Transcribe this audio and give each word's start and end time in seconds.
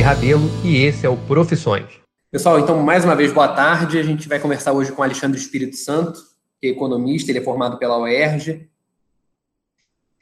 Felipe 0.00 0.02
Rabelo 0.02 0.50
e 0.64 0.76
esse 0.84 1.04
é 1.04 1.08
o 1.08 1.16
Profissões. 1.16 1.84
Pessoal, 2.30 2.58
então 2.58 2.78
mais 2.82 3.04
uma 3.04 3.14
vez 3.14 3.32
boa 3.32 3.48
tarde. 3.48 3.98
A 3.98 4.02
gente 4.02 4.28
vai 4.28 4.38
conversar 4.40 4.72
hoje 4.72 4.92
com 4.92 5.02
Alexandre 5.02 5.38
Espírito 5.38 5.76
Santo, 5.76 6.18
que 6.58 6.68
é 6.68 6.70
economista, 6.70 7.30
ele 7.30 7.40
é 7.40 7.42
formado 7.42 7.78
pela 7.78 7.98
UERJ. 7.98 8.66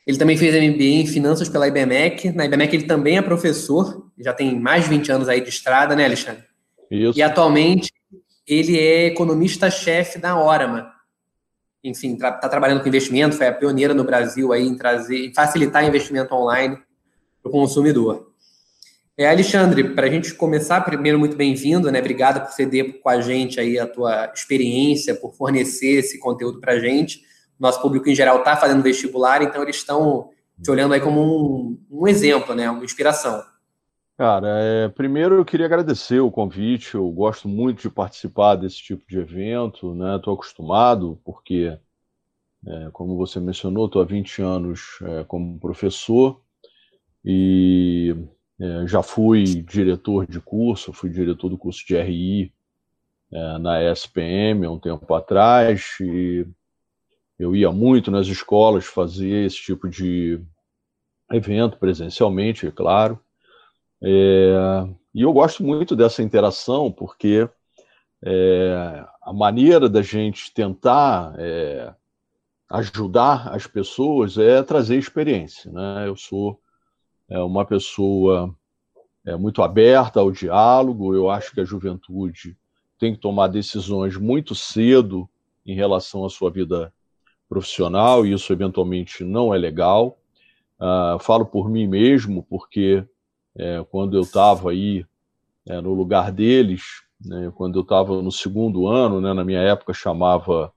Ele 0.04 0.18
também 0.18 0.36
fez 0.36 0.53
MBA 0.54 0.82
em 0.82 1.07
Finanças 1.07 1.49
pela 1.49 1.68
IBMEC. 1.68 2.32
Na 2.32 2.45
IBMEC 2.46 2.75
ele 2.75 2.86
também 2.86 3.18
é 3.18 3.22
professor, 3.22 4.11
já 4.18 4.32
tem 4.32 4.59
mais 4.59 4.85
de 4.85 4.91
20 4.91 5.12
anos 5.12 5.29
aí 5.29 5.41
de 5.41 5.49
estrada, 5.49 5.95
né, 5.95 6.04
Alexandre? 6.07 6.43
Isso. 6.90 7.17
E 7.17 7.22
atualmente 7.22 7.93
ele 8.46 8.76
é 8.76 9.07
economista-chefe 9.07 10.18
da 10.18 10.36
Orama. 10.43 10.90
Enfim, 11.85 12.14
está 12.14 12.32
tra 12.32 12.49
trabalhando 12.49 12.82
com 12.82 12.89
investimento, 12.89 13.36
foi 13.36 13.46
a 13.46 13.53
pioneira 13.53 13.95
no 13.95 14.03
Brasil 14.03 14.53
aí 14.53 14.67
em 14.67 14.76
trazer, 14.76 15.26
em 15.26 15.35
facilitar 15.35 15.85
investimento 15.85 16.35
online 16.35 16.76
para 17.40 17.49
o 17.49 17.53
consumidor. 17.53 18.29
É, 19.21 19.29
Alexandre, 19.29 19.96
para 19.96 20.07
a 20.07 20.11
gente 20.11 20.32
começar, 20.32 20.81
primeiro, 20.82 21.18
muito 21.18 21.36
bem-vindo, 21.36 21.90
né? 21.90 21.99
Obrigado 21.99 22.40
por 22.40 22.53
ceder 22.53 23.00
com 23.00 23.08
a 23.08 23.21
gente 23.21 23.58
aí 23.58 23.77
a 23.77 23.85
tua 23.85 24.31
experiência, 24.32 25.13
por 25.13 25.35
fornecer 25.35 25.99
esse 25.99 26.21
conteúdo 26.21 26.61
para 26.61 26.75
a 26.75 26.79
gente. 26.79 27.22
Nosso 27.58 27.82
público 27.82 28.08
em 28.08 28.14
geral 28.14 28.39
está 28.39 28.57
fazendo 28.57 28.81
vestibular, 28.81 29.43
então 29.43 29.61
eles 29.61 29.75
estão 29.75 30.31
te 30.63 30.71
olhando 30.71 30.94
aí 30.94 31.00
como 31.00 31.21
um, 31.21 31.81
um 31.91 32.06
exemplo, 32.06 32.55
né? 32.55 32.70
Uma 32.70 32.84
inspiração. 32.84 33.42
Cara, 34.17 34.47
é, 34.61 34.89
primeiro 34.89 35.34
eu 35.34 35.44
queria 35.44 35.66
agradecer 35.66 36.20
o 36.20 36.30
convite. 36.30 36.94
Eu 36.94 37.11
gosto 37.11 37.48
muito 37.48 37.83
de 37.83 37.91
participar 37.91 38.55
desse 38.55 38.77
tipo 38.77 39.03
de 39.08 39.19
evento, 39.19 39.97
né? 39.97 40.14
Estou 40.14 40.34
acostumado, 40.34 41.20
porque, 41.25 41.77
é, 42.64 42.89
como 42.92 43.16
você 43.16 43.41
mencionou, 43.41 43.86
estou 43.86 44.00
há 44.00 44.05
20 44.05 44.42
anos 44.42 45.00
é, 45.02 45.24
como 45.24 45.58
professor 45.58 46.41
e 47.24 48.14
é, 48.61 48.87
já 48.87 49.03
fui 49.03 49.45
diretor 49.62 50.27
de 50.27 50.41
curso, 50.41 50.92
fui 50.92 51.11
diretor 51.11 51.48
do 51.48 51.59
curso 51.59 51.87
de 51.87 51.97
RI 51.97 52.53
é, 53.33 53.59
na 53.59 53.83
SPM 53.92 54.67
há 54.67 54.70
um 54.70 54.78
tempo 54.78 55.12
atrás 55.14 55.97
e 56.01 56.47
eu 57.39 57.55
ia 57.55 57.70
muito 57.70 58.11
nas 58.11 58.27
escolas 58.27 58.84
fazer 58.84 59.47
esse 59.47 59.56
tipo 59.56 59.89
de 59.89 60.41
evento 61.31 61.77
presencialmente, 61.79 62.67
é 62.67 62.70
claro. 62.70 63.20
É, 64.03 64.89
e 65.14 65.23
eu 65.23 65.33
gosto 65.33 65.62
muito 65.62 65.95
dessa 65.95 66.23
interação, 66.23 66.91
porque 66.91 67.48
é, 68.25 69.05
a 69.23 69.33
maneira 69.33 69.89
da 69.89 70.03
gente 70.03 70.53
tentar 70.53 71.34
é, 71.39 71.95
ajudar 72.70 73.55
as 73.55 73.67
pessoas 73.67 74.36
é 74.36 74.62
trazer 74.62 74.97
experiência. 74.97 75.70
Né? 75.70 76.09
Eu 76.09 76.17
sou 76.17 76.61
é, 77.28 77.38
uma 77.40 77.64
pessoa 77.64 78.54
é, 79.24 79.36
muito 79.36 79.62
aberta 79.62 80.20
ao 80.20 80.30
diálogo, 80.30 81.14
eu 81.14 81.30
acho 81.30 81.52
que 81.52 81.60
a 81.60 81.64
juventude 81.64 82.56
tem 82.98 83.14
que 83.14 83.20
tomar 83.20 83.48
decisões 83.48 84.16
muito 84.16 84.54
cedo 84.54 85.28
em 85.64 85.74
relação 85.74 86.24
à 86.24 86.30
sua 86.30 86.50
vida 86.50 86.92
profissional, 87.48 88.26
e 88.26 88.32
isso 88.32 88.52
eventualmente 88.52 89.24
não 89.24 89.54
é 89.54 89.58
legal. 89.58 90.18
Uh, 90.80 91.18
falo 91.18 91.44
por 91.46 91.68
mim 91.68 91.86
mesmo, 91.86 92.42
porque 92.44 93.04
é, 93.56 93.84
quando 93.90 94.16
eu 94.16 94.22
estava 94.22 94.70
aí 94.70 95.04
é, 95.66 95.80
no 95.80 95.92
lugar 95.94 96.30
deles, 96.30 97.02
né, 97.20 97.52
quando 97.54 97.78
eu 97.78 97.82
estava 97.82 98.22
no 98.22 98.30
segundo 98.30 98.86
ano, 98.86 99.20
né, 99.20 99.32
na 99.32 99.44
minha 99.44 99.60
época 99.60 99.92
chamava 99.92 100.72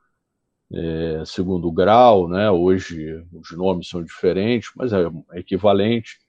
é, 0.73 1.23
segundo 1.25 1.71
grau, 1.71 2.27
né, 2.27 2.49
hoje 2.49 3.23
os 3.31 3.55
nomes 3.55 3.87
são 3.89 4.03
diferentes, 4.03 4.71
mas 4.75 4.91
é, 4.93 5.03
é 5.33 5.39
equivalente. 5.39 6.19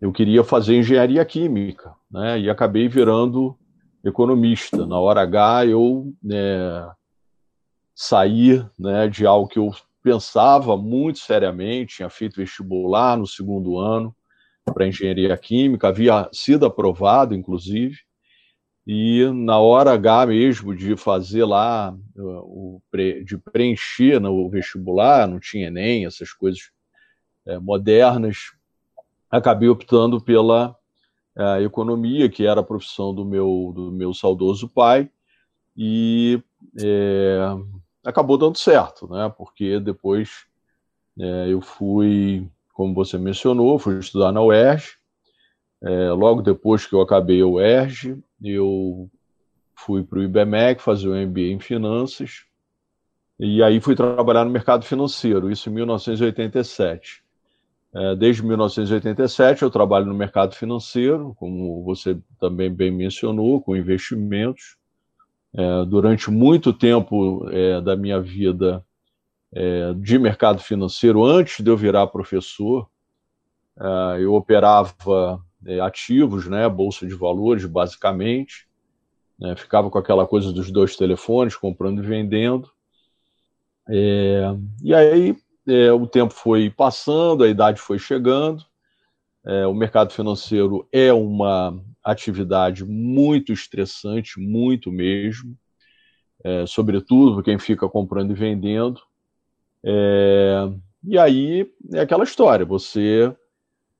Eu 0.00 0.12
queria 0.12 0.44
fazer 0.44 0.76
engenharia 0.76 1.24
química, 1.24 1.92
né, 2.10 2.38
e 2.38 2.48
acabei 2.48 2.88
virando 2.88 3.58
economista. 4.04 4.86
Na 4.86 4.98
hora 4.98 5.22
H 5.22 5.66
eu 5.66 6.14
né, 6.22 6.88
saí 7.94 8.64
né, 8.78 9.08
de 9.08 9.26
algo 9.26 9.48
que 9.48 9.58
eu 9.58 9.70
pensava 10.02 10.76
muito 10.76 11.18
seriamente, 11.18 11.96
tinha 11.96 12.08
feito 12.08 12.36
vestibular 12.36 13.16
no 13.16 13.26
segundo 13.26 13.78
ano, 13.78 14.14
para 14.72 14.86
engenharia 14.86 15.36
química, 15.36 15.88
havia 15.88 16.28
sido 16.32 16.64
aprovado, 16.64 17.34
inclusive, 17.34 17.96
e 18.86 19.26
na 19.32 19.58
hora 19.58 19.92
H 19.92 20.26
mesmo 20.26 20.74
de 20.74 20.96
fazer 20.96 21.44
lá, 21.44 21.94
o, 22.16 22.80
de 23.24 23.36
preencher 23.36 24.20
no 24.20 24.48
vestibular, 24.48 25.26
não 25.26 25.40
tinha 25.40 25.66
Enem, 25.66 26.06
essas 26.06 26.32
coisas 26.32 26.70
é, 27.46 27.58
modernas, 27.58 28.52
acabei 29.30 29.68
optando 29.68 30.20
pela 30.20 30.76
é, 31.36 31.62
economia, 31.62 32.28
que 32.28 32.46
era 32.46 32.60
a 32.60 32.64
profissão 32.64 33.14
do 33.14 33.24
meu, 33.24 33.72
do 33.74 33.92
meu 33.92 34.12
saudoso 34.14 34.68
pai, 34.68 35.10
e 35.76 36.42
é, 36.80 37.38
acabou 38.04 38.36
dando 38.36 38.58
certo, 38.58 39.08
né? 39.08 39.32
Porque 39.36 39.78
depois 39.80 40.46
é, 41.18 41.52
eu 41.52 41.60
fui 41.60 42.50
como 42.78 42.94
você 42.94 43.18
mencionou, 43.18 43.76
fui 43.76 43.98
estudar 43.98 44.30
na 44.30 44.40
UERJ. 44.40 44.98
É, 45.82 46.10
logo 46.12 46.42
depois 46.42 46.86
que 46.86 46.94
eu 46.94 47.00
acabei 47.00 47.40
a 47.40 47.46
UERJ, 47.46 48.22
eu 48.40 49.10
fui 49.74 50.04
para 50.04 50.20
o 50.20 50.22
IBMEC 50.22 50.80
fazer 50.80 51.08
o 51.08 51.26
MBA 51.26 51.48
em 51.48 51.58
Finanças, 51.58 52.44
e 53.36 53.64
aí 53.64 53.80
fui 53.80 53.96
trabalhar 53.96 54.44
no 54.44 54.52
mercado 54.52 54.84
financeiro, 54.84 55.50
isso 55.50 55.68
em 55.68 55.72
1987. 55.72 57.24
É, 57.94 58.14
desde 58.14 58.44
1987 58.44 59.62
eu 59.62 59.70
trabalho 59.70 60.06
no 60.06 60.14
mercado 60.14 60.54
financeiro, 60.54 61.34
como 61.38 61.82
você 61.82 62.18
também 62.38 62.72
bem 62.72 62.90
mencionou, 62.90 63.60
com 63.60 63.76
investimentos. 63.76 64.76
É, 65.54 65.84
durante 65.86 66.30
muito 66.30 66.72
tempo 66.72 67.48
é, 67.50 67.80
da 67.80 67.96
minha 67.96 68.20
vida 68.20 68.84
de 69.96 70.18
mercado 70.18 70.60
financeiro 70.60 71.24
antes 71.24 71.64
de 71.64 71.70
eu 71.70 71.76
virar 71.76 72.06
professor. 72.08 72.86
Eu 74.20 74.34
operava 74.34 75.42
ativos, 75.82 76.46
né, 76.46 76.68
bolsa 76.68 77.06
de 77.06 77.14
valores, 77.14 77.64
basicamente. 77.64 78.68
Né, 79.38 79.56
ficava 79.56 79.88
com 79.88 79.96
aquela 79.96 80.26
coisa 80.26 80.52
dos 80.52 80.70
dois 80.70 80.96
telefones, 80.96 81.56
comprando 81.56 82.04
e 82.04 82.06
vendendo. 82.06 82.70
E 83.88 84.94
aí 84.94 85.34
é, 85.68 85.92
o 85.92 86.06
tempo 86.06 86.32
foi 86.34 86.70
passando, 86.70 87.44
a 87.44 87.48
idade 87.48 87.80
foi 87.80 87.98
chegando. 87.98 88.64
É, 89.46 89.66
o 89.66 89.74
mercado 89.74 90.12
financeiro 90.12 90.88
é 90.92 91.12
uma 91.12 91.80
atividade 92.04 92.84
muito 92.84 93.52
estressante, 93.52 94.40
muito 94.40 94.90
mesmo, 94.90 95.56
é, 96.44 96.66
sobretudo 96.66 97.42
quem 97.42 97.58
fica 97.58 97.88
comprando 97.88 98.32
e 98.32 98.34
vendendo. 98.34 99.00
É, 99.84 100.68
e 101.04 101.18
aí 101.18 101.70
é 101.92 102.00
aquela 102.00 102.24
história, 102.24 102.64
você 102.64 103.34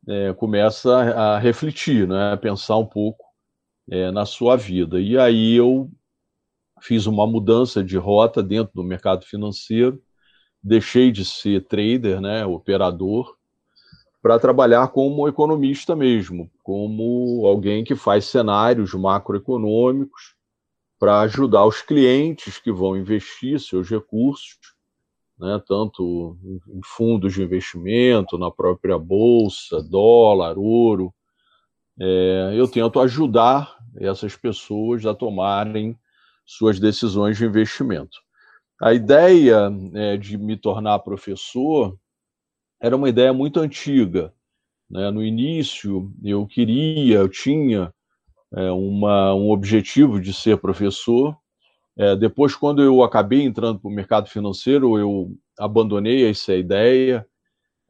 é, 0.09 0.33
começa 0.35 0.95
a 1.15 1.39
refletir, 1.39 2.09
né, 2.09 2.33
a 2.33 2.37
pensar 2.37 2.77
um 2.77 2.87
pouco 2.87 3.25
é, 3.91 4.11
na 4.11 4.27
sua 4.27 4.57
vida. 4.57 5.01
E 5.01 5.19
aí 5.19 5.55
eu 5.55 5.91
fiz 6.81 7.07
uma 7.07 7.27
mudança 7.27 7.83
de 7.83 7.97
rota 7.97 8.43
dentro 8.43 8.73
do 8.75 8.85
mercado 8.85 9.25
financeiro, 9.25 10.03
deixei 10.63 11.11
de 11.11 11.25
ser 11.25 11.65
trader, 11.65 12.21
né, 12.21 12.45
operador, 12.45 13.37
para 14.21 14.39
trabalhar 14.39 14.89
como 14.89 15.29
economista 15.29 15.95
mesmo, 15.95 16.51
como 16.63 17.47
alguém 17.47 17.85
que 17.85 17.95
faz 17.95 18.25
cenários 18.25 18.93
macroeconômicos 18.95 20.35
para 20.99 21.21
ajudar 21.21 21.65
os 21.65 21.81
clientes 21.81 22.59
que 22.59 22.73
vão 22.73 22.97
investir 22.97 23.61
seus 23.61 23.89
recursos 23.89 24.59
né, 25.39 25.63
tanto 25.67 26.37
em 26.69 26.81
fundos 26.83 27.35
de 27.35 27.43
investimento, 27.43 28.37
na 28.37 28.51
própria 28.51 28.99
bolsa, 28.99 29.83
dólar, 29.83 30.59
ouro. 30.59 31.15
É, 31.99 32.53
eu 32.55 32.67
tento 32.69 32.99
ajudar 33.01 33.77
essas 33.97 34.37
pessoas 34.37 35.07
a 35.07 35.15
tomarem 35.15 35.97
suas 36.45 36.81
decisões 36.81 37.37
de 37.37 37.45
investimento. 37.45 38.19
A 38.81 38.95
ideia 38.95 39.71
é, 39.95 40.17
de 40.17 40.39
me 40.39 40.57
tornar 40.57 40.99
professor 41.01 41.99
era 42.81 42.97
uma 42.97 43.09
ideia 43.09 43.33
muito 43.33 43.61
antiga. 43.61 44.33
Né? 44.89 45.11
No 45.11 45.23
início, 45.23 46.13
eu 46.23 46.47
queria, 46.47 47.17
eu 47.17 47.29
tinha 47.29 47.93
é, 48.55 48.71
uma, 48.71 49.35
um 49.35 49.51
objetivo 49.51 50.21
de 50.21 50.33
ser 50.33 50.59
professor, 50.59 51.37
é, 51.99 52.15
depois, 52.15 52.55
quando 52.55 52.81
eu 52.81 53.03
acabei 53.03 53.43
entrando 53.43 53.81
para 53.81 53.89
o 53.89 53.93
mercado 53.93 54.29
financeiro, 54.29 54.97
eu 54.97 55.37
abandonei 55.59 56.31
essa 56.31 56.55
ideia, 56.55 57.27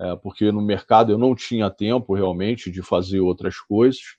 é, 0.01 0.17
porque 0.17 0.51
no 0.51 0.63
mercado 0.63 1.13
eu 1.13 1.19
não 1.19 1.35
tinha 1.35 1.71
tempo 1.71 2.15
realmente 2.15 2.71
de 2.71 2.81
fazer 2.83 3.21
outras 3.21 3.61
coisas. 3.61 4.17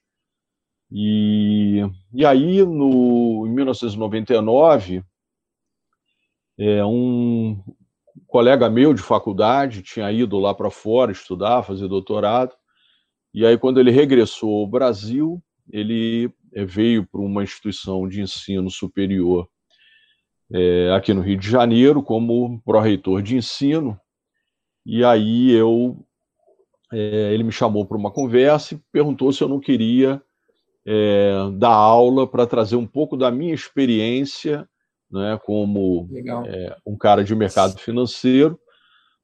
E, 0.91 1.83
e 2.13 2.23
aí, 2.23 2.63
no, 2.63 3.47
em 3.47 3.51
1999, 3.51 5.03
é, 6.59 6.83
um 6.85 7.57
colega 8.27 8.69
meu 8.69 8.93
de 8.93 9.01
faculdade 9.01 9.81
tinha 9.81 10.11
ido 10.11 10.37
lá 10.37 10.53
para 10.53 10.69
fora 10.69 11.11
estudar, 11.11 11.63
fazer 11.63 11.87
doutorado, 11.87 12.53
e 13.33 13.45
aí, 13.45 13.57
quando 13.57 13.79
ele 13.79 13.91
regressou 13.91 14.61
ao 14.61 14.67
Brasil, 14.67 15.41
ele 15.71 16.31
é, 16.53 16.65
veio 16.65 17.05
para 17.05 17.21
uma 17.21 17.43
instituição 17.43 18.07
de 18.07 18.21
ensino 18.21 18.69
superior 18.71 19.47
é, 20.51 20.91
aqui 20.95 21.13
no 21.13 21.21
Rio 21.21 21.37
de 21.37 21.47
Janeiro 21.47 22.01
como 22.01 22.59
pró-reitor 22.65 23.21
de 23.21 23.37
ensino, 23.37 23.99
e 24.85 25.03
aí 25.03 25.51
eu 25.51 26.03
é, 26.91 27.33
ele 27.33 27.43
me 27.43 27.51
chamou 27.51 27.85
para 27.85 27.97
uma 27.97 28.09
conversa 28.09 28.73
e 28.73 28.81
perguntou 28.91 29.31
se 29.31 29.43
eu 29.43 29.47
não 29.47 29.59
queria 29.59 30.19
é, 30.85 31.33
dar 31.53 31.69
aula 31.69 32.25
para 32.25 32.47
trazer 32.47 32.77
um 32.77 32.87
pouco 32.87 33.15
da 33.15 33.29
minha 33.29 33.53
experiência 33.53 34.67
né, 35.11 35.39
como 35.43 36.09
é, 36.45 36.77
um 36.85 36.97
cara 36.97 37.23
de 37.23 37.35
mercado 37.35 37.77
financeiro, 37.77 38.59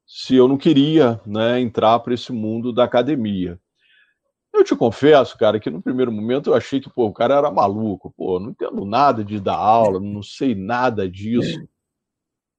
se 0.06 0.36
eu 0.36 0.46
não 0.46 0.56
queria 0.56 1.20
né, 1.26 1.60
entrar 1.60 1.98
para 2.00 2.14
esse 2.14 2.32
mundo 2.32 2.72
da 2.72 2.84
academia. 2.84 3.60
Eu 4.54 4.64
te 4.64 4.74
confesso, 4.74 5.36
cara, 5.36 5.60
que 5.60 5.68
no 5.68 5.82
primeiro 5.82 6.10
momento 6.10 6.50
eu 6.50 6.54
achei 6.54 6.80
que 6.80 6.88
pô, 6.88 7.06
o 7.06 7.12
cara 7.12 7.34
era 7.34 7.50
maluco, 7.50 8.14
pô, 8.16 8.40
não 8.40 8.50
entendo 8.50 8.84
nada 8.84 9.24
de 9.24 9.38
dar 9.38 9.56
aula, 9.56 10.00
não 10.00 10.22
sei 10.22 10.54
nada 10.54 11.08
disso. 11.08 11.66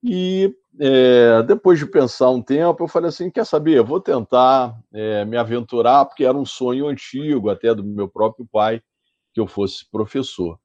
E 0.04 0.54
é, 0.80 1.42
depois 1.44 1.80
de 1.80 1.86
pensar 1.88 2.30
um 2.30 2.42
tempo, 2.42 2.84
eu 2.84 2.88
falei 2.88 3.10
assim: 3.10 3.32
quer 3.32 3.46
saber? 3.46 3.78
Eu 3.78 3.86
vou 3.86 4.00
tentar 4.00 4.80
é, 4.94 5.26
me 5.26 5.38
aventurar, 5.38 6.06
porque 6.06 6.24
era 6.24 6.38
um 6.38 6.46
sonho 6.46 6.88
antigo, 6.88 7.50
até 7.50 7.74
do 7.74 7.84
meu 7.84 8.08
próprio 8.08 8.48
pai, 8.52 8.82
que 9.34 9.40
eu 9.40 9.48
fosse 9.48 9.90
professor. 9.90 10.60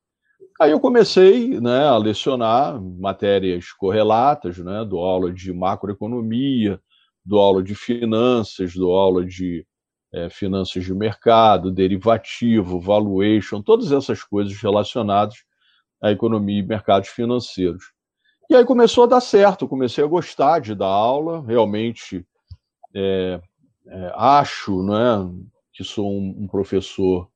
Aí 0.61 0.71
eu 0.71 0.81
comecei 0.81 1.61
né, 1.61 1.87
a 1.87 1.97
lecionar 1.97 2.81
matérias 2.81 3.73
correlatas, 3.73 4.59
né, 4.59 4.85
dou 4.85 5.05
aula 5.05 5.33
de 5.33 5.53
macroeconomia, 5.53 6.81
dou 7.25 7.41
aula 7.41 7.63
de 7.63 7.75
finanças, 7.75 8.75
dou 8.75 8.95
aula 8.95 9.25
de 9.25 9.67
é, 10.13 10.29
finanças 10.29 10.85
de 10.85 10.95
mercado, 10.95 11.71
derivativo, 11.71 12.79
valuation, 12.79 13.63
todas 13.63 13.91
essas 13.93 14.23
coisas 14.23 14.55
relacionadas 14.61 15.37
à 16.01 16.13
economia 16.13 16.59
e 16.61 16.67
mercados 16.67 17.09
financeiros. 17.09 17.93
E 18.51 18.55
aí 18.55 18.65
começou 18.65 19.05
a 19.05 19.07
dar 19.07 19.21
certo, 19.21 19.67
comecei 19.67 20.05
a 20.05 20.07
gostar 20.07 20.61
de 20.61 20.75
dar 20.75 20.87
aula, 20.87 21.43
realmente 21.47 22.27
é, 22.95 23.41
é, 23.87 24.13
acho 24.15 24.83
né, 24.83 25.31
que 25.73 25.83
sou 25.83 26.11
um, 26.11 26.43
um 26.43 26.47
professor 26.47 27.32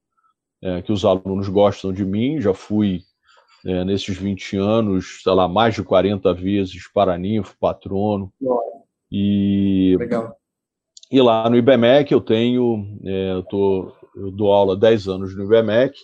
é, 0.67 0.83
que 0.83 0.91
os 0.91 1.05
alunos 1.05 1.49
gostam 1.49 1.93
de 1.93 2.05
mim, 2.05 2.41
já 2.41 2.53
fui 2.53 3.03
é, 3.65 3.85
nesses 3.85 4.17
20 4.17 4.57
anos, 4.57 5.23
sei 5.23 5.33
lá, 5.33 5.47
mais 5.47 5.77
de 5.77 5.83
40 5.85 6.35
vezes 6.35 6.91
paraninfo, 6.93 7.57
patrono. 7.61 8.33
E, 9.11 9.95
Legal. 9.97 10.37
e 11.09 11.23
lá 11.23 11.49
no 11.49 11.57
IBMEC 11.57 12.11
eu 12.11 12.21
tenho, 12.21 12.99
é, 13.05 13.33
eu, 13.35 13.45
tô, 13.45 13.93
eu 14.17 14.33
dou 14.33 14.53
aula 14.53 14.77
10 14.77 15.07
anos 15.07 15.37
no 15.37 15.45
IBMEC, 15.45 15.97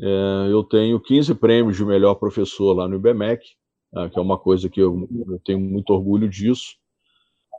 é, 0.00 0.48
eu 0.50 0.64
tenho 0.64 0.98
15 0.98 1.32
prêmios 1.36 1.76
de 1.76 1.84
melhor 1.84 2.16
professor 2.16 2.72
lá 2.72 2.88
no 2.88 2.96
IBMEC, 2.96 3.44
é, 3.94 4.08
que 4.08 4.18
é 4.18 4.22
uma 4.22 4.36
coisa 4.36 4.68
que 4.68 4.80
eu, 4.80 5.08
eu 5.28 5.40
tenho 5.44 5.60
muito 5.60 5.90
orgulho 5.90 6.28
disso. 6.28 6.74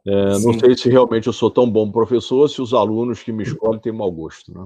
É, 0.05 0.39
não 0.39 0.59
sei 0.59 0.75
se 0.75 0.89
realmente 0.89 1.27
eu 1.27 1.33
sou 1.33 1.49
tão 1.49 1.69
bom 1.69 1.89
professor, 1.89 2.49
se 2.49 2.61
os 2.61 2.73
alunos 2.73 3.23
que 3.23 3.31
me 3.31 3.43
escolhem 3.43 3.79
têm 3.79 3.93
mau 3.93 4.11
gosto, 4.11 4.51
né? 4.51 4.65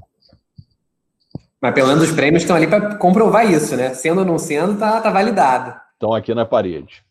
Mas 1.65 1.73
pelo 1.73 1.87
menos 1.87 2.03
os 2.03 2.11
prêmios 2.11 2.43
estão 2.43 2.55
ali 2.55 2.67
para 2.67 2.93
comprovar 2.97 3.51
isso, 3.51 3.75
né? 3.75 3.91
Sendo 3.95 4.19
ou 4.19 4.25
não 4.25 4.37
sendo, 4.37 4.77
tá, 4.77 5.01
tá 5.01 5.09
validado. 5.09 5.73
Estão 5.93 6.13
aqui 6.13 6.31
na 6.35 6.45
parede. 6.45 7.03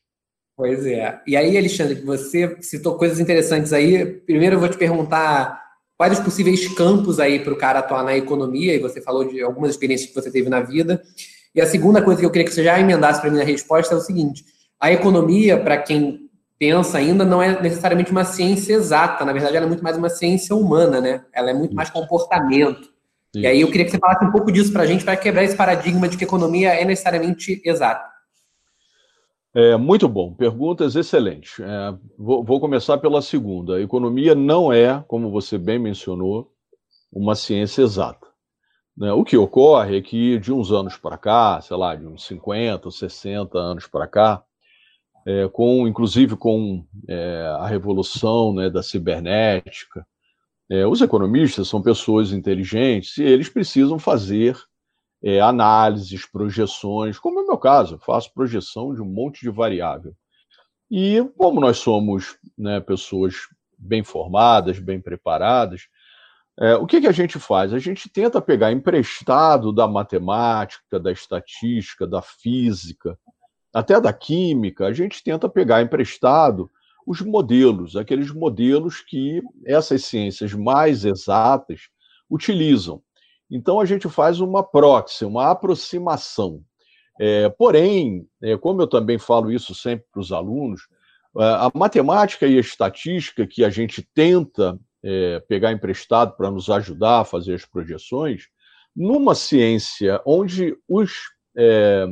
Pois 0.56 0.86
é. 0.86 1.20
E 1.26 1.36
aí, 1.36 1.58
Alexandre, 1.58 1.96
você 1.96 2.56
citou 2.60 2.94
coisas 2.94 3.18
interessantes 3.18 3.72
aí. 3.72 4.06
Primeiro 4.06 4.54
eu 4.54 4.60
vou 4.60 4.68
te 4.68 4.78
perguntar 4.78 5.60
quais 5.96 6.12
os 6.12 6.24
possíveis 6.24 6.72
campos 6.72 7.18
aí 7.18 7.40
para 7.40 7.52
o 7.52 7.58
cara 7.58 7.80
atuar 7.80 8.04
na 8.04 8.16
economia, 8.16 8.76
e 8.76 8.78
você 8.78 9.00
falou 9.00 9.24
de 9.24 9.42
algumas 9.42 9.70
experiências 9.70 10.08
que 10.08 10.14
você 10.14 10.30
teve 10.30 10.48
na 10.48 10.60
vida. 10.60 11.02
E 11.52 11.60
a 11.60 11.66
segunda 11.66 12.00
coisa 12.00 12.20
que 12.20 12.26
eu 12.26 12.30
queria 12.30 12.46
que 12.46 12.54
você 12.54 12.62
já 12.62 12.78
emendasse 12.78 13.20
para 13.20 13.30
mim 13.30 13.38
na 13.38 13.44
resposta 13.44 13.92
é 13.92 13.98
o 13.98 14.00
seguinte: 14.00 14.44
a 14.78 14.92
economia, 14.92 15.58
para 15.58 15.78
quem 15.78 16.30
pensa 16.60 16.98
ainda, 16.98 17.24
não 17.24 17.42
é 17.42 17.60
necessariamente 17.60 18.12
uma 18.12 18.24
ciência 18.24 18.74
exata. 18.74 19.24
Na 19.24 19.32
verdade, 19.32 19.56
ela 19.56 19.66
é 19.66 19.68
muito 19.68 19.82
mais 19.82 19.96
uma 19.96 20.08
ciência 20.08 20.54
humana, 20.54 21.00
né? 21.00 21.24
Ela 21.32 21.50
é 21.50 21.54
muito 21.54 21.74
mais 21.74 21.90
comportamento. 21.90 22.93
Isso. 23.34 23.44
E 23.44 23.46
aí 23.46 23.60
eu 23.60 23.70
queria 23.70 23.84
que 23.84 23.90
você 23.90 23.98
falasse 23.98 24.24
um 24.24 24.30
pouco 24.30 24.52
disso 24.52 24.72
para 24.72 24.82
a 24.82 24.86
gente, 24.86 25.04
para 25.04 25.16
quebrar 25.16 25.42
esse 25.42 25.56
paradigma 25.56 26.08
de 26.08 26.16
que 26.16 26.22
economia 26.24 26.72
é 26.72 26.84
necessariamente 26.84 27.60
exata. 27.64 28.08
É, 29.52 29.76
muito 29.76 30.08
bom, 30.08 30.32
perguntas 30.32 30.94
excelentes. 30.94 31.58
É, 31.60 31.94
vou, 32.16 32.44
vou, 32.44 32.60
começar 32.60 32.98
pela 32.98 33.20
segunda. 33.20 33.76
A 33.76 33.80
economia 33.80 34.34
não 34.34 34.72
é, 34.72 35.02
como 35.08 35.30
você 35.30 35.58
bem 35.58 35.78
mencionou, 35.78 36.52
uma 37.12 37.34
ciência 37.34 37.82
exata. 37.82 38.26
Né? 38.96 39.12
O 39.12 39.24
que 39.24 39.36
ocorre 39.36 39.98
é 39.98 40.02
que 40.02 40.38
de 40.38 40.52
uns 40.52 40.70
anos 40.70 40.96
para 40.96 41.18
cá, 41.18 41.60
sei 41.60 41.76
lá, 41.76 41.94
de 41.94 42.06
uns 42.06 42.24
50, 42.26 42.90
60 42.90 43.58
anos 43.58 43.86
para 43.86 44.06
cá, 44.06 44.44
é, 45.26 45.48
com, 45.48 45.88
inclusive 45.88 46.36
com 46.36 46.84
é, 47.08 47.56
a 47.58 47.66
revolução 47.66 48.52
né, 48.52 48.70
da 48.70 48.82
cibernética, 48.82 50.06
é, 50.70 50.86
os 50.86 51.00
economistas 51.00 51.68
são 51.68 51.82
pessoas 51.82 52.32
inteligentes 52.32 53.18
e 53.18 53.22
eles 53.22 53.48
precisam 53.48 53.98
fazer 53.98 54.56
é, 55.22 55.40
análises, 55.40 56.26
projeções, 56.26 57.18
como 57.18 57.40
é 57.40 57.44
meu 57.44 57.58
caso, 57.58 57.94
eu 57.94 57.98
faço 57.98 58.32
projeção 58.32 58.94
de 58.94 59.00
um 59.00 59.06
monte 59.06 59.40
de 59.40 59.50
variável. 59.50 60.14
E 60.90 61.22
como 61.36 61.60
nós 61.60 61.78
somos 61.78 62.38
né, 62.56 62.80
pessoas 62.80 63.36
bem 63.78 64.04
formadas, 64.04 64.78
bem 64.78 65.00
preparadas, 65.00 65.88
é, 66.58 66.74
o 66.76 66.86
que, 66.86 67.00
que 67.00 67.06
a 67.06 67.12
gente 67.12 67.38
faz? 67.38 67.72
A 67.72 67.78
gente 67.78 68.08
tenta 68.08 68.40
pegar 68.40 68.70
emprestado 68.70 69.72
da 69.72 69.88
matemática, 69.88 71.00
da 71.00 71.10
estatística, 71.10 72.06
da 72.06 72.22
física, 72.22 73.18
até 73.72 74.00
da 74.00 74.12
química, 74.12 74.86
a 74.86 74.92
gente 74.92 75.22
tenta 75.22 75.48
pegar 75.48 75.82
emprestado 75.82 76.70
os 77.06 77.20
modelos, 77.20 77.96
aqueles 77.96 78.30
modelos 78.30 79.00
que 79.00 79.42
essas 79.64 80.04
ciências 80.04 80.52
mais 80.54 81.04
exatas 81.04 81.88
utilizam. 82.30 83.02
Então, 83.50 83.78
a 83.78 83.84
gente 83.84 84.08
faz 84.08 84.40
uma 84.40 84.62
proxy, 84.62 85.24
uma 85.24 85.50
aproximação. 85.50 86.62
É, 87.20 87.48
porém, 87.48 88.26
é, 88.42 88.56
como 88.56 88.82
eu 88.82 88.86
também 88.86 89.18
falo 89.18 89.52
isso 89.52 89.74
sempre 89.74 90.06
para 90.10 90.20
os 90.20 90.32
alunos, 90.32 90.82
é, 91.38 91.44
a 91.44 91.70
matemática 91.74 92.46
e 92.46 92.56
a 92.56 92.60
estatística 92.60 93.46
que 93.46 93.64
a 93.64 93.70
gente 93.70 94.02
tenta 94.14 94.78
é, 95.02 95.40
pegar 95.40 95.70
emprestado 95.70 96.34
para 96.36 96.50
nos 96.50 96.70
ajudar 96.70 97.20
a 97.20 97.24
fazer 97.24 97.54
as 97.54 97.64
projeções, 97.64 98.48
numa 98.96 99.34
ciência 99.34 100.20
onde 100.24 100.76
os, 100.88 101.12
é, 101.56 102.06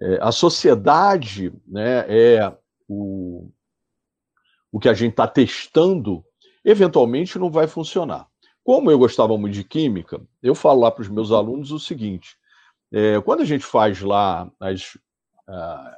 é, 0.00 0.18
a 0.20 0.32
sociedade 0.32 1.52
né, 1.66 2.06
é 2.08 2.56
o, 2.88 3.50
o 4.72 4.78
que 4.78 4.88
a 4.88 4.94
gente 4.94 5.12
está 5.12 5.26
testando, 5.26 6.24
eventualmente 6.64 7.38
não 7.38 7.50
vai 7.50 7.66
funcionar. 7.66 8.26
Como 8.62 8.90
eu 8.90 8.98
gostava 8.98 9.36
muito 9.36 9.54
de 9.54 9.64
química, 9.64 10.20
eu 10.42 10.54
falo 10.54 10.80
lá 10.80 10.90
para 10.90 11.02
os 11.02 11.08
meus 11.08 11.32
alunos 11.32 11.72
o 11.72 11.78
seguinte: 11.78 12.36
é, 12.92 13.20
quando 13.20 13.40
a 13.40 13.44
gente 13.44 13.64
faz 13.64 14.00
lá 14.00 14.50
as, 14.60 14.96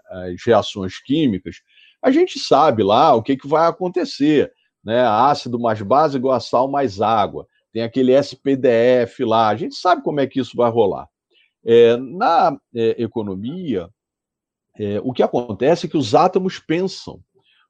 as 0.09 0.45
reações 0.45 0.99
químicas, 1.03 1.57
a 2.01 2.11
gente 2.11 2.39
sabe 2.39 2.83
lá 2.83 3.15
o 3.15 3.23
que, 3.23 3.37
que 3.37 3.47
vai 3.47 3.67
acontecer. 3.69 4.53
Né? 4.85 5.01
Ácido 5.07 5.61
mais 5.61 5.81
base 5.81 6.17
igual 6.17 6.35
a 6.35 6.41
sal 6.41 6.69
mais 6.69 7.01
água. 7.01 7.47
Tem 7.73 7.83
aquele 7.83 8.13
SPDF 8.13 9.25
lá, 9.25 9.49
a 9.49 9.57
gente 9.57 9.75
sabe 9.77 10.03
como 10.03 10.21
é 10.21 10.27
que 10.27 10.41
isso 10.41 10.57
vai 10.57 10.71
rolar. 10.71 11.09
É, 11.65 11.97
na 11.97 12.59
é, 12.75 13.03
economia, 13.03 13.89
é, 14.77 15.01
o 15.03 15.13
que 15.13 15.23
acontece 15.23 15.87
é 15.87 15.89
que 15.89 15.97
os 15.97 16.15
átomos 16.15 16.59
pensam 16.59 17.23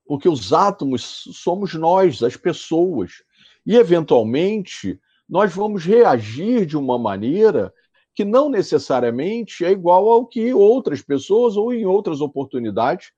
porque 0.07 0.29
os 0.29 0.53
átomos 0.53 1.25
somos 1.33 1.75
nós, 1.75 2.23
as 2.23 2.37
pessoas. 2.37 3.23
E, 3.67 3.77
eventualmente, 3.77 5.01
nós 5.29 5.55
vamos 5.55 5.85
reagir 5.85 6.67
de 6.67 6.77
uma 6.77 6.99
maneira 6.99 7.73
que 8.15 8.25
não 8.25 8.51
necessariamente 8.51 9.65
é 9.65 9.71
igual 9.71 10.09
ao 10.09 10.27
que 10.27 10.53
outras 10.53 11.01
pessoas 11.01 11.57
ou 11.57 11.73
em 11.73 11.87
outras 11.87 12.21
oportunidades 12.21 13.11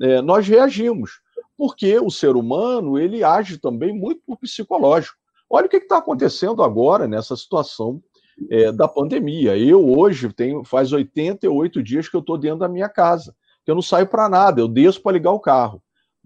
é, 0.00 0.20
nós 0.20 0.46
reagimos. 0.46 1.20
Porque 1.56 1.98
o 1.98 2.10
ser 2.10 2.36
humano 2.36 2.98
ele 2.98 3.22
age 3.22 3.58
também 3.58 3.92
muito 3.92 4.20
por 4.26 4.36
psicológico. 4.36 5.16
Olha 5.48 5.66
o 5.66 5.68
que 5.68 5.76
está 5.76 5.98
acontecendo 5.98 6.62
agora 6.62 7.06
nessa 7.06 7.36
situação 7.36 8.02
é, 8.50 8.72
da 8.72 8.88
pandemia. 8.88 9.56
Eu 9.56 9.88
hoje 9.88 10.32
tenho 10.32 10.64
faz 10.64 10.92
88 10.92 11.82
dias 11.82 12.08
que 12.08 12.16
eu 12.16 12.20
estou 12.20 12.36
dentro 12.36 12.58
da 12.58 12.68
minha 12.68 12.88
casa, 12.88 13.34
que 13.64 13.70
eu 13.70 13.74
não 13.74 13.82
saio 13.82 14.06
para 14.06 14.28
nada, 14.28 14.60
eu 14.60 14.68
desço 14.68 15.00
para 15.00 15.12
ligar 15.12 15.32
o 15.32 15.40
carro. 15.40 15.82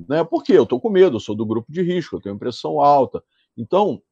Né? 0.06 0.22
Porque 0.24 0.52
eu 0.52 0.64
estou 0.64 0.80
com 0.80 0.90
medo, 0.90 1.16
eu 1.16 1.20
sou 1.20 1.34
do 1.34 1.46
grupo 1.46 1.70
de 1.70 1.82
risco, 1.82 2.16
eu 2.16 2.20
tenho 2.20 2.38
pressão 2.38 2.80
alta. 2.80 3.22
Então, 3.56 4.02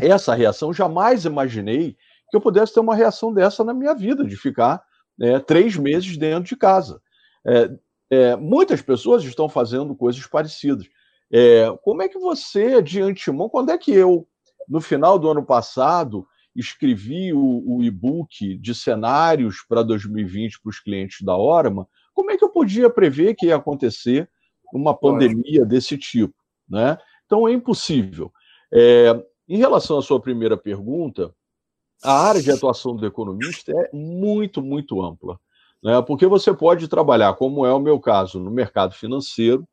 essa 0.00 0.34
reação, 0.34 0.72
jamais 0.72 1.24
imaginei 1.24 1.96
que 2.30 2.36
eu 2.36 2.40
pudesse 2.40 2.74
ter 2.74 2.80
uma 2.80 2.94
reação 2.94 3.32
dessa 3.32 3.62
na 3.62 3.72
minha 3.72 3.94
vida, 3.94 4.24
de 4.24 4.36
ficar 4.36 4.82
né, 5.16 5.38
três 5.38 5.76
meses 5.76 6.16
dentro 6.16 6.44
de 6.44 6.56
casa. 6.56 7.00
É, 7.46 7.70
é, 8.10 8.36
muitas 8.36 8.82
pessoas 8.82 9.24
estão 9.24 9.48
fazendo 9.48 9.94
coisas 9.94 10.26
parecidas. 10.26 10.86
É, 11.32 11.66
como 11.82 12.02
é 12.02 12.08
que 12.08 12.18
você, 12.18 12.82
de 12.82 13.00
antemão, 13.00 13.48
quando 13.48 13.70
é 13.70 13.78
que 13.78 13.92
eu, 13.92 14.26
no 14.68 14.80
final 14.80 15.18
do 15.18 15.30
ano 15.30 15.44
passado, 15.44 16.26
escrevi 16.54 17.32
o, 17.32 17.62
o 17.66 17.82
e-book 17.82 18.56
de 18.58 18.74
cenários 18.74 19.64
para 19.68 19.82
2020 19.82 20.60
para 20.60 20.70
os 20.70 20.80
clientes 20.80 21.22
da 21.22 21.36
Orama, 21.36 21.88
como 22.12 22.30
é 22.30 22.36
que 22.36 22.44
eu 22.44 22.50
podia 22.50 22.88
prever 22.88 23.34
que 23.34 23.46
ia 23.46 23.56
acontecer 23.56 24.30
uma 24.78 24.94
pandemia 24.94 25.64
desse 25.64 25.96
tipo? 25.96 26.34
Né? 26.68 26.98
Então 27.26 27.48
é 27.48 27.52
impossível. 27.52 28.32
É, 28.72 29.14
em 29.48 29.58
relação 29.58 29.98
à 29.98 30.02
sua 30.02 30.20
primeira 30.20 30.56
pergunta, 30.56 31.34
a 32.02 32.12
área 32.12 32.42
de 32.42 32.50
atuação 32.50 32.96
do 32.96 33.06
economista 33.06 33.72
é 33.72 33.90
muito, 33.92 34.62
muito 34.62 35.02
ampla. 35.02 35.38
Né? 35.82 36.00
Porque 36.02 36.26
você 36.26 36.52
pode 36.52 36.88
trabalhar, 36.88 37.34
como 37.34 37.64
é 37.64 37.72
o 37.72 37.80
meu 37.80 38.00
caso, 38.00 38.38
no 38.38 38.50
mercado 38.50 38.94
financeiro. 38.94 39.66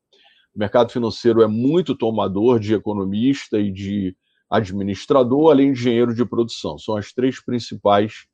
O 0.54 0.60
mercado 0.60 0.92
financeiro 0.92 1.42
é 1.42 1.48
muito 1.48 1.96
tomador 1.96 2.60
de 2.60 2.74
economista 2.74 3.58
e 3.58 3.72
de 3.72 4.16
administrador, 4.50 5.52
além 5.52 5.72
de 5.72 5.80
engenheiro 5.80 6.14
de 6.14 6.26
produção. 6.26 6.78
São 6.78 6.98
as 6.98 7.14
três 7.14 7.44
principais 7.44 8.26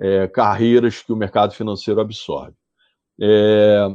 é, 0.00 0.26
carreiras 0.26 1.02
que 1.02 1.12
o 1.12 1.16
mercado 1.16 1.52
financeiro 1.52 2.00
absorve. 2.00 2.56
É, 3.20 3.94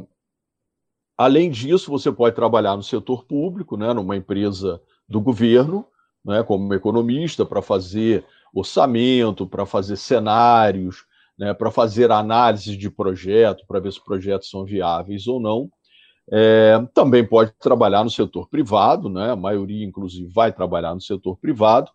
além 1.16 1.50
disso, 1.50 1.90
você 1.90 2.10
pode 2.10 2.34
trabalhar 2.34 2.76
no 2.76 2.82
setor 2.82 3.24
público, 3.24 3.76
né, 3.76 3.92
numa 3.92 4.16
empresa 4.16 4.80
do 5.08 5.20
governo, 5.20 5.86
né, 6.24 6.42
como 6.42 6.72
economista, 6.74 7.44
para 7.44 7.60
fazer 7.60 8.24
orçamento, 8.52 9.46
para 9.46 9.66
fazer 9.66 9.96
cenários, 9.96 11.04
né, 11.38 11.52
para 11.52 11.70
fazer 11.70 12.10
análise 12.10 12.76
de 12.76 12.88
projeto, 12.88 13.64
para 13.66 13.80
ver 13.80 13.92
se 13.92 14.02
projetos 14.02 14.48
são 14.48 14.64
viáveis 14.64 15.26
ou 15.26 15.40
não. 15.40 15.70
É, 16.32 16.82
também 16.94 17.26
pode 17.26 17.52
trabalhar 17.58 18.02
no 18.02 18.10
setor 18.10 18.48
privado, 18.48 19.08
né, 19.10 19.32
a 19.32 19.36
maioria, 19.36 19.84
inclusive, 19.84 20.32
vai 20.32 20.52
trabalhar 20.52 20.94
no 20.94 21.00
setor 21.00 21.36
privado, 21.36 21.90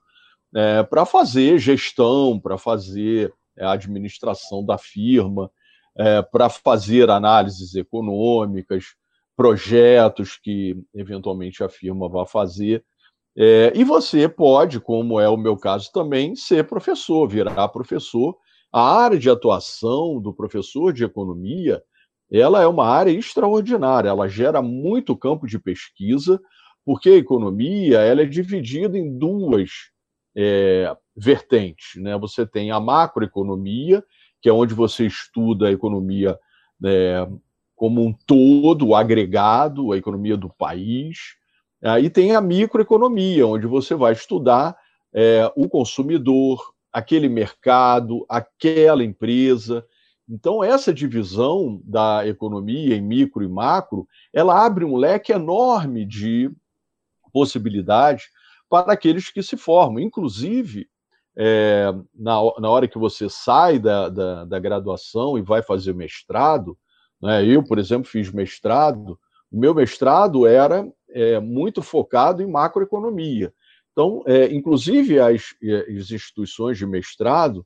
é, 0.56 0.84
para 0.84 1.06
fazer 1.06 1.58
gestão, 1.58 2.40
para 2.40 2.58
fazer 2.58 3.34
é, 3.58 3.66
administração 3.66 4.64
da 4.64 4.78
firma, 4.78 5.50
é, 5.98 6.22
para 6.22 6.50
fazer 6.50 7.10
análises 7.10 7.76
econômicas, 7.76 8.96
projetos 9.39 10.36
que 10.36 10.75
eventualmente 10.93 11.63
a 11.63 11.69
firma 11.69 12.10
vai 12.10 12.27
fazer. 12.27 12.84
É, 13.38 13.72
e 13.74 13.86
você 13.86 14.27
pode, 14.27 14.81
como 14.81 15.17
é 15.17 15.29
o 15.29 15.38
meu 15.38 15.55
caso 15.55 15.89
também, 15.93 16.36
ser 16.36 16.67
professor, 16.67 17.25
virar 17.25 17.69
professor. 17.69 18.36
A 18.69 19.01
área 19.01 19.17
de 19.17 19.29
atuação 19.29 20.19
do 20.19 20.34
professor 20.34 20.91
de 20.91 21.05
economia, 21.05 21.81
ela 22.29 22.62
é 22.62 22.67
uma 22.67 22.86
área 22.86 23.12
extraordinária, 23.12 24.10
ela 24.10 24.27
gera 24.27 24.62
muito 24.62 25.15
campo 25.15 25.48
de 25.48 25.58
pesquisa, 25.58 26.38
porque 26.84 27.08
a 27.08 27.15
economia 27.15 28.00
ela 28.00 28.24
é 28.24 28.25
dividida 28.25 28.98
em 28.98 29.17
duas 29.17 29.69
é, 30.36 30.93
vertentes. 31.15 31.96
Né? 31.96 32.17
Você 32.17 32.46
tem 32.46 32.72
a 32.72 32.79
macroeconomia, 32.81 34.03
que 34.41 34.50
é 34.50 34.51
onde 34.51 34.74
você 34.74 35.05
estuda 35.05 35.69
a 35.69 35.72
economia 35.72 36.38
é, 36.84 37.25
como 37.79 38.05
um 38.05 38.12
todo, 38.12 38.93
agregado, 38.93 39.93
a 39.93 39.98
economia 39.98 40.36
do 40.36 40.50
país. 40.50 41.38
Aí 41.81 42.09
tem 42.09 42.36
a 42.36 42.41
microeconomia, 42.41 43.48
onde 43.48 43.67
você 43.67 43.95
vai 43.95 44.12
estudar 44.12 44.75
é, 45.13 45.50
o 45.55 45.69
consumidor, 45.69 46.74
aquele 46.91 47.29
mercado, 47.29 48.25
aquela 48.27 49.01
empresa. 49.01 49.86
Então, 50.27 50.62
essa 50.62 50.93
divisão 50.93 51.81
da 51.86 52.27
economia 52.27 52.98
em 52.98 53.01
micro 53.01 53.45
e 53.45 53.48
macro, 53.48 54.05
ela 54.33 54.65
abre 54.65 54.83
um 54.83 54.98
leque 54.98 55.31
enorme 55.31 56.05
de 56.05 56.51
possibilidades 57.31 58.25
para 58.69 58.91
aqueles 58.91 59.31
que 59.31 59.41
se 59.41 59.55
formam. 59.55 60.01
Inclusive, 60.01 60.86
é, 61.33 61.93
na, 62.13 62.33
na 62.59 62.69
hora 62.69 62.89
que 62.89 62.98
você 62.98 63.29
sai 63.29 63.79
da, 63.79 64.09
da, 64.09 64.43
da 64.43 64.59
graduação 64.59 65.38
e 65.38 65.41
vai 65.41 65.62
fazer 65.62 65.95
mestrado, 65.95 66.77
né, 67.22 67.46
eu, 67.46 67.64
por 67.64 67.78
exemplo, 67.78 68.10
fiz 68.10 68.32
mestrado, 68.32 69.20
o 69.52 69.60
meu 69.60 69.74
mestrado 69.74 70.46
era 70.46 70.88
é, 71.10 71.40
muito 71.40 71.82
focado 71.82 72.42
em 72.42 72.50
macroeconomia. 72.50 73.54
Então, 73.92 74.24
é, 74.26 74.46
inclusive 74.54 75.20
as, 75.20 75.56
é, 75.62 75.92
as, 75.98 76.12
instituições 76.12 76.78
de 76.78 76.86
mestrado, 76.86 77.66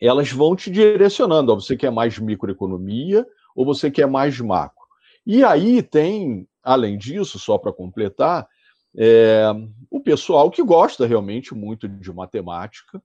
elas 0.00 0.32
vão 0.32 0.56
te 0.56 0.70
direcionando, 0.70 1.52
ó, 1.52 1.54
você 1.54 1.76
quer 1.76 1.92
mais 1.92 2.18
microeconomia 2.18 3.26
ou 3.54 3.64
você 3.64 3.90
quer 3.90 4.06
mais 4.06 4.40
macro. 4.40 4.82
E 5.24 5.44
aí 5.44 5.82
tem, 5.82 6.48
além 6.62 6.98
disso, 6.98 7.38
só 7.38 7.56
para 7.56 7.72
completar, 7.72 8.48
é, 8.96 9.44
o 9.90 10.00
pessoal 10.00 10.50
que 10.50 10.62
gosta 10.62 11.06
realmente 11.06 11.54
muito 11.54 11.88
de 11.88 12.12
matemática, 12.12 13.00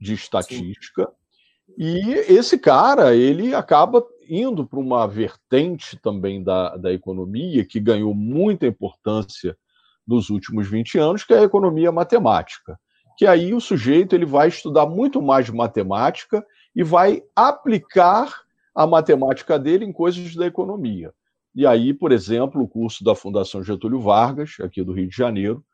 de 0.00 0.14
estatística, 0.14 1.06
Sim. 1.06 1.74
e 1.78 2.14
esse 2.14 2.58
cara, 2.58 3.14
ele 3.14 3.54
acaba 3.54 4.04
indo 4.30 4.64
para 4.64 4.78
uma 4.78 5.06
vertente 5.08 5.98
também 6.00 6.42
da, 6.42 6.76
da 6.76 6.92
economia 6.92 7.64
que 7.64 7.80
ganhou 7.80 8.14
muita 8.14 8.66
importância 8.66 9.58
nos 10.06 10.30
últimos 10.30 10.68
20 10.68 10.98
anos, 10.98 11.24
que 11.24 11.34
é 11.34 11.40
a 11.40 11.44
economia 11.44 11.90
matemática. 11.90 12.78
Que 13.18 13.26
aí 13.26 13.52
o 13.52 13.60
sujeito 13.60 14.14
ele 14.14 14.24
vai 14.24 14.48
estudar 14.48 14.86
muito 14.86 15.20
mais 15.20 15.50
matemática 15.50 16.46
e 16.74 16.84
vai 16.84 17.22
aplicar 17.34 18.42
a 18.74 18.86
matemática 18.86 19.58
dele 19.58 19.84
em 19.84 19.92
coisas 19.92 20.34
da 20.36 20.46
economia. 20.46 21.12
E 21.54 21.66
aí, 21.66 21.92
por 21.92 22.12
exemplo, 22.12 22.62
o 22.62 22.68
curso 22.68 23.02
da 23.02 23.14
Fundação 23.14 23.62
Getúlio 23.62 24.00
Vargas, 24.00 24.56
aqui 24.60 24.82
do 24.84 24.92
Rio 24.92 25.08
de 25.08 25.16
Janeiro, 25.16 25.64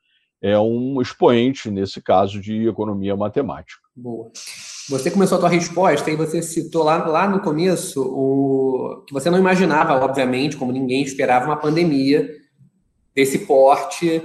é 0.42 0.58
um 0.58 1.00
expoente, 1.00 1.70
nesse 1.70 2.00
caso, 2.00 2.40
de 2.40 2.68
economia 2.68 3.16
matemática. 3.16 3.80
Boa. 3.94 4.30
Você 4.88 5.10
começou 5.10 5.36
a 5.36 5.40
tua 5.40 5.48
resposta 5.48 6.10
e 6.10 6.16
você 6.16 6.42
citou 6.42 6.84
lá, 6.84 7.04
lá 7.06 7.28
no 7.28 7.40
começo 7.40 8.02
o 8.02 9.02
que 9.06 9.12
você 9.12 9.28
não 9.30 9.38
imaginava, 9.38 9.94
obviamente, 9.94 10.56
como 10.56 10.70
ninguém 10.70 11.02
esperava, 11.02 11.46
uma 11.46 11.56
pandemia 11.56 12.28
desse 13.14 13.40
porte, 13.40 14.22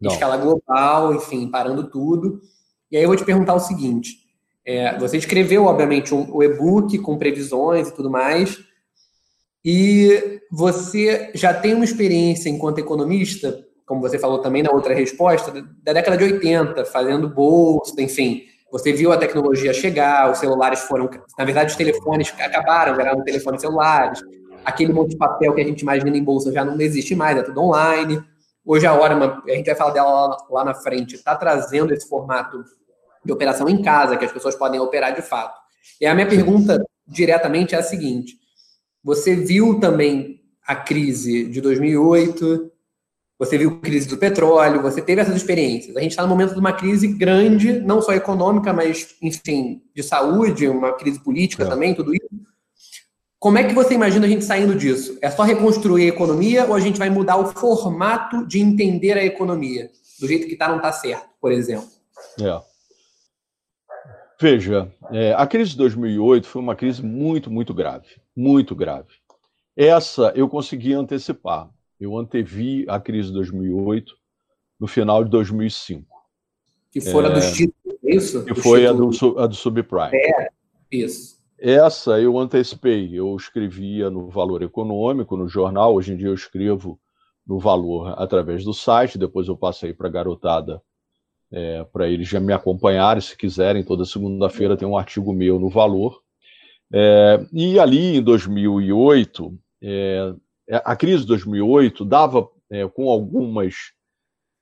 não. 0.00 0.10
escala 0.10 0.36
global, 0.36 1.14
enfim, 1.14 1.48
parando 1.48 1.88
tudo. 1.90 2.40
E 2.90 2.96
aí 2.96 3.02
eu 3.02 3.08
vou 3.08 3.16
te 3.16 3.24
perguntar 3.24 3.54
o 3.54 3.60
seguinte: 3.60 4.16
é, 4.64 4.98
você 4.98 5.16
escreveu, 5.16 5.66
obviamente, 5.66 6.14
um, 6.14 6.34
o 6.34 6.42
e-book 6.42 6.98
com 6.98 7.18
previsões 7.18 7.88
e 7.88 7.94
tudo 7.94 8.10
mais, 8.10 8.58
e 9.64 10.40
você 10.50 11.30
já 11.34 11.52
tem 11.52 11.74
uma 11.74 11.84
experiência 11.84 12.48
enquanto 12.48 12.78
economista, 12.78 13.64
como 13.90 14.00
você 14.00 14.20
falou 14.20 14.38
também 14.38 14.62
na 14.62 14.70
outra 14.70 14.94
resposta, 14.94 15.50
da 15.82 15.92
década 15.92 16.16
de 16.16 16.22
80, 16.22 16.84
fazendo 16.84 17.28
bolsa, 17.28 18.00
enfim 18.00 18.46
você 18.70 18.92
viu 18.92 19.12
a 19.12 19.16
tecnologia 19.16 19.72
chegar, 19.74 20.30
os 20.30 20.38
celulares 20.38 20.80
foram. 20.82 21.10
Na 21.36 21.44
verdade, 21.44 21.72
os 21.72 21.76
telefones 21.76 22.32
acabaram, 22.38 22.96
viraram 22.96 23.24
telefones 23.24 23.60
celulares. 23.60 24.20
Aquele 24.64 24.92
monte 24.92 25.10
de 25.10 25.16
papel 25.16 25.54
que 25.54 25.60
a 25.60 25.64
gente 25.64 25.80
imagina 25.80 26.16
em 26.16 26.22
bolsa 26.22 26.52
já 26.52 26.64
não 26.64 26.80
existe 26.80 27.14
mais, 27.16 27.36
é 27.36 27.42
tudo 27.42 27.60
online. 27.60 28.22
Hoje 28.64 28.86
a 28.86 28.94
Orma, 28.94 29.42
a 29.44 29.50
gente 29.50 29.66
vai 29.66 29.74
falar 29.74 29.90
dela 29.90 30.36
lá 30.48 30.64
na 30.64 30.74
frente, 30.74 31.16
está 31.16 31.34
trazendo 31.34 31.92
esse 31.92 32.08
formato 32.08 32.62
de 33.24 33.32
operação 33.32 33.68
em 33.68 33.82
casa, 33.82 34.16
que 34.16 34.24
as 34.24 34.32
pessoas 34.32 34.54
podem 34.54 34.78
operar 34.78 35.14
de 35.14 35.22
fato. 35.22 35.58
E 36.00 36.06
a 36.06 36.14
minha 36.14 36.28
pergunta 36.28 36.80
diretamente 37.08 37.74
é 37.74 37.78
a 37.78 37.82
seguinte: 37.82 38.34
você 39.02 39.34
viu 39.34 39.80
também 39.80 40.40
a 40.64 40.76
crise 40.76 41.48
de 41.48 41.60
2008, 41.60 42.70
você 43.40 43.56
viu 43.56 43.80
crise 43.80 44.06
do 44.06 44.18
petróleo, 44.18 44.82
você 44.82 45.00
teve 45.00 45.22
essas 45.22 45.34
experiências. 45.34 45.96
A 45.96 46.00
gente 46.02 46.10
está 46.10 46.22
no 46.22 46.28
momento 46.28 46.52
de 46.52 46.60
uma 46.60 46.74
crise 46.74 47.08
grande, 47.08 47.80
não 47.80 48.02
só 48.02 48.12
econômica, 48.12 48.70
mas, 48.70 49.16
enfim, 49.22 49.80
de 49.94 50.02
saúde, 50.02 50.68
uma 50.68 50.92
crise 50.92 51.18
política 51.18 51.64
é. 51.64 51.66
também, 51.66 51.94
tudo 51.94 52.14
isso. 52.14 52.28
Como 53.38 53.56
é 53.56 53.64
que 53.64 53.72
você 53.72 53.94
imagina 53.94 54.26
a 54.26 54.28
gente 54.28 54.44
saindo 54.44 54.74
disso? 54.74 55.18
É 55.22 55.30
só 55.30 55.42
reconstruir 55.42 56.02
a 56.02 56.08
economia 56.08 56.66
ou 56.66 56.74
a 56.74 56.80
gente 56.80 56.98
vai 56.98 57.08
mudar 57.08 57.38
o 57.38 57.46
formato 57.46 58.46
de 58.46 58.60
entender 58.60 59.16
a 59.16 59.24
economia? 59.24 59.90
Do 60.20 60.28
jeito 60.28 60.46
que 60.46 60.52
está, 60.52 60.68
não 60.68 60.76
está 60.76 60.92
certo, 60.92 61.30
por 61.40 61.50
exemplo. 61.50 61.88
É. 62.38 62.60
Veja, 64.38 64.92
é, 65.10 65.32
a 65.32 65.46
crise 65.46 65.70
de 65.70 65.78
2008 65.78 66.46
foi 66.46 66.60
uma 66.60 66.76
crise 66.76 67.02
muito, 67.02 67.50
muito 67.50 67.72
grave. 67.72 68.06
Muito 68.36 68.74
grave. 68.74 69.08
Essa 69.74 70.30
eu 70.36 70.46
consegui 70.46 70.92
antecipar 70.92 71.70
eu 72.00 72.16
antevi 72.16 72.86
a 72.88 72.98
crise 72.98 73.28
de 73.28 73.34
2008 73.34 74.16
no 74.78 74.86
final 74.86 75.22
de 75.22 75.30
2005. 75.30 76.06
Que 76.90 77.00
foi 77.00 77.24
é, 77.24 77.26
a 77.26 77.30
dos 77.30 77.52
títulos, 77.52 77.98
é 78.04 78.14
isso? 78.14 78.44
Que 78.44 78.54
foi 78.54 78.86
a 78.86 78.92
do, 78.92 79.10
a 79.38 79.46
do 79.46 79.54
subprime. 79.54 80.16
É, 80.16 80.48
isso. 80.90 81.38
Essa 81.58 82.18
eu 82.18 82.38
antecipei, 82.38 83.10
eu 83.12 83.36
escrevia 83.36 84.08
no 84.08 84.30
Valor 84.30 84.62
Econômico, 84.62 85.36
no 85.36 85.46
jornal, 85.46 85.94
hoje 85.94 86.14
em 86.14 86.16
dia 86.16 86.28
eu 86.28 86.34
escrevo 86.34 86.98
no 87.46 87.58
Valor 87.58 88.14
através 88.16 88.64
do 88.64 88.72
site, 88.72 89.18
depois 89.18 89.46
eu 89.46 89.56
passei 89.56 89.92
para 89.92 90.08
a 90.08 90.10
garotada, 90.10 90.80
é, 91.52 91.84
para 91.84 92.08
eles 92.08 92.28
já 92.28 92.40
me 92.40 92.54
acompanharem, 92.54 93.20
se 93.20 93.36
quiserem, 93.36 93.84
toda 93.84 94.06
segunda-feira 94.06 94.76
tem 94.76 94.88
um 94.88 94.96
artigo 94.96 95.34
meu 95.34 95.58
no 95.58 95.68
Valor. 95.68 96.22
É, 96.92 97.44
e 97.52 97.78
ali 97.78 98.16
em 98.16 98.22
2008, 98.22 99.58
é, 99.82 99.86
é, 99.88 100.34
a 100.76 100.94
crise 100.96 101.22
de 101.22 101.28
2008 101.28 102.04
dava, 102.04 102.48
é, 102.70 102.86
com 102.88 103.08
algumas 103.08 103.74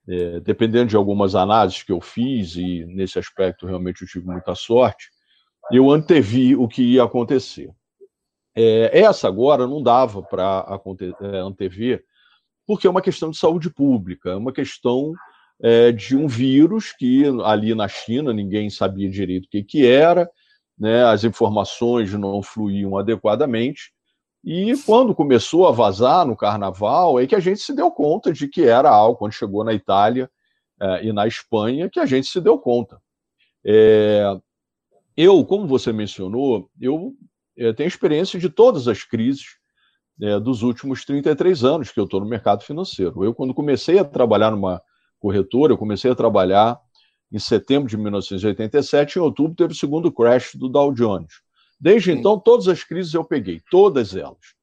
é, 0.09 0.41
dependendo 0.41 0.87
de 0.87 0.97
algumas 0.97 1.35
análises 1.35 1.83
que 1.83 1.93
eu 1.93 2.01
fiz, 2.01 2.57
e 2.57 2.87
nesse 2.87 3.19
aspecto 3.19 3.67
realmente 3.67 4.03
eu 4.03 4.09
tive 4.09 4.27
muita 4.27 4.55
sorte, 4.55 5.11
eu 5.71 5.91
antevi 5.91 6.57
o 6.57 6.67
que 6.67 6.83
ia 6.83 7.05
acontecer. 7.05 7.71
É, 8.57 9.01
essa 9.01 9.29
agora 9.29 9.67
não 9.67 9.83
dava 9.83 10.23
para 10.23 10.67
é, 11.21 11.37
antever, 11.39 12.03
porque 12.67 12.87
é 12.87 12.91
uma 12.91 13.03
questão 13.03 13.31
de 13.31 13.37
saúde 13.37 13.71
pública, 13.71 14.31
é 14.31 14.37
uma 14.37 14.53
questão 14.53 15.13
é, 15.63 15.93
de 15.93 16.17
um 16.17 16.27
vírus 16.27 16.93
que 16.93 17.25
ali 17.45 17.75
na 17.75 17.87
China 17.87 18.33
ninguém 18.33 18.71
sabia 18.71 19.11
direito 19.11 19.45
o 19.45 19.49
que, 19.51 19.63
que 19.63 19.87
era, 19.87 20.29
né, 20.79 21.05
as 21.05 21.25
informações 21.25 22.13
não 22.15 22.43
fluíam 22.43 22.97
adequadamente, 22.97 23.93
e 24.51 24.75
quando 24.87 25.15
começou 25.15 25.69
a 25.69 25.71
vazar 25.71 26.27
no 26.27 26.35
carnaval, 26.35 27.21
é 27.21 27.27
que 27.27 27.35
a 27.35 27.39
gente 27.39 27.61
se 27.61 27.75
deu 27.75 27.91
conta 27.91 28.33
de 28.33 28.49
que 28.49 28.63
era 28.63 28.89
algo, 28.89 29.19
quando 29.19 29.33
chegou 29.33 29.63
na 29.63 29.75
Itália 29.75 30.31
é, 30.81 31.05
e 31.05 31.13
na 31.13 31.27
Espanha, 31.27 31.91
que 31.91 32.01
a 32.01 32.07
gente 32.07 32.29
se 32.29 32.41
deu 32.41 32.59
conta. 32.59 32.99
É, 33.63 34.25
eu, 35.15 35.45
como 35.45 35.67
você 35.67 35.93
mencionou, 35.93 36.71
eu, 36.81 37.15
eu, 37.55 37.75
tenho 37.75 37.89
experiência 37.89 38.39
de 38.41 38.49
todas 38.49 38.89
as 38.89 39.05
crises 39.05 39.59
é, 40.23 40.41
dos 40.41 40.63
últimos 40.63 41.05
33 41.05 41.63
anos 41.65 41.91
que 41.93 42.01
eu 42.01 42.05
estou 42.05 42.19
no 42.19 42.27
mercado 42.27 42.63
financeiro. 42.63 43.23
Eu, 43.23 43.35
quando 43.35 43.53
comecei 43.53 43.99
a 43.99 44.05
trabalhar 44.05 44.51
numa 44.51 44.81
corretora, 45.21 45.75
eu 45.75 45.79
comecei 45.79 46.11
a 46.11 46.15
trabalhar 46.15 46.81
em 47.31 47.39
setembro 47.39 47.87
de 47.87 47.99
1987, 47.99 49.19
em 49.19 49.21
outubro 49.21 49.55
teve 49.55 49.75
o 49.75 49.77
segundo 49.77 50.11
crash 50.11 50.55
do 50.55 50.71
Dow 50.71 50.91
Jones. 50.95 51.47
Desde 51.81 52.11
então, 52.11 52.39
todas 52.39 52.67
as 52.69 52.83
crises 52.83 53.15
eu 53.15 53.25
peguei, 53.25 53.61
todas 53.71 54.17
elas. 54.17 54.55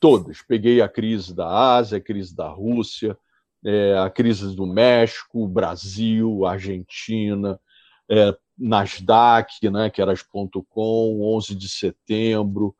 Todas. 0.00 0.42
Peguei 0.42 0.80
a 0.80 0.88
crise 0.88 1.34
da 1.34 1.48
Ásia, 1.76 1.98
a 1.98 2.00
crise 2.00 2.34
da 2.34 2.48
Rússia, 2.48 3.16
é, 3.64 3.96
a 3.96 4.10
crise 4.10 4.54
do 4.54 4.66
México, 4.66 5.46
Brasil, 5.46 6.44
Argentina, 6.46 7.60
é, 8.08 8.34
Nasdaq, 8.58 9.70
né, 9.70 9.88
que 9.90 10.02
era 10.02 10.12
as 10.12 10.22
.com, 10.22 11.36
11 11.36 11.54
de 11.54 11.68
setembro, 11.68 12.74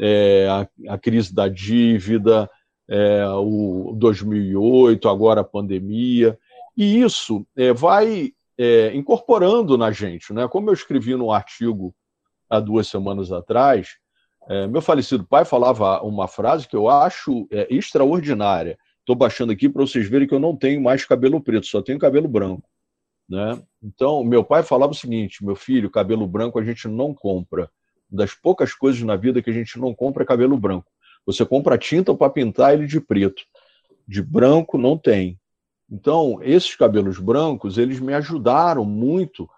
é, 0.00 0.46
a, 0.48 0.94
a, 0.94 0.98
crise 0.98 1.34
da 1.34 1.48
dívida, 1.48 2.48
é, 2.88 3.26
o 3.28 3.94
2008, 3.96 5.08
agora 5.08 5.42
a 5.42 5.44
pandemia. 5.44 6.38
E 6.76 7.00
isso 7.00 7.46
é, 7.56 7.72
vai 7.72 8.32
é, 8.56 8.94
incorporando 8.94 9.76
na 9.76 9.90
gente. 9.90 10.32
Né? 10.32 10.48
Como 10.48 10.70
eu 10.70 10.74
escrevi 10.74 11.14
no 11.14 11.30
artigo 11.30 11.94
há 12.48 12.60
duas 12.60 12.88
semanas 12.88 13.30
atrás, 13.32 13.96
é, 14.48 14.66
meu 14.66 14.80
falecido 14.80 15.24
pai 15.24 15.44
falava 15.44 16.00
uma 16.02 16.26
frase 16.26 16.66
que 16.66 16.74
eu 16.74 16.88
acho 16.88 17.46
é, 17.50 17.66
extraordinária. 17.70 18.78
Estou 19.00 19.14
baixando 19.14 19.52
aqui 19.52 19.68
para 19.68 19.82
vocês 19.82 20.08
verem 20.08 20.26
que 20.26 20.34
eu 20.34 20.38
não 20.38 20.56
tenho 20.56 20.80
mais 20.80 21.04
cabelo 21.04 21.40
preto, 21.40 21.66
só 21.66 21.82
tenho 21.82 21.98
cabelo 21.98 22.28
branco. 22.28 22.68
Né? 23.28 23.62
Então, 23.82 24.24
meu 24.24 24.42
pai 24.42 24.62
falava 24.62 24.92
o 24.92 24.96
seguinte: 24.96 25.44
meu 25.44 25.54
filho, 25.54 25.90
cabelo 25.90 26.26
branco 26.26 26.58
a 26.58 26.64
gente 26.64 26.88
não 26.88 27.12
compra. 27.12 27.70
Das 28.10 28.32
poucas 28.32 28.72
coisas 28.72 29.02
na 29.02 29.16
vida 29.16 29.42
que 29.42 29.50
a 29.50 29.52
gente 29.52 29.78
não 29.78 29.94
compra 29.94 30.22
é 30.22 30.26
cabelo 30.26 30.56
branco. 30.56 30.90
Você 31.26 31.44
compra 31.44 31.76
tinta 31.76 32.14
para 32.14 32.30
pintar 32.30 32.72
ele 32.72 32.86
de 32.86 33.00
preto. 33.00 33.42
De 34.06 34.22
branco 34.22 34.78
não 34.78 34.96
tem. 34.96 35.38
Então, 35.90 36.38
esses 36.42 36.74
cabelos 36.74 37.18
brancos, 37.18 37.76
eles 37.76 38.00
me 38.00 38.14
ajudaram 38.14 38.84
muito 38.84 39.48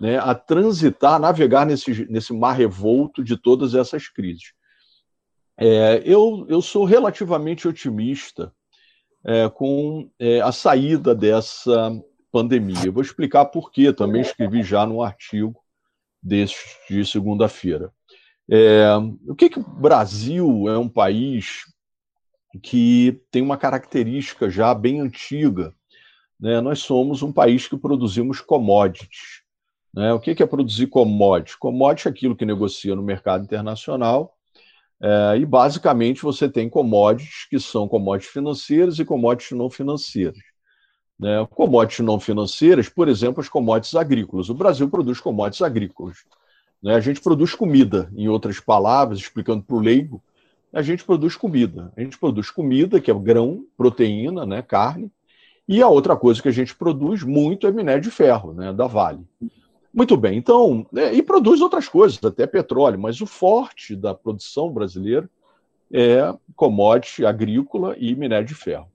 né, 0.00 0.18
a 0.18 0.34
transitar, 0.34 1.14
a 1.14 1.18
navegar 1.18 1.66
nesse, 1.66 2.06
nesse 2.10 2.32
mar 2.32 2.52
revolto 2.52 3.22
de 3.22 3.36
todas 3.36 3.74
essas 3.74 4.08
crises. 4.08 4.52
É, 5.56 6.02
eu, 6.04 6.46
eu 6.48 6.62
sou 6.62 6.84
relativamente 6.84 7.66
otimista 7.66 8.52
é, 9.24 9.48
com 9.48 10.08
é, 10.18 10.40
a 10.40 10.52
saída 10.52 11.14
dessa 11.14 11.90
pandemia. 12.30 12.86
Eu 12.86 12.92
vou 12.92 13.02
explicar 13.02 13.46
por 13.46 13.70
quê, 13.72 13.92
também 13.92 14.22
escrevi 14.22 14.62
já 14.62 14.86
no 14.86 15.02
artigo 15.02 15.60
desse 16.22 16.56
de 16.88 17.04
segunda-feira. 17.04 17.92
É, 18.50 18.86
o 19.26 19.34
que, 19.34 19.50
que 19.50 19.58
o 19.58 19.62
Brasil 19.62 20.68
é 20.68 20.78
um 20.78 20.88
país 20.88 21.64
que 22.62 23.20
tem 23.30 23.42
uma 23.42 23.56
característica 23.56 24.48
já 24.48 24.72
bem 24.74 25.00
antiga. 25.00 25.74
Né? 26.40 26.60
Nós 26.60 26.80
somos 26.80 27.22
um 27.22 27.32
país 27.32 27.68
que 27.68 27.76
produzimos 27.76 28.40
commodities. 28.40 29.37
Né? 29.94 30.12
O 30.12 30.20
que 30.20 30.42
é 30.42 30.46
produzir 30.46 30.86
commodity? 30.86 31.58
Commodity 31.58 32.08
é 32.08 32.10
aquilo 32.10 32.36
que 32.36 32.44
negocia 32.44 32.94
no 32.94 33.02
mercado 33.02 33.44
internacional, 33.44 34.34
é, 35.00 35.36
e 35.38 35.46
basicamente 35.46 36.22
você 36.22 36.48
tem 36.48 36.68
commodities 36.68 37.46
que 37.48 37.60
são 37.60 37.86
commodities 37.86 38.32
financeiras 38.32 38.98
e 38.98 39.04
commodities 39.04 39.56
não 39.56 39.70
financeiras. 39.70 40.38
Né? 41.18 41.46
Commodities 41.50 42.04
não 42.04 42.18
financeiras, 42.18 42.88
por 42.88 43.08
exemplo, 43.08 43.40
as 43.40 43.48
commodities 43.48 43.94
agrícolas. 43.94 44.48
O 44.48 44.54
Brasil 44.54 44.88
produz 44.88 45.20
commodities 45.20 45.62
agrícolas. 45.62 46.18
Né? 46.82 46.94
A 46.94 47.00
gente 47.00 47.20
produz 47.20 47.54
comida, 47.54 48.10
em 48.16 48.28
outras 48.28 48.60
palavras, 48.60 49.18
explicando 49.18 49.62
para 49.62 49.76
o 49.76 49.80
leigo, 49.80 50.22
a 50.72 50.82
gente 50.82 51.04
produz 51.04 51.34
comida. 51.34 51.92
A 51.96 52.00
gente 52.00 52.18
produz 52.18 52.50
comida, 52.50 53.00
que 53.00 53.10
é 53.10 53.14
grão, 53.14 53.64
proteína, 53.76 54.44
né, 54.44 54.62
carne, 54.62 55.10
e 55.66 55.82
a 55.82 55.88
outra 55.88 56.16
coisa 56.16 56.42
que 56.42 56.48
a 56.48 56.52
gente 56.52 56.74
produz 56.74 57.22
muito 57.22 57.66
é 57.66 57.72
minério 57.72 58.02
de 58.02 58.10
ferro, 58.10 58.52
né, 58.52 58.72
da 58.72 58.86
Vale. 58.86 59.26
Muito 59.92 60.16
bem, 60.16 60.38
então, 60.38 60.86
é, 60.94 61.14
e 61.14 61.22
produz 61.22 61.60
outras 61.60 61.88
coisas, 61.88 62.22
até 62.22 62.46
petróleo, 62.46 62.98
mas 62.98 63.20
o 63.20 63.26
forte 63.26 63.96
da 63.96 64.14
produção 64.14 64.70
brasileira 64.70 65.28
é 65.90 66.34
commodity 66.54 67.24
agrícola 67.24 67.96
e 67.98 68.14
minério 68.14 68.46
de 68.46 68.54
ferro. 68.54 68.88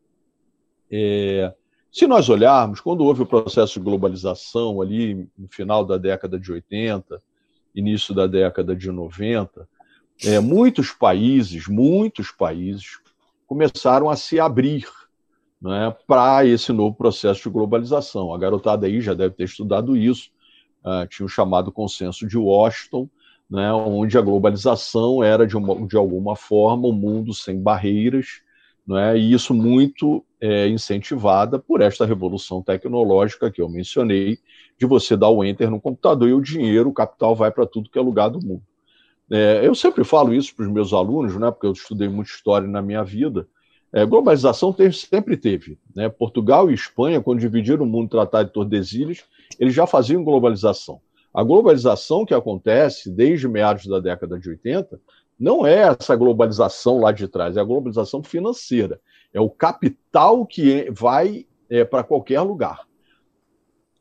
É, 0.92 1.54
se 1.92 2.08
nós 2.08 2.30
olharmos, 2.30 2.80
quando 2.80 3.04
houve 3.04 3.24
o 3.24 3.26
processo 3.26 3.80
de 3.80 3.86
globalização 3.86 4.82
ali 4.82 5.28
no 5.38 5.48
final 5.48 5.84
da 5.84 5.98
década 5.98 6.40
de 6.40 6.52
80, 6.52 7.22
início 7.76 8.14
da 8.14 8.28
década 8.28 8.76
de 8.76 8.92
90, 8.92 9.68
é, 10.24 10.40
muitos 10.40 10.92
países, 10.92 11.68
muitos 11.68 12.32
países 12.32 13.00
começaram 13.48 14.10
a 14.10 14.16
se 14.16 14.40
abrir 14.40 14.88
né, 15.62 15.96
para 16.08 16.46
esse 16.46 16.72
novo 16.72 16.96
processo 16.96 17.44
de 17.44 17.50
globalização. 17.50 18.34
A 18.34 18.38
garotada 18.38 18.86
aí 18.86 19.02
já 19.02 19.14
deve 19.14 19.36
ter 19.36 19.46
estudado 19.46 19.98
isso 19.98 20.30
uh, 20.84 21.08
tinha 21.08 21.26
o 21.26 21.30
chamado 21.30 21.72
consenso 21.72 22.28
de 22.28 22.38
Washington, 22.38 23.10
né, 23.50 23.72
onde 23.72 24.18
a 24.18 24.22
globalização 24.22 25.24
era, 25.24 25.46
de, 25.46 25.56
uma, 25.56 25.86
de 25.86 25.96
alguma 25.96 26.36
forma, 26.36 26.88
um 26.88 26.94
mundo 26.94 27.34
sem 27.34 27.62
barreiras, 27.62 28.42
né, 28.86 29.18
e 29.18 29.32
isso 29.32 29.54
muito 29.54 30.26
é, 30.42 30.68
incentivada 30.68 31.60
por 31.60 31.82
esta 31.82 32.06
revolução 32.06 32.62
tecnológica 32.62 33.52
que 33.52 33.62
eu 33.62 33.70
mencionei, 33.70 34.40
de 34.78 34.86
você 34.86 35.16
dar 35.16 35.30
o 35.30 35.44
enter 35.44 35.70
no 35.70 35.80
computador 35.80 36.28
e 36.28 36.34
o 36.34 36.42
dinheiro, 36.42 36.90
o 36.90 36.94
capital 36.94 37.36
vai 37.36 37.52
para 37.52 37.66
tudo 37.66 37.90
que 37.90 38.00
é 38.00 38.02
lugar 38.02 38.30
do 38.30 38.46
mundo. 38.46 38.64
É, 39.32 39.62
eu 39.66 39.74
sempre 39.74 40.04
falo 40.04 40.34
isso 40.34 40.56
para 40.56 40.66
os 40.66 40.72
meus 40.72 40.92
alunos, 40.92 41.36
né, 41.38 41.50
porque 41.52 41.68
eu 41.68 41.72
estudei 41.72 42.10
muita 42.10 42.32
história 42.32 42.68
na 42.68 42.82
minha 42.82 43.04
vida, 43.04 43.48
é, 43.94 44.04
globalização 44.06 44.76
sempre 44.92 45.38
teve. 45.38 45.78
Né? 45.96 46.10
Portugal 46.10 46.72
e 46.72 46.74
Espanha, 46.74 47.22
quando 47.22 47.40
dividiram 47.40 47.84
o 47.84 47.88
mundo 47.88 48.10
Tratado 48.10 48.48
de 48.48 48.54
Tordesilhas, 48.54 49.24
eles 49.60 49.76
já 49.76 49.86
faziam 49.86 50.24
globalização. 50.24 51.00
A 51.32 51.44
globalização 51.44 52.26
que 52.26 52.34
acontece 52.34 53.12
desde 53.12 53.48
meados 53.48 53.86
da 53.86 54.00
década 54.00 54.40
de 54.40 54.50
80 54.50 55.00
não 55.40 55.66
é 55.66 55.96
essa 56.00 56.16
globalização 56.16 57.00
lá 57.00 57.12
de 57.12 57.28
trás, 57.28 57.56
é 57.56 57.60
a 57.60 57.64
globalização 57.64 58.24
financeira. 58.24 59.00
É 59.32 59.40
o 59.40 59.50
capital 59.50 60.46
que 60.46 60.90
vai 60.92 61.46
é, 61.70 61.84
para 61.84 62.04
qualquer 62.04 62.42
lugar. 62.42 62.88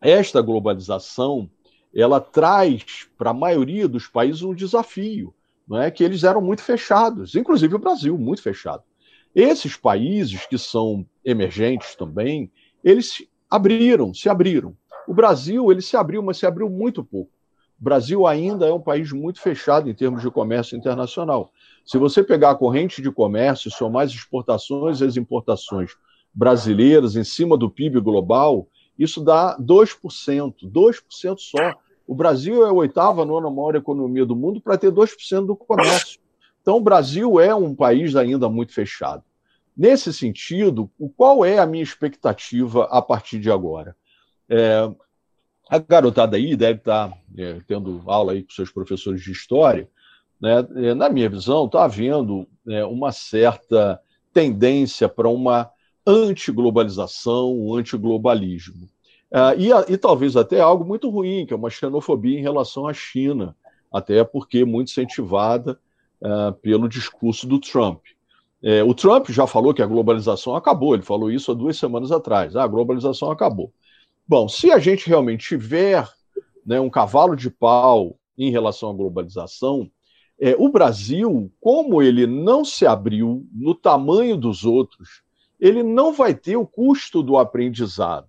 Esta 0.01 0.41
globalização 0.41 1.51
ela 1.95 2.21
traz 2.21 3.07
para 3.19 3.31
a 3.31 3.35
maioria 3.35 3.87
dos 3.87 4.07
países 4.07 4.43
um 4.43 4.55
desafio, 4.55 5.35
não 5.69 5.81
é 5.81 5.91
que 5.91 6.03
eles 6.03 6.25
eram 6.25 6.41
muito 6.41 6.63
fechados, 6.63 7.35
inclusive 7.35 7.75
o 7.75 7.79
Brasil 7.79 8.17
muito 8.17 8.43
fechado. 8.43 8.83
Esses 9.35 9.77
países 9.77 10.47
que 10.47 10.59
são 10.59 11.07
emergentes 11.25 11.95
também, 11.95 12.51
eles 12.85 13.27
abriram, 13.51 14.13
se 14.13 14.29
abriram. 14.29 14.77
O 15.09 15.15
Brasil, 15.15 15.71
ele 15.73 15.81
se 15.81 15.97
abriu, 15.97 16.23
mas 16.23 16.39
se 16.39 16.47
abriu 16.47 16.69
muito 16.69 17.03
pouco. 17.03 17.31
O 17.81 17.85
Brasil 17.85 18.27
ainda 18.27 18.67
é 18.67 18.73
um 18.73 18.81
país 18.81 19.11
muito 19.11 19.41
fechado 19.41 19.91
em 19.91 19.95
termos 19.95 20.23
de 20.23 20.31
comércio 20.31 20.77
internacional. 20.77 21.51
Se 21.85 21.99
você 21.99 22.23
pegar 22.23 22.51
a 22.51 22.55
corrente 22.55 23.03
de 23.03 23.11
comércio, 23.11 23.71
somar 23.71 24.05
as 24.05 24.13
exportações 24.13 25.01
e 25.01 25.05
as 25.05 25.17
importações 25.17 25.91
brasileiras 26.33 27.17
em 27.17 27.25
cima 27.25 27.57
do 27.57 27.69
PIB 27.69 28.01
global, 28.01 28.69
isso 28.99 29.23
dá 29.23 29.57
2%, 29.59 30.55
2% 30.63 31.39
só. 31.39 31.73
O 32.07 32.15
Brasil 32.15 32.65
é 32.65 32.69
a 32.69 32.73
oitava, 32.73 33.25
nona 33.25 33.51
maior 33.51 33.75
economia 33.75 34.25
do 34.25 34.37
mundo 34.37 34.61
para 34.61 34.79
ter 34.79 34.93
2% 34.93 35.47
do 35.47 35.57
comércio. 35.57 36.21
Então, 36.63 36.77
o 36.77 36.81
Brasil 36.81 37.41
é 37.41 37.53
um 37.55 37.75
país 37.75 38.15
ainda 38.15 38.49
muito 38.49 38.73
fechado. 38.73 39.25
Nesse 39.77 40.13
sentido, 40.13 40.89
qual 41.17 41.45
é 41.45 41.59
a 41.59 41.67
minha 41.67 41.83
expectativa 41.83 42.85
a 42.85 43.03
partir 43.03 43.41
de 43.41 43.51
agora? 43.51 43.97
É, 44.49 44.89
a 45.69 45.79
garotada 45.79 46.37
aí 46.37 46.55
deve 46.55 46.79
estar 46.79 47.13
é, 47.37 47.59
tendo 47.67 48.03
aula 48.07 48.33
aí 48.33 48.45
com 48.45 48.53
seus 48.53 48.71
professores 48.71 49.23
de 49.23 49.33
história. 49.33 49.89
Né? 50.41 50.67
É, 50.77 50.95
na 50.95 51.09
minha 51.09 51.29
visão, 51.29 51.67
está 51.67 51.85
havendo 51.85 52.47
é, 52.69 52.85
uma 52.85 53.11
certa 53.11 54.01
tendência 54.33 55.09
para 55.09 55.29
uma 55.29 55.71
antiglobalização, 56.07 57.57
um 57.57 57.75
antiglobalismo. 57.75 58.89
Uh, 59.31 59.57
e, 59.57 59.95
e, 59.95 59.97
talvez 59.97 60.37
até 60.37 60.61
algo 60.61 60.85
muito 60.85 61.09
ruim, 61.09 61.47
que 61.47 61.55
é 61.55 61.57
uma 61.57 61.71
xenofobia 61.71 62.39
em 62.39 62.43
relação 62.43 62.87
à 62.87 62.93
China, 62.93 63.57
até 63.91 64.23
porque 64.23 64.63
muito 64.63 64.91
incentivada 64.91 65.79
uh, 66.23 66.53
pelo 66.61 66.89
discurso 66.89 67.47
do 67.47 67.59
Trump. 67.59 68.01
É, 68.63 68.83
o 68.83 68.95
Trump 68.95 69.29
já 69.31 69.47
falou 69.47 69.75
que 69.75 69.83
a 69.83 69.87
globalização 69.87 70.55
acabou, 70.55 70.95
ele 70.95 71.03
falou 71.03 71.31
isso 71.31 71.51
há 71.51 71.55
duas 71.55 71.77
semanas 71.77 72.13
atrás. 72.13 72.55
Ah, 72.55 72.63
a 72.63 72.69
globalização 72.69 73.31
acabou. 73.31 73.73
Bom, 74.27 74.49
se 74.49 74.71
a 74.71 74.79
gente 74.79 75.09
realmente 75.09 75.49
tiver 75.49 76.09
né, 76.65 76.79
um 76.79 76.89
cavalo 76.89 77.35
de 77.35 77.51
pau 77.51 78.17
em 78.39 78.51
relação 78.51 78.91
à 78.91 78.93
globalização, 78.93 79.91
é, 80.41 80.55
o 80.57 80.69
Brasil, 80.69 81.53
como 81.61 82.01
ele 82.01 82.27
não 82.27 82.65
se 82.65 82.87
abriu 82.87 83.45
no 83.53 83.75
tamanho 83.75 84.37
dos 84.37 84.65
outros, 84.65 85.23
ele 85.61 85.83
não 85.83 86.13
vai 86.13 86.35
ter 86.35 86.57
o 86.57 86.67
custo 86.67 87.23
do 87.23 87.37
aprendizado. 87.37 88.29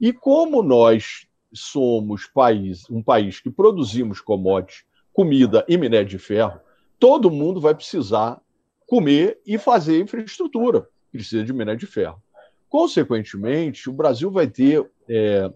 E 0.00 0.12
como 0.12 0.62
nós 0.62 1.26
somos 1.52 2.26
país, 2.26 2.88
um 2.90 3.02
país 3.02 3.40
que 3.40 3.50
produzimos 3.50 4.20
commodities, 4.20 4.84
comida 5.12 5.64
e 5.68 5.76
minério 5.76 6.08
de 6.08 6.18
ferro, 6.18 6.60
todo 6.98 7.30
mundo 7.30 7.60
vai 7.60 7.74
precisar 7.74 8.40
comer 8.86 9.40
e 9.46 9.58
fazer 9.58 10.00
infraestrutura, 10.00 10.88
precisa 11.10 11.44
de 11.44 11.52
minério 11.52 11.78
de 11.78 11.86
ferro. 11.86 12.22
Consequentemente, 12.68 13.88
o 13.88 13.92
Brasil 13.92 14.30
vai 14.30 14.46
ter, 14.46 14.88
é, 15.08 15.50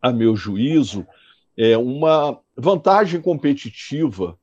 a 0.00 0.12
meu 0.12 0.36
juízo, 0.36 1.06
é, 1.56 1.76
uma 1.76 2.38
vantagem 2.56 3.20
competitiva 3.20 4.38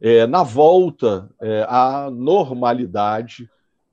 é, 0.00 0.26
na 0.26 0.42
volta 0.42 1.30
é, 1.40 1.64
à 1.68 2.10
normalidade 2.10 3.48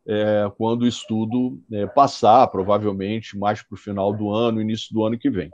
é, 0.08 0.52
quando 0.58 0.82
o 0.82 0.88
estudo 0.88 1.62
é, 1.71 1.86
passar, 1.86 2.47
provavelmente 2.47 3.38
mais 3.38 3.62
para 3.62 3.75
o 3.75 3.78
final 3.78 4.12
do 4.12 4.32
ano, 4.32 4.62
início 4.62 4.93
do 4.93 5.06
ano 5.06 5.17
que 5.17 5.30
vem. 5.30 5.52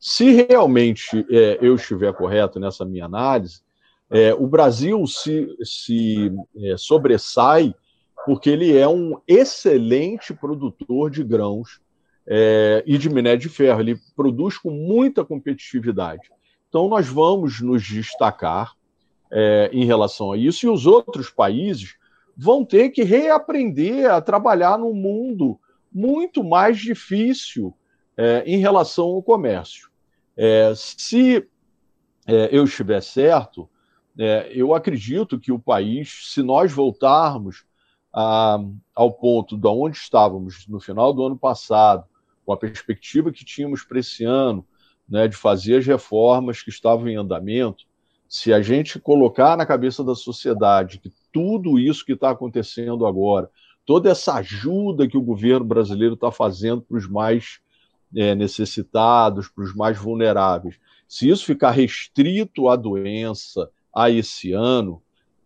Se 0.00 0.30
realmente 0.30 1.26
eu 1.60 1.74
estiver 1.74 2.12
correto 2.14 2.60
nessa 2.60 2.84
minha 2.84 3.06
análise, 3.06 3.62
é, 4.10 4.34
o 4.34 4.46
Brasil 4.46 5.06
se, 5.06 5.48
se 5.62 6.32
é, 6.56 6.76
sobressai 6.76 7.74
porque 8.24 8.50
ele 8.50 8.76
é 8.76 8.86
um 8.86 9.18
excelente 9.26 10.34
produtor 10.34 11.10
de 11.10 11.22
grãos 11.22 11.80
é, 12.26 12.82
e 12.86 12.98
de 12.98 13.08
minério 13.08 13.40
de 13.40 13.48
ferro. 13.48 13.80
Ele 13.80 13.96
produz 14.14 14.58
com 14.58 14.70
muita 14.70 15.24
competitividade. 15.24 16.30
Então, 16.68 16.88
nós 16.88 17.08
vamos 17.08 17.60
nos 17.60 17.82
destacar 17.82 18.74
em 19.72 19.84
relação 19.84 20.32
a 20.32 20.38
isso, 20.38 20.64
e 20.64 20.70
os 20.70 20.86
outros 20.86 21.28
países 21.28 21.98
vão 22.34 22.64
ter 22.64 22.90
que 22.90 23.02
reaprender 23.02 24.10
a 24.10 24.22
trabalhar 24.22 24.78
num 24.78 24.94
mundo 24.94 25.60
muito 25.92 26.44
mais 26.44 26.78
difícil 26.78 27.74
é, 28.16 28.44
em 28.46 28.58
relação 28.58 29.06
ao 29.06 29.22
comércio. 29.22 29.88
É, 30.36 30.72
se 30.76 31.44
é, 32.26 32.48
eu 32.52 32.64
estiver 32.64 33.02
certo, 33.02 33.68
é, 34.18 34.50
eu 34.52 34.74
acredito 34.74 35.38
que 35.38 35.52
o 35.52 35.58
país, 35.58 36.32
se 36.32 36.42
nós 36.42 36.72
voltarmos 36.72 37.64
a, 38.12 38.58
ao 38.94 39.12
ponto 39.12 39.56
de 39.56 39.68
onde 39.68 39.96
estávamos 39.96 40.66
no 40.66 40.80
final 40.80 41.12
do 41.12 41.24
ano 41.24 41.38
passado, 41.38 42.04
com 42.44 42.52
a 42.52 42.56
perspectiva 42.56 43.30
que 43.30 43.44
tínhamos 43.44 43.84
para 43.84 44.00
esse 44.00 44.24
ano, 44.24 44.66
né, 45.08 45.28
de 45.28 45.36
fazer 45.36 45.76
as 45.76 45.86
reformas 45.86 46.62
que 46.62 46.70
estavam 46.70 47.08
em 47.08 47.16
andamento, 47.16 47.84
se 48.28 48.52
a 48.52 48.60
gente 48.60 48.98
colocar 48.98 49.56
na 49.56 49.64
cabeça 49.64 50.02
da 50.02 50.14
sociedade 50.14 50.98
que 50.98 51.12
tudo 51.32 51.78
isso 51.78 52.04
que 52.04 52.12
está 52.12 52.30
acontecendo 52.30 53.06
agora, 53.06 53.48
toda 53.86 54.10
essa 54.10 54.34
ajuda 54.34 55.06
que 55.06 55.16
o 55.16 55.22
governo 55.22 55.64
brasileiro 55.64 56.14
está 56.14 56.30
fazendo 56.30 56.82
para 56.82 56.98
os 56.98 57.08
mais 57.08 57.60
é, 58.14 58.34
necessitados, 58.34 59.48
para 59.48 59.64
os 59.64 59.74
mais 59.74 59.96
vulneráveis, 59.96 60.78
se 61.06 61.28
isso 61.28 61.44
ficar 61.44 61.70
restrito 61.70 62.68
à 62.68 62.76
doença, 62.76 63.70
a 63.94 64.10
esse 64.10 64.52
ano, 64.52 65.02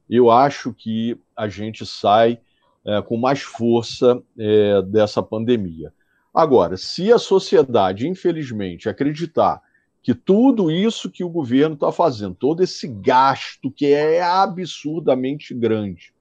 eu 0.09 0.31
acho 0.31 0.73
que 0.73 1.19
a 1.37 1.49
gente 1.49 1.87
sai 1.87 2.39
é, 2.85 3.01
com 3.01 3.17
mais 3.17 3.43
força 3.43 4.23
é, 4.39 4.83
dessa 4.83 5.23
pandemia. 5.23 5.93
Agora, 6.35 6.77
se 6.77 7.13
a 7.13 7.19
sociedade, 7.19 8.09
infelizmente, 8.09 8.89
acreditar 8.89 9.61
que 10.03 10.15
tudo 10.15 10.71
isso 10.71 11.11
que 11.11 11.23
o 11.23 11.29
governo 11.29 11.75
está 11.75 11.93
fazendo, 11.93 12.35
todo 12.35 12.63
esse 12.63 12.89
gasto 12.89 13.71
que 13.71 13.87
é 13.87 14.21
absurdamente 14.21 15.55
grande, 15.55 16.13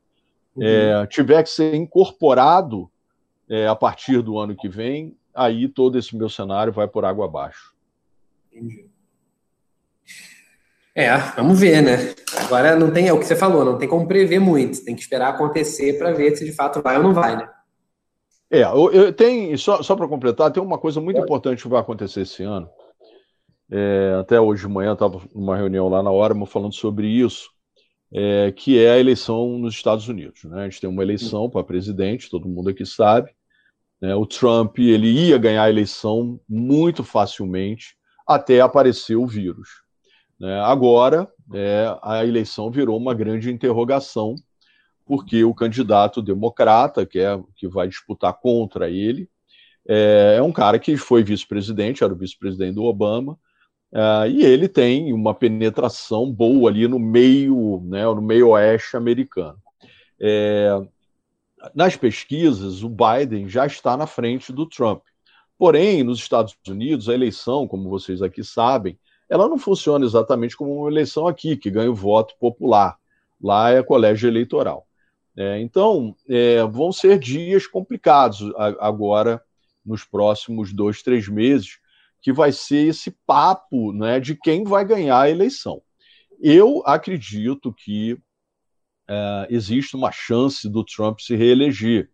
uhum. 0.56 0.64
é, 0.64 1.08
tiver 1.08 1.42
que 1.44 1.50
ser 1.50 1.74
incorporado 1.74 2.90
é, 3.50 3.68
a 3.68 3.76
partir 3.76 4.22
do 4.22 4.38
ano 4.38 4.56
que 4.56 4.70
vem, 4.70 5.18
aí 5.34 5.68
todo 5.68 5.98
esse 5.98 6.16
meu 6.16 6.30
cenário 6.30 6.72
vai 6.72 6.88
por 6.88 7.04
água 7.04 7.26
abaixo. 7.26 7.74
Entendi. 8.52 8.86
É, 10.96 11.16
vamos 11.36 11.60
ver, 11.60 11.82
né? 11.82 12.14
Agora 12.38 12.76
não 12.76 12.92
tem, 12.92 13.08
é 13.08 13.14
o 13.14 13.20
que 13.20 13.26
você 13.26 13.36
falou, 13.36 13.64
não 13.64 13.78
tem 13.78 13.88
como 13.88 14.08
prever 14.08 14.40
muito, 14.40 14.84
tem 14.84 14.96
que 14.96 15.02
esperar 15.02 15.30
acontecer 15.30 15.98
para 15.98 16.12
ver 16.12 16.36
se 16.36 16.44
de 16.44 16.52
fato 16.52 16.82
vai 16.82 16.98
ou 16.98 17.04
não 17.04 17.14
vai, 17.14 17.36
né? 17.36 17.50
É, 18.50 18.64
eu, 18.64 18.92
eu 18.92 19.14
tem, 19.14 19.56
só, 19.56 19.82
só 19.82 19.96
para 19.96 20.08
completar, 20.08 20.52
tem 20.52 20.62
uma 20.62 20.78
coisa 20.78 21.00
muito 21.00 21.22
importante 21.22 21.64
que 21.64 21.70
vai 21.70 21.80
acontecer 21.80 22.22
esse 22.22 22.44
ano, 22.44 22.70
é, 23.72 24.18
até 24.20 24.40
hoje 24.40 24.68
de 24.68 24.74
manhã 24.74 24.92
estava 24.92 25.22
numa 25.34 25.56
reunião 25.56 25.88
lá 25.88 26.04
na 26.04 26.12
hora 26.12 26.36
falando 26.46 26.74
sobre 26.74 27.08
isso, 27.08 27.50
é, 28.14 28.52
que 28.52 28.78
é 28.78 28.92
a 28.92 29.00
eleição 29.00 29.58
nos 29.58 29.74
Estados 29.74 30.10
Unidos. 30.10 30.44
Né? 30.44 30.62
A 30.62 30.64
gente 30.66 30.82
tem 30.82 30.90
uma 30.90 31.02
eleição 31.02 31.50
para 31.50 31.64
presidente, 31.64 32.30
todo 32.30 32.50
mundo 32.50 32.70
aqui 32.70 32.86
sabe. 32.86 33.32
Né? 34.02 34.14
O 34.14 34.26
Trump 34.26 34.78
ele 34.80 35.08
ia 35.08 35.38
ganhar 35.38 35.64
a 35.64 35.70
eleição 35.70 36.38
muito 36.50 37.02
facilmente 37.02 37.96
até 38.28 38.60
aparecer 38.60 39.16
o 39.16 39.26
vírus. 39.26 39.81
Né? 40.42 40.60
Agora 40.62 41.32
é, 41.54 41.96
a 42.02 42.26
eleição 42.26 42.72
virou 42.72 42.98
uma 42.98 43.14
grande 43.14 43.52
interrogação, 43.52 44.34
porque 45.06 45.44
o 45.44 45.54
candidato 45.54 46.20
democrata, 46.20 47.06
que, 47.06 47.20
é, 47.20 47.40
que 47.56 47.68
vai 47.68 47.88
disputar 47.88 48.34
contra 48.34 48.90
ele, 48.90 49.30
é, 49.88 50.38
é 50.40 50.42
um 50.42 50.52
cara 50.52 50.80
que 50.80 50.98
foi 50.98 51.24
vice-presidente, 51.24 52.04
era 52.04 52.12
o 52.12 52.18
vice-presidente 52.18 52.74
do 52.74 52.84
Obama, 52.84 53.38
Uh, 53.94 54.26
e 54.26 54.46
ele 54.46 54.70
tem 54.70 55.12
uma 55.12 55.36
penetração 55.36 56.32
boa 56.32 56.70
ali 56.70 56.88
no 56.88 56.98
meio, 56.98 57.82
né, 57.84 58.06
no 58.06 58.22
meio 58.22 58.52
oeste 58.52 58.96
americano. 58.96 59.58
É, 60.18 60.70
nas 61.76 61.98
pesquisas, 61.98 62.84
o 62.84 62.90
Biden 62.90 63.50
já 63.50 63.66
está 63.66 63.98
na 63.98 64.08
frente 64.08 64.54
do 64.54 64.66
Trump. 64.66 65.04
Porém, 65.58 66.04
nos 66.04 66.20
Estados 66.20 66.56
Unidos, 66.66 67.10
a 67.10 67.14
eleição, 67.14 67.68
como 67.68 67.90
vocês 67.90 68.22
aqui 68.22 68.46
sabem, 68.46 68.98
ela 69.32 69.48
não 69.48 69.58
funciona 69.58 70.06
exatamente 70.06 70.58
como 70.58 70.82
uma 70.82 70.92
eleição 70.92 71.26
aqui, 71.26 71.56
que 71.56 71.72
ganha 71.72 71.90
o 71.90 71.96
voto 71.96 72.36
popular. 72.38 72.98
Lá 73.42 73.72
é 73.72 73.82
colégio 73.82 74.28
eleitoral. 74.28 74.86
É, 75.38 75.58
então, 75.62 76.14
é, 76.28 76.62
vão 76.66 76.92
ser 76.92 77.18
dias 77.18 77.66
complicados 77.66 78.52
agora, 78.78 79.42
nos 79.86 80.04
próximos 80.04 80.74
dois, 80.74 81.02
três 81.02 81.30
meses, 81.30 81.80
que 82.22 82.34
vai 82.34 82.52
ser 82.52 82.90
esse 82.90 83.10
papo 83.26 83.94
né, 83.94 84.20
de 84.20 84.36
quem 84.36 84.66
vai 84.66 84.84
ganhar 84.84 85.22
a 85.22 85.30
eleição. 85.30 85.82
Eu 86.42 86.84
acredito 86.86 87.74
que 87.74 88.18
é, 89.08 89.48
existe 89.50 89.96
uma 89.96 90.12
chance 90.12 90.68
do 90.68 90.84
Trump 90.84 91.20
se 91.22 91.38
reeleger, 91.38 92.12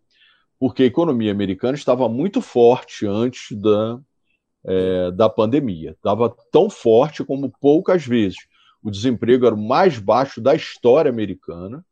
porque 0.56 0.84
a 0.84 0.86
economia 0.86 1.32
americana 1.32 1.76
estava 1.76 2.08
muito 2.08 2.40
forte 2.40 3.04
antes 3.04 3.58
da, 3.58 4.00
é, 4.64 5.10
da 5.12 5.28
pandemia. 5.28 5.92
Estava 5.92 6.34
tão 6.50 6.68
forte 6.68 7.24
como 7.24 7.52
poucas 7.60 8.04
vezes. 8.04 8.38
O 8.82 8.90
desemprego 8.90 9.46
era 9.46 9.54
o 9.54 9.58
mais 9.58 9.98
baixo 9.98 10.40
da 10.40 10.54
história 10.54 11.10
americana. 11.10 11.84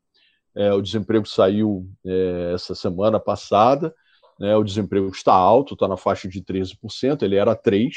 É, 0.55 0.72
o 0.72 0.81
desemprego 0.81 1.26
saiu 1.26 1.88
é, 2.05 2.52
essa 2.55 2.74
semana 2.74 3.20
passada 3.20 3.94
né, 4.38 4.55
o 4.57 4.62
desemprego 4.62 5.09
está 5.09 5.33
alto, 5.33 5.74
está 5.74 5.88
na 5.88 5.96
faixa 5.96 6.29
de 6.29 6.42
13%, 6.42 7.22
ele 7.22 7.37
era 7.37 7.57
3%, 7.57 7.90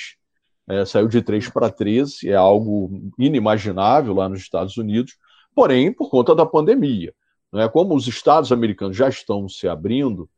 é, 0.67 0.85
saiu 0.85 1.07
de 1.07 1.21
3 1.21 1.49
para 1.49 1.69
13%, 1.69 2.29
é 2.29 2.35
algo 2.35 3.11
inimaginável 3.17 4.13
lá 4.13 4.29
nos 4.29 4.39
Estados 4.39 4.77
Unidos, 4.77 5.17
porém, 5.53 5.91
por 5.91 6.09
conta 6.09 6.35
da 6.35 6.45
pandemia. 6.45 7.13
Né, 7.51 7.67
como 7.67 7.95
os 7.95 8.07
Estados 8.07 8.51
americanos 8.51 8.95
já 8.95 9.09
estão 9.09 9.49
se 9.49 9.67
abrindo, 9.67 10.29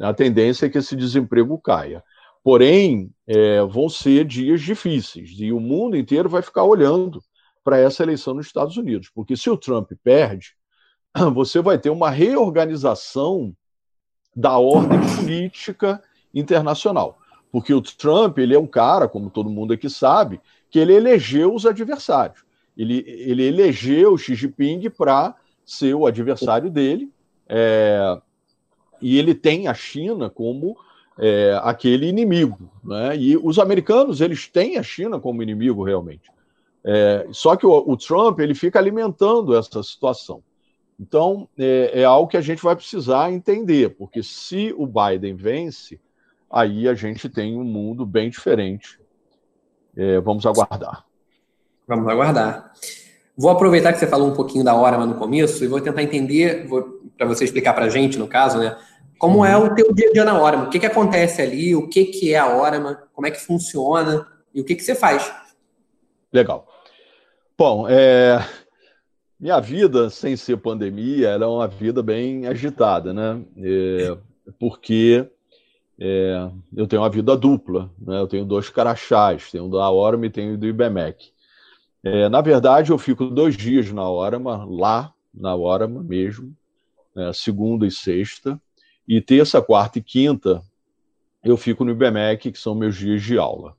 a 0.00 0.14
tendência 0.14 0.66
é 0.66 0.68
que 0.68 0.78
esse 0.78 0.96
desemprego 0.96 1.58
caia. 1.58 2.02
Porém, 2.42 3.10
é, 3.26 3.62
vão 3.62 3.88
ser 3.88 4.24
dias 4.24 4.62
difíceis 4.62 5.30
e 5.38 5.52
o 5.52 5.60
mundo 5.60 5.96
inteiro 5.96 6.28
vai 6.28 6.42
ficar 6.42 6.64
olhando 6.64 7.22
para 7.62 7.78
essa 7.78 8.02
eleição 8.02 8.34
nos 8.34 8.46
Estados 8.46 8.76
Unidos, 8.76 9.10
porque 9.14 9.36
se 9.36 9.50
o 9.50 9.56
Trump 9.56 9.90
perde, 10.02 10.54
você 11.34 11.60
vai 11.60 11.78
ter 11.78 11.90
uma 11.90 12.08
reorganização 12.08 13.54
da 14.34 14.56
ordem 14.58 14.98
política 15.16 16.02
internacional. 16.34 17.18
Porque 17.52 17.74
o 17.74 17.82
Trump, 17.82 18.38
ele 18.38 18.54
é 18.54 18.58
um 18.58 18.66
cara, 18.66 19.08
como 19.08 19.28
todo 19.28 19.50
mundo 19.50 19.72
aqui 19.72 19.90
sabe, 19.90 20.40
que 20.70 20.78
ele 20.78 20.94
elegeu 20.94 21.52
os 21.54 21.66
adversários. 21.66 22.44
Ele, 22.76 23.04
ele 23.06 23.42
elegeu 23.42 24.16
Xi 24.16 24.34
Jinping 24.34 24.88
para 24.90 25.34
ser 25.66 25.94
o 25.94 26.06
adversário 26.06 26.70
dele, 26.70 27.12
é, 27.48 28.20
e 29.02 29.18
ele 29.18 29.34
tem 29.34 29.66
a 29.66 29.74
China 29.74 30.30
como 30.30 30.76
é, 31.20 31.60
aquele 31.62 32.06
inimigo. 32.06 32.70
Né? 32.82 33.16
E 33.16 33.36
os 33.36 33.58
americanos 33.58 34.22
eles 34.22 34.48
têm 34.48 34.78
a 34.78 34.82
China 34.82 35.20
como 35.20 35.42
inimigo 35.42 35.84
realmente. 35.84 36.32
É, 36.82 37.26
só 37.30 37.54
que 37.56 37.66
o, 37.66 37.84
o, 37.86 37.96
Trump 37.96 38.40
ele 38.40 38.54
fica 38.54 38.78
alimentando 38.78 39.54
essa 39.54 39.82
situação. 39.82 40.42
Então 40.98 41.46
é, 41.58 42.00
é, 42.00 42.04
algo 42.04 42.28
que 42.28 42.38
a 42.38 42.40
gente 42.40 42.62
vai 42.62 42.74
precisar 42.74 43.30
entender, 43.30 43.90
porque 43.90 44.22
se 44.22 44.74
o 44.76 44.86
Biden 44.86 45.34
vence, 45.34 46.00
aí 46.50 46.88
a 46.88 46.94
gente 46.94 47.28
tem 47.28 47.56
um 47.56 47.64
mundo 47.64 48.06
bem 48.06 48.30
diferente. 48.30 48.98
É, 49.94 50.20
vamos 50.20 50.46
aguardar. 50.46 51.04
Vamos 51.86 52.08
aguardar. 52.08 52.72
Vou 53.36 53.50
aproveitar 53.50 53.92
que 53.92 53.98
você 53.98 54.06
falou 54.06 54.28
um 54.28 54.34
pouquinho 54.34 54.64
da 54.64 54.74
Orama 54.74 55.06
no 55.06 55.14
começo 55.14 55.64
e 55.64 55.66
vou 55.66 55.80
tentar 55.80 56.02
entender, 56.02 56.66
para 57.16 57.26
você 57.26 57.44
explicar 57.44 57.74
para 57.74 57.86
a 57.86 57.88
gente, 57.88 58.18
no 58.18 58.28
caso, 58.28 58.58
né? 58.58 58.76
Como 59.20 59.44
é 59.44 59.54
o 59.54 59.74
teu 59.74 59.92
dia 59.92 60.08
a 60.08 60.12
dia 60.14 60.24
na 60.24 60.42
Orama? 60.42 60.64
O 60.64 60.70
que, 60.70 60.80
que 60.80 60.86
acontece 60.86 61.42
ali? 61.42 61.76
O 61.76 61.86
que, 61.86 62.06
que 62.06 62.32
é 62.32 62.38
a 62.38 62.56
Orama? 62.56 63.02
Como 63.12 63.26
é 63.26 63.30
que 63.30 63.38
funciona? 63.38 64.26
E 64.54 64.62
o 64.62 64.64
que, 64.64 64.74
que 64.74 64.82
você 64.82 64.94
faz? 64.94 65.30
Legal. 66.32 66.66
Bom, 67.56 67.86
é... 67.86 68.42
minha 69.38 69.60
vida, 69.60 70.08
sem 70.08 70.36
ser 70.36 70.56
pandemia, 70.56 71.28
era 71.28 71.46
uma 71.46 71.68
vida 71.68 72.02
bem 72.02 72.46
agitada, 72.46 73.12
né? 73.12 73.44
É... 73.58 74.16
Porque 74.58 75.28
é... 75.98 76.48
eu 76.74 76.86
tenho 76.86 77.02
uma 77.02 77.10
vida 77.10 77.36
dupla, 77.36 77.90
né? 78.00 78.20
Eu 78.20 78.26
tenho 78.26 78.46
dois 78.46 78.70
carachás, 78.70 79.50
tenho 79.50 79.68
da 79.68 79.90
Orama 79.90 80.24
e 80.24 80.30
tenho 80.30 80.56
do 80.56 80.66
IBMEC. 80.66 81.30
É... 82.02 82.26
Na 82.30 82.40
verdade, 82.40 82.90
eu 82.90 82.96
fico 82.96 83.26
dois 83.26 83.54
dias 83.54 83.92
na 83.92 84.08
Orama, 84.10 84.64
lá 84.66 85.12
na 85.34 85.54
Orama 85.54 86.02
mesmo, 86.02 86.56
né? 87.14 87.30
segunda 87.34 87.86
e 87.86 87.90
sexta, 87.90 88.58
e 89.10 89.20
terça, 89.20 89.60
quarta 89.60 89.98
e 89.98 90.02
quinta 90.02 90.62
eu 91.42 91.56
fico 91.56 91.84
no 91.84 91.90
IBMEC, 91.90 92.52
que 92.52 92.58
são 92.58 92.76
meus 92.76 92.96
dias 92.96 93.20
de 93.22 93.36
aula. 93.36 93.74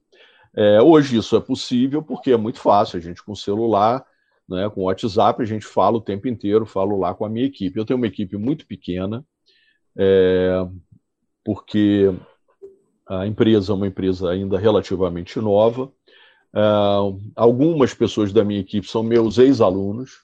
É, 0.54 0.82
hoje 0.82 1.15
isso 1.15 1.38
é 1.38 1.39
possível 1.39 2.04
porque 2.04 2.32
é 2.32 2.38
muito 2.38 2.60
fácil, 2.60 2.98
a 2.98 3.02
gente 3.02 3.24
com 3.24 3.34
celular, 3.34 4.06
né, 4.50 4.70
com 4.70 4.84
WhatsApp, 4.84 5.41
a 5.41 5.46
gente 5.46 5.65
fala 5.65 5.98
o 5.98 6.02
tempo 6.02 6.28
inteiro, 6.28 6.65
falo 6.65 7.00
lá 7.00 7.13
com 7.13 7.24
a 7.24 7.30
minha 7.30 7.46
equipe. 7.46 7.80
Eu 7.80 7.86
tenho 7.86 7.96
uma 7.96 8.08
equipe 8.08 8.36
muito 8.36 8.65
pequena, 8.65 9.26
é, 9.96 10.67
porque 11.46 12.13
a 13.08 13.26
empresa 13.26 13.72
é 13.72 13.76
uma 13.76 13.88
empresa 13.88 14.30
ainda 14.30 14.60
relativamente 14.60 15.39
nova. 15.39 15.89
É, 16.54 16.62
algumas 17.38 17.94
pessoas 17.94 18.34
da 18.34 18.44
minha 18.44 18.60
equipe 18.60 18.86
são 18.86 19.02
meus 19.02 19.38
ex-alunos, 19.38 20.24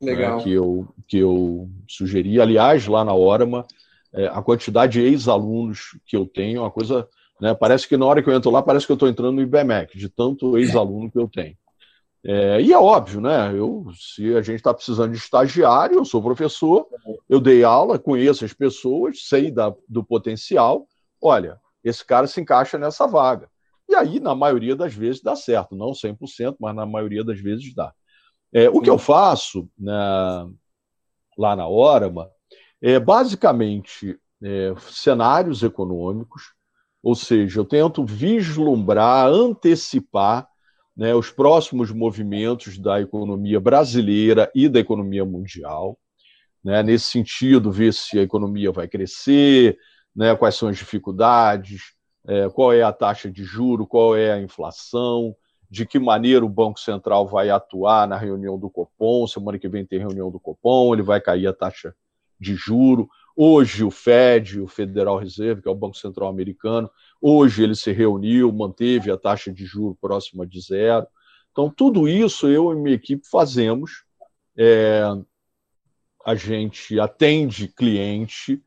né, 0.00 0.42
que, 0.42 0.50
eu, 0.50 0.88
que 1.06 1.18
eu 1.18 1.68
sugeri. 1.86 2.40
Aliás, 2.40 2.86
lá 2.86 3.04
na 3.04 3.14
Orama, 3.14 3.66
é, 4.16 4.26
a 4.26 4.42
quantidade 4.42 4.94
de 4.94 5.02
ex-alunos 5.02 5.98
que 6.06 6.16
eu 6.16 6.26
tenho, 6.26 6.58
é 6.58 6.60
uma 6.60 6.70
coisa. 6.70 7.08
Né, 7.40 7.54
parece 7.54 7.86
que 7.86 7.96
na 7.96 8.06
hora 8.06 8.22
que 8.22 8.30
eu 8.30 8.34
entro 8.34 8.50
lá, 8.50 8.62
parece 8.62 8.86
que 8.86 8.92
eu 8.92 8.94
estou 8.94 9.08
entrando 9.08 9.36
no 9.36 9.42
IBMEC, 9.42 9.96
de 9.96 10.08
tanto 10.08 10.56
ex-aluno 10.56 11.10
que 11.10 11.18
eu 11.18 11.28
tenho. 11.28 11.56
É, 12.24 12.60
e 12.60 12.72
é 12.72 12.78
óbvio, 12.78 13.20
né? 13.20 13.52
Eu, 13.56 13.86
se 13.94 14.34
a 14.34 14.42
gente 14.42 14.56
está 14.56 14.74
precisando 14.74 15.12
de 15.12 15.18
estagiário, 15.18 15.98
eu 15.98 16.04
sou 16.04 16.20
professor, 16.20 16.88
eu 17.28 17.38
dei 17.38 17.62
aula, 17.62 17.98
conheço 17.98 18.44
as 18.44 18.52
pessoas, 18.52 19.28
sei 19.28 19.50
da, 19.50 19.72
do 19.88 20.02
potencial. 20.02 20.88
Olha, 21.22 21.60
esse 21.84 22.04
cara 22.04 22.26
se 22.26 22.40
encaixa 22.40 22.78
nessa 22.78 23.06
vaga. 23.06 23.48
E 23.88 23.94
aí, 23.94 24.18
na 24.18 24.34
maioria 24.34 24.74
das 24.74 24.92
vezes, 24.92 25.22
dá 25.22 25.36
certo. 25.36 25.76
Não 25.76 25.92
100%, 25.92 26.56
mas 26.58 26.74
na 26.74 26.84
maioria 26.84 27.22
das 27.22 27.38
vezes 27.38 27.72
dá. 27.72 27.92
É, 28.52 28.68
o 28.68 28.80
que 28.80 28.90
eu 28.90 28.98
faço 28.98 29.68
né, 29.78 29.92
lá 31.38 31.54
na 31.54 31.68
Orama 31.68 32.28
é, 32.82 32.98
basicamente, 32.98 34.18
é, 34.42 34.74
cenários 34.78 35.62
econômicos, 35.62 36.54
ou 37.02 37.14
seja, 37.14 37.60
eu 37.60 37.64
tento 37.64 38.04
vislumbrar, 38.04 39.28
antecipar 39.28 40.48
né, 40.96 41.14
os 41.14 41.30
próximos 41.30 41.90
movimentos 41.90 42.78
da 42.78 43.00
economia 43.00 43.60
brasileira 43.60 44.50
e 44.54 44.68
da 44.68 44.80
economia 44.80 45.24
mundial. 45.24 45.98
Né, 46.64 46.82
nesse 46.82 47.06
sentido, 47.06 47.70
ver 47.70 47.92
se 47.94 48.18
a 48.18 48.22
economia 48.22 48.72
vai 48.72 48.88
crescer, 48.88 49.78
né, 50.14 50.34
quais 50.34 50.56
são 50.56 50.68
as 50.68 50.76
dificuldades, 50.76 51.94
é, 52.26 52.48
qual 52.48 52.72
é 52.72 52.82
a 52.82 52.92
taxa 52.92 53.30
de 53.30 53.44
juro, 53.44 53.86
qual 53.86 54.16
é 54.16 54.32
a 54.32 54.40
inflação, 54.40 55.36
de 55.70 55.86
que 55.86 55.98
maneira 55.98 56.44
o 56.44 56.48
Banco 56.48 56.80
Central 56.80 57.26
vai 57.26 57.50
atuar 57.50 58.08
na 58.08 58.16
reunião 58.16 58.58
do 58.58 58.70
Copom. 58.70 59.26
Semana 59.26 59.58
que 59.58 59.68
vem 59.68 59.86
tem 59.86 59.98
reunião 59.98 60.30
do 60.30 60.40
Copom, 60.40 60.92
ele 60.92 61.02
vai 61.02 61.20
cair 61.20 61.46
a 61.46 61.52
taxa 61.52 61.94
de 62.38 62.54
juro. 62.54 63.08
Hoje 63.34 63.84
o 63.84 63.90
Fed, 63.90 64.60
o 64.60 64.66
Federal 64.66 65.18
Reserve, 65.18 65.62
que 65.62 65.68
é 65.68 65.70
o 65.70 65.74
Banco 65.74 65.96
Central 65.96 66.28
Americano, 66.28 66.90
hoje 67.20 67.62
ele 67.62 67.74
se 67.74 67.92
reuniu, 67.92 68.52
manteve 68.52 69.10
a 69.10 69.16
taxa 69.16 69.52
de 69.52 69.64
juro 69.66 69.96
próxima 70.00 70.46
de 70.46 70.60
zero. 70.60 71.06
Então, 71.52 71.70
tudo 71.70 72.08
isso 72.08 72.48
eu 72.48 72.72
e 72.72 72.76
minha 72.76 72.94
equipe 72.94 73.26
fazemos. 73.28 74.04
É, 74.56 75.02
a 76.24 76.34
gente 76.34 76.98
atende 76.98 77.68
cliente 77.68 78.62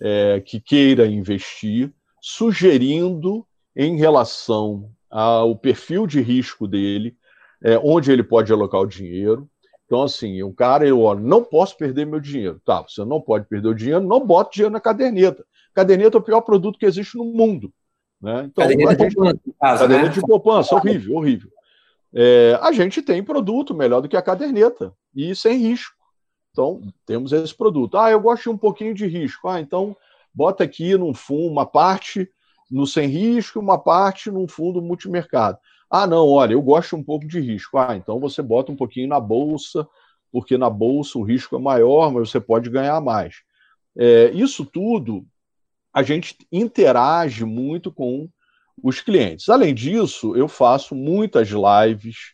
é, 0.00 0.40
que 0.40 0.60
queira 0.60 1.06
investir, 1.06 1.92
sugerindo 2.20 3.46
em 3.76 3.96
relação 3.96 4.90
ao 5.10 5.54
perfil 5.54 6.06
de 6.06 6.20
risco 6.20 6.66
dele, 6.66 7.16
é, 7.62 7.78
onde 7.78 8.10
ele 8.10 8.22
pode 8.22 8.52
alocar 8.52 8.80
o 8.80 8.86
dinheiro, 8.86 9.48
então, 9.92 10.04
assim, 10.04 10.42
um 10.42 10.54
cara, 10.54 10.86
eu 10.86 11.02
olho, 11.02 11.20
não 11.20 11.44
posso 11.44 11.76
perder 11.76 12.06
meu 12.06 12.18
dinheiro. 12.18 12.58
Tá, 12.64 12.80
você 12.80 13.04
não 13.04 13.20
pode 13.20 13.46
perder 13.46 13.68
o 13.68 13.74
dinheiro, 13.74 14.00
não 14.00 14.26
bota 14.26 14.50
dinheiro 14.50 14.72
na 14.72 14.80
caderneta. 14.80 15.44
Caderneta 15.74 16.16
é 16.16 16.18
o 16.18 16.22
pior 16.22 16.40
produto 16.40 16.78
que 16.78 16.86
existe 16.86 17.14
no 17.14 17.26
mundo. 17.26 17.70
Né? 18.18 18.44
Então, 18.46 18.64
caderneta, 18.64 18.92
gente, 18.92 19.10
de, 19.10 19.16
poupança, 19.16 19.40
caso, 19.60 19.82
caderneta 19.82 20.08
né? 20.08 20.14
de 20.14 20.20
poupança, 20.22 20.74
horrível, 20.74 21.14
horrível. 21.14 21.50
É, 22.10 22.58
a 22.62 22.72
gente 22.72 23.02
tem 23.02 23.22
produto 23.22 23.74
melhor 23.74 24.00
do 24.00 24.08
que 24.08 24.16
a 24.16 24.22
caderneta 24.22 24.94
e 25.14 25.36
sem 25.36 25.58
risco. 25.58 25.94
Então, 26.52 26.80
temos 27.04 27.30
esse 27.30 27.54
produto. 27.54 27.98
Ah, 27.98 28.10
eu 28.10 28.20
gosto 28.22 28.44
de 28.44 28.48
um 28.48 28.56
pouquinho 28.56 28.94
de 28.94 29.06
risco. 29.06 29.46
Ah, 29.46 29.60
então, 29.60 29.94
bota 30.32 30.64
aqui 30.64 30.96
num 30.96 31.12
fundo 31.12 31.48
uma 31.48 31.66
parte 31.66 32.30
no 32.70 32.86
sem 32.86 33.08
risco, 33.08 33.60
uma 33.60 33.76
parte 33.76 34.30
num 34.30 34.48
fundo 34.48 34.80
multimercado. 34.80 35.58
Ah, 35.94 36.06
não, 36.06 36.26
olha, 36.26 36.54
eu 36.54 36.62
gosto 36.62 36.96
um 36.96 37.04
pouco 37.04 37.26
de 37.26 37.38
risco. 37.38 37.76
Ah, 37.76 37.94
então 37.94 38.18
você 38.18 38.40
bota 38.40 38.72
um 38.72 38.76
pouquinho 38.76 39.08
na 39.08 39.20
bolsa, 39.20 39.86
porque 40.32 40.56
na 40.56 40.70
bolsa 40.70 41.18
o 41.18 41.22
risco 41.22 41.54
é 41.54 41.58
maior, 41.58 42.10
mas 42.10 42.30
você 42.30 42.40
pode 42.40 42.70
ganhar 42.70 42.98
mais. 43.02 43.42
É, 43.94 44.30
isso 44.30 44.64
tudo 44.64 45.26
a 45.92 46.02
gente 46.02 46.34
interage 46.50 47.44
muito 47.44 47.92
com 47.92 48.26
os 48.82 49.02
clientes. 49.02 49.50
Além 49.50 49.74
disso, 49.74 50.34
eu 50.34 50.48
faço 50.48 50.94
muitas 50.94 51.48
lives. 51.50 52.32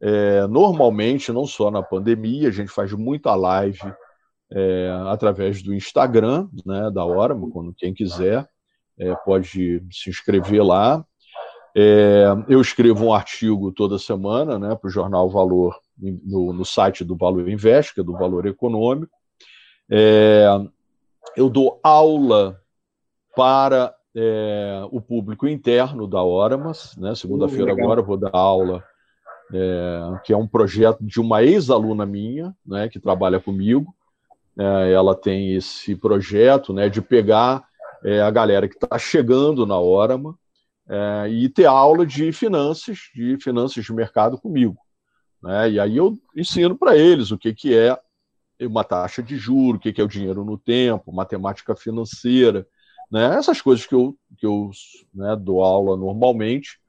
É, 0.00 0.48
normalmente, 0.48 1.30
não 1.30 1.46
só 1.46 1.70
na 1.70 1.84
pandemia, 1.84 2.48
a 2.48 2.52
gente 2.52 2.72
faz 2.72 2.92
muita 2.92 3.36
live 3.36 3.94
é, 4.50 4.90
através 5.06 5.62
do 5.62 5.72
Instagram, 5.72 6.48
né, 6.66 6.90
da 6.90 7.04
hora, 7.04 7.36
quando 7.36 7.72
quem 7.72 7.94
quiser 7.94 8.48
é, 8.98 9.14
pode 9.24 9.80
se 9.92 10.10
inscrever 10.10 10.64
lá. 10.64 11.06
É, 11.76 12.24
eu 12.48 12.60
escrevo 12.60 13.06
um 13.06 13.14
artigo 13.14 13.72
toda 13.72 13.98
semana 13.98 14.58
né, 14.58 14.74
para 14.74 14.88
o 14.88 14.90
jornal 14.90 15.28
Valor, 15.28 15.78
no, 15.98 16.52
no, 16.52 16.64
site 16.64 17.04
do 17.04 17.16
Valor 17.16 17.48
Invest, 17.48 17.94
que 17.94 18.00
é 18.00 18.04
do 18.04 18.12
Valor 18.12 18.46
Econômico. 18.46 19.12
É, 19.88 20.46
eu 21.36 21.48
dou 21.48 21.78
aula 21.82 22.60
para 23.36 23.94
é, 24.14 24.82
o 24.90 25.00
público 25.00 25.46
interno 25.46 26.06
da 26.06 26.22
Oramas. 26.22 26.96
Né, 26.96 27.14
Segunda-feira 27.14 27.72
agora 27.72 28.02
vou 28.02 28.16
dar 28.16 28.30
aula, 28.32 28.82
é, 29.52 30.00
que 30.24 30.32
é 30.32 30.36
um 30.36 30.46
projeto 30.46 30.98
de 31.00 31.20
uma 31.20 31.42
ex-aluna 31.42 32.04
minha, 32.04 32.54
né, 32.66 32.88
que 32.88 32.98
trabalha 32.98 33.38
comigo. 33.38 33.94
É, 34.58 34.92
ela 34.92 35.14
tem 35.14 35.54
esse 35.54 35.94
projeto 35.94 36.72
né, 36.72 36.88
de 36.88 37.00
pegar 37.00 37.64
é, 38.04 38.20
a 38.20 38.30
galera 38.30 38.68
que 38.68 38.74
está 38.74 38.98
chegando 38.98 39.64
na 39.64 39.78
Orama 39.78 40.36
é, 40.90 41.28
e 41.28 41.48
ter 41.48 41.66
aula 41.66 42.04
de 42.04 42.32
finanças, 42.32 42.98
de 43.14 43.38
finanças 43.40 43.84
de 43.84 43.92
mercado 43.92 44.36
comigo. 44.36 44.76
Né? 45.40 45.70
E 45.70 45.80
aí 45.80 45.96
eu 45.96 46.18
ensino 46.36 46.76
para 46.76 46.96
eles 46.96 47.30
o 47.30 47.38
que, 47.38 47.54
que 47.54 47.72
é 47.76 47.96
uma 48.60 48.82
taxa 48.82 49.22
de 49.22 49.36
juro, 49.36 49.78
o 49.78 49.80
que, 49.80 49.92
que 49.92 50.00
é 50.00 50.04
o 50.04 50.08
dinheiro 50.08 50.44
no 50.44 50.58
tempo, 50.58 51.12
matemática 51.12 51.76
financeira, 51.76 52.66
né? 53.08 53.36
essas 53.36 53.60
coisas 53.60 53.86
que 53.86 53.94
eu, 53.94 54.18
que 54.36 54.44
eu 54.44 54.70
né, 55.14 55.36
dou 55.36 55.62
aula 55.62 55.96
normalmente, 55.96 56.80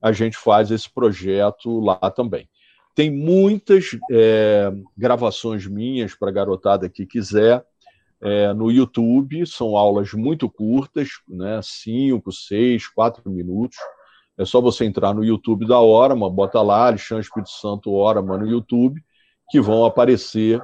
a 0.00 0.12
gente 0.12 0.36
faz 0.36 0.70
esse 0.70 0.90
projeto 0.90 1.78
lá 1.78 1.98
também. 2.10 2.48
Tem 2.94 3.10
muitas 3.10 3.90
é, 4.10 4.72
gravações 4.96 5.66
minhas 5.66 6.14
para 6.14 6.32
garotada 6.32 6.88
que 6.88 7.06
quiser 7.06 7.64
é, 8.22 8.52
no 8.54 8.70
YouTube, 8.70 9.44
são 9.46 9.76
aulas 9.76 10.12
muito 10.12 10.48
curtas, 10.48 11.08
né, 11.28 11.60
5, 11.60 12.30
6, 12.30 12.86
4 12.88 13.28
minutos. 13.28 13.76
É 14.38 14.44
só 14.44 14.60
você 14.60 14.84
entrar 14.84 15.12
no 15.12 15.24
YouTube 15.24 15.66
da 15.66 15.80
Orama, 15.80 16.30
bota 16.30 16.62
lá 16.62 16.86
Alexandre 16.86 17.24
Espírito 17.24 17.50
Santo 17.50 17.92
Orama 17.92 18.38
no 18.38 18.46
YouTube, 18.46 19.02
que 19.50 19.60
vão 19.60 19.84
aparecer 19.84 20.62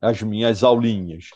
as 0.00 0.22
minhas 0.22 0.64
aulinhas. 0.64 1.26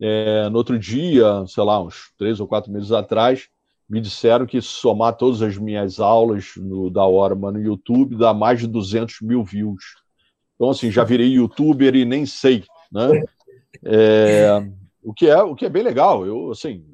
É, 0.00 0.48
no 0.48 0.56
outro 0.56 0.78
dia, 0.78 1.44
sei 1.46 1.62
lá, 1.62 1.82
uns 1.82 2.10
três 2.16 2.40
ou 2.40 2.48
quatro 2.48 2.72
meses 2.72 2.90
atrás, 2.90 3.48
me 3.88 4.00
disseram 4.00 4.46
que 4.46 4.60
somar 4.60 5.16
todas 5.16 5.42
as 5.42 5.58
minhas 5.58 6.00
aulas 6.00 6.52
no, 6.56 6.90
da 6.90 7.06
Orma 7.06 7.52
no 7.52 7.60
YouTube 7.60 8.16
dá 8.16 8.32
mais 8.32 8.60
de 8.60 8.66
200 8.66 9.20
mil 9.20 9.44
views. 9.44 9.84
Então, 10.54 10.70
assim, 10.70 10.90
já 10.90 11.04
virei 11.04 11.28
youtuber 11.28 11.94
e 11.94 12.04
nem 12.04 12.24
sei, 12.24 12.64
né? 12.90 13.22
É, 13.84 14.48
o, 15.02 15.12
que 15.12 15.28
é, 15.28 15.42
o 15.42 15.54
que 15.54 15.66
é 15.66 15.68
bem 15.68 15.82
legal. 15.82 16.26
Eu, 16.26 16.50
assim, 16.50 16.84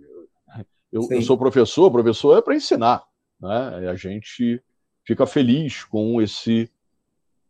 eu, 0.93 1.07
eu 1.11 1.23
sou 1.23 1.37
professor, 1.37 1.91
professor 1.91 2.39
é 2.39 2.43
para 2.43 2.55
ensinar, 2.55 3.03
né? 3.41 3.91
A 3.91 3.95
gente 3.95 4.63
fica 5.05 5.27
feliz 5.27 5.85
com 5.85 6.21
esse 6.21 6.71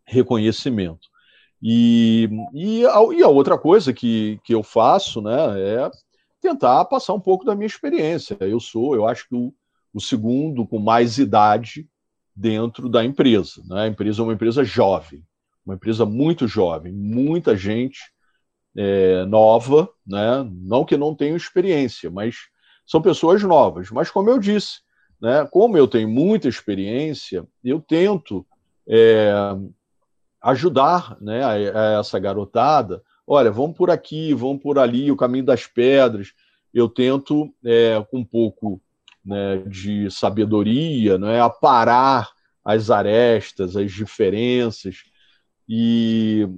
reconhecimento. 0.06 1.08
E, 1.62 2.28
e, 2.52 2.84
a, 2.86 2.98
e 3.14 3.22
a 3.22 3.28
outra 3.28 3.56
coisa 3.56 3.92
que, 3.92 4.38
que 4.44 4.54
eu 4.54 4.62
faço, 4.62 5.22
né, 5.22 5.32
é 5.58 5.90
tentar 6.40 6.84
passar 6.84 7.14
um 7.14 7.20
pouco 7.20 7.44
da 7.44 7.54
minha 7.54 7.66
experiência. 7.66 8.36
Eu 8.40 8.60
sou, 8.60 8.94
eu 8.94 9.06
acho 9.06 9.26
que 9.28 9.34
o, 9.34 9.54
o 9.92 10.00
segundo 10.00 10.66
com 10.66 10.78
mais 10.78 11.16
idade 11.16 11.88
dentro 12.36 12.88
da 12.88 13.04
empresa. 13.04 13.62
Né? 13.66 13.82
A 13.82 13.86
empresa 13.86 14.20
é 14.20 14.24
uma 14.24 14.34
empresa 14.34 14.62
jovem, 14.62 15.24
uma 15.64 15.74
empresa 15.74 16.04
muito 16.04 16.46
jovem, 16.46 16.92
muita 16.92 17.56
gente 17.56 18.12
é, 18.76 19.24
nova, 19.24 19.88
né? 20.06 20.48
não 20.50 20.84
que 20.84 20.96
não 20.96 21.14
tenham 21.14 21.36
experiência, 21.36 22.10
mas 22.10 22.36
são 22.86 23.00
pessoas 23.00 23.42
novas. 23.42 23.90
Mas, 23.90 24.10
como 24.10 24.30
eu 24.30 24.38
disse, 24.38 24.80
né? 25.20 25.46
como 25.50 25.76
eu 25.76 25.86
tenho 25.86 26.08
muita 26.08 26.48
experiência, 26.48 27.46
eu 27.62 27.80
tento 27.80 28.46
é, 28.88 29.32
ajudar 30.42 31.16
né, 31.20 31.42
a, 31.42 31.50
a 31.50 32.00
essa 32.00 32.18
garotada 32.18 33.02
olha, 33.26 33.50
vamos 33.50 33.76
por 33.76 33.90
aqui, 33.90 34.34
vamos 34.34 34.62
por 34.62 34.78
ali, 34.78 35.10
o 35.10 35.16
caminho 35.16 35.44
das 35.44 35.66
pedras. 35.66 36.32
Eu 36.72 36.88
tento, 36.88 37.52
é, 37.64 38.04
com 38.10 38.18
um 38.18 38.24
pouco 38.24 38.80
né, 39.24 39.58
de 39.66 40.10
sabedoria, 40.10 41.18
né, 41.18 41.40
aparar 41.40 42.30
as 42.64 42.90
arestas, 42.90 43.76
as 43.76 43.92
diferenças. 43.92 45.04
E, 45.68 46.48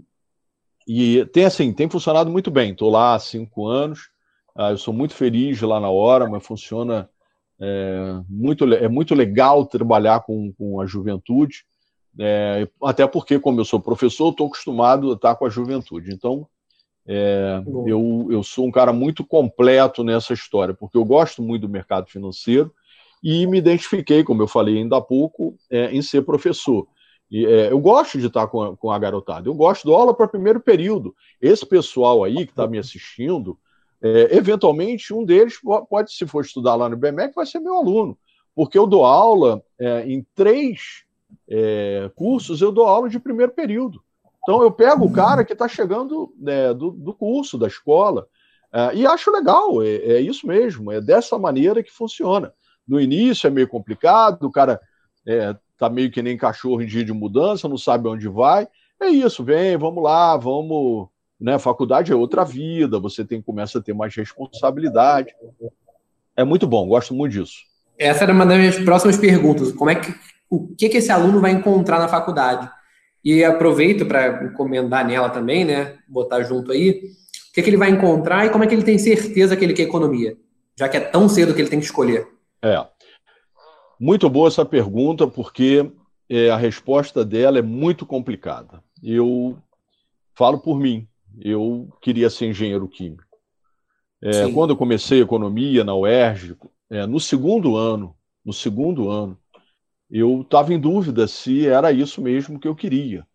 e 0.86 1.24
tem 1.26 1.44
assim, 1.44 1.72
tem 1.72 1.88
funcionado 1.88 2.30
muito 2.30 2.50
bem. 2.50 2.72
Estou 2.72 2.90
lá 2.90 3.14
há 3.14 3.18
cinco 3.18 3.66
anos, 3.66 4.10
ah, 4.54 4.70
eu 4.70 4.78
sou 4.78 4.94
muito 4.94 5.14
feliz 5.14 5.60
lá 5.60 5.80
na 5.80 5.90
hora, 5.90 6.28
mas 6.28 6.46
funciona 6.46 7.08
é 7.58 8.20
muito, 8.28 8.64
é 8.74 8.88
muito 8.88 9.14
legal 9.14 9.64
trabalhar 9.64 10.20
com, 10.20 10.52
com 10.52 10.80
a 10.80 10.86
juventude. 10.86 11.64
É, 12.18 12.66
até 12.82 13.06
porque, 13.06 13.38
como 13.38 13.60
eu 13.60 13.64
sou 13.64 13.80
professor, 13.80 14.30
estou 14.30 14.46
acostumado 14.46 15.10
a 15.10 15.14
estar 15.14 15.34
com 15.36 15.46
a 15.46 15.50
juventude. 15.50 16.12
Então, 16.12 16.46
é, 17.06 17.62
eu, 17.86 18.28
eu 18.30 18.42
sou 18.42 18.66
um 18.66 18.70
cara 18.70 18.92
muito 18.92 19.24
completo 19.24 20.02
nessa 20.02 20.32
história, 20.32 20.74
porque 20.74 20.96
eu 20.96 21.04
gosto 21.04 21.42
muito 21.42 21.62
do 21.62 21.68
mercado 21.68 22.08
financeiro 22.08 22.72
e 23.22 23.46
me 23.46 23.58
identifiquei, 23.58 24.22
como 24.22 24.42
eu 24.42 24.48
falei 24.48 24.78
ainda 24.78 24.96
há 24.96 25.00
pouco, 25.00 25.56
é, 25.70 25.90
em 25.94 26.02
ser 26.02 26.22
professor. 26.22 26.86
E, 27.30 27.44
é, 27.44 27.72
eu 27.72 27.78
gosto 27.78 28.18
de 28.18 28.26
estar 28.26 28.46
com 28.46 28.62
a, 28.62 28.76
com 28.76 28.90
a 28.90 28.98
garotada, 28.98 29.48
eu 29.48 29.54
gosto 29.54 29.86
de 29.86 29.92
aula 29.92 30.14
para 30.14 30.28
primeiro 30.28 30.60
período. 30.60 31.14
Esse 31.40 31.66
pessoal 31.66 32.22
aí 32.22 32.46
que 32.46 32.52
está 32.52 32.66
me 32.66 32.78
assistindo, 32.78 33.58
é, 34.00 34.36
eventualmente 34.36 35.12
um 35.12 35.24
deles 35.24 35.58
pode, 35.88 36.12
se 36.12 36.26
for 36.26 36.44
estudar 36.44 36.74
lá 36.74 36.88
no 36.88 36.96
BMEC, 36.96 37.34
vai 37.34 37.46
ser 37.46 37.60
meu 37.60 37.74
aluno, 37.74 38.16
porque 38.54 38.78
eu 38.78 38.86
dou 38.86 39.04
aula 39.04 39.62
é, 39.78 40.06
em 40.06 40.24
três 40.34 41.04
é, 41.48 42.10
cursos, 42.14 42.60
eu 42.60 42.70
dou 42.70 42.86
aula 42.86 43.08
de 43.08 43.18
primeiro 43.18 43.52
período. 43.52 44.00
Então 44.42 44.62
eu 44.62 44.70
pego 44.70 45.04
o 45.04 45.12
cara 45.12 45.44
que 45.44 45.52
está 45.52 45.66
chegando 45.66 46.32
né, 46.38 46.72
do, 46.72 46.92
do, 46.92 47.12
curso, 47.12 47.58
da 47.58 47.66
escola, 47.66 48.28
uh, 48.72 48.94
e 48.94 49.04
acho 49.04 49.32
legal, 49.32 49.82
é, 49.82 49.96
é, 49.96 50.20
isso 50.20 50.46
mesmo, 50.46 50.92
é 50.92 51.00
dessa 51.00 51.36
maneira 51.36 51.82
que 51.82 51.90
funciona. 51.90 52.54
No 52.86 53.00
início 53.00 53.48
é 53.48 53.50
meio 53.50 53.66
complicado, 53.66 54.44
o 54.44 54.52
cara 54.52 54.80
está 55.26 55.58
é, 55.80 55.88
meio 55.90 56.10
que 56.10 56.22
nem 56.22 56.36
cachorro 56.36 56.82
em 56.82 56.86
dia 56.86 57.04
de 57.04 57.12
mudança, 57.12 57.68
não 57.68 57.78
sabe 57.78 58.08
onde 58.08 58.28
vai. 58.28 58.66
É 59.00 59.08
isso, 59.08 59.44
vem, 59.44 59.76
vamos 59.76 60.02
lá, 60.02 60.36
vamos. 60.36 61.08
Né, 61.38 61.58
faculdade 61.58 62.10
é 62.10 62.14
outra 62.14 62.44
vida, 62.44 62.98
você 62.98 63.22
tem 63.22 63.42
começa 63.42 63.78
a 63.78 63.82
ter 63.82 63.92
mais 63.92 64.14
responsabilidade. 64.14 65.34
É 66.34 66.42
muito 66.42 66.66
bom, 66.66 66.88
gosto 66.88 67.14
muito 67.14 67.32
disso. 67.32 67.56
Essa 67.98 68.24
era 68.24 68.32
uma 68.32 68.46
das 68.46 68.58
minhas 68.58 68.78
próximas 68.78 69.18
perguntas. 69.18 69.70
Como 69.72 69.90
é 69.90 69.94
que 69.94 70.14
o 70.48 70.74
que, 70.74 70.88
que 70.88 70.98
esse 70.98 71.10
aluno 71.10 71.40
vai 71.40 71.50
encontrar 71.50 71.98
na 71.98 72.08
faculdade? 72.08 72.70
E 73.24 73.44
aproveito 73.44 74.06
para 74.06 74.44
encomendar 74.44 75.06
nela 75.06 75.28
também, 75.28 75.64
né? 75.64 75.98
Botar 76.06 76.42
junto 76.42 76.70
aí. 76.70 76.90
O 77.50 77.52
que, 77.52 77.62
que 77.62 77.70
ele 77.70 77.76
vai 77.76 77.90
encontrar 77.90 78.46
e 78.46 78.50
como 78.50 78.62
é 78.62 78.66
que 78.66 78.74
ele 78.74 78.84
tem 78.84 78.98
certeza 78.98 79.56
que 79.56 79.64
ele 79.64 79.74
quer 79.74 79.82
economia? 79.82 80.36
Já 80.78 80.88
que 80.88 80.96
é 80.96 81.00
tão 81.00 81.28
cedo 81.28 81.54
que 81.54 81.60
ele 81.60 81.70
tem 81.70 81.80
que 81.80 81.86
escolher. 81.86 82.28
É. 82.62 82.86
Muito 83.98 84.28
boa 84.28 84.48
essa 84.48 84.64
pergunta, 84.64 85.26
porque 85.26 85.90
é, 86.28 86.50
a 86.50 86.56
resposta 86.56 87.24
dela 87.24 87.58
é 87.58 87.62
muito 87.62 88.04
complicada. 88.04 88.82
Eu 89.02 89.56
falo 90.34 90.58
por 90.58 90.78
mim. 90.78 91.06
Eu 91.40 91.88
queria 92.00 92.30
ser 92.30 92.46
engenheiro 92.46 92.88
químico. 92.88 93.24
É, 94.22 94.50
quando 94.52 94.70
eu 94.70 94.76
comecei 94.76 95.20
economia 95.20 95.84
na 95.84 95.94
UERJ, 95.94 96.56
é, 96.90 97.06
no 97.06 97.20
segundo 97.20 97.76
ano, 97.76 98.16
no 98.44 98.52
segundo 98.52 99.10
ano, 99.10 99.38
eu 100.10 100.42
estava 100.42 100.72
em 100.72 100.80
dúvida 100.80 101.26
se 101.26 101.66
era 101.66 101.92
isso 101.92 102.22
mesmo 102.22 102.58
que 102.58 102.68
eu 102.68 102.74
queria. 102.74 103.26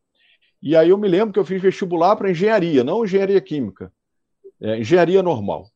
E 0.61 0.75
aí 0.75 0.89
eu 0.89 0.97
me 0.97 1.07
lembro 1.07 1.33
que 1.33 1.39
eu 1.39 1.45
fiz 1.45 1.61
vestibular 1.61 2.15
para 2.15 2.31
engenharia, 2.31 2.83
não 2.83 3.03
engenharia 3.03 3.41
química, 3.41 3.91
é, 4.59 4.79
engenharia 4.79 5.21
normal. 5.21 5.69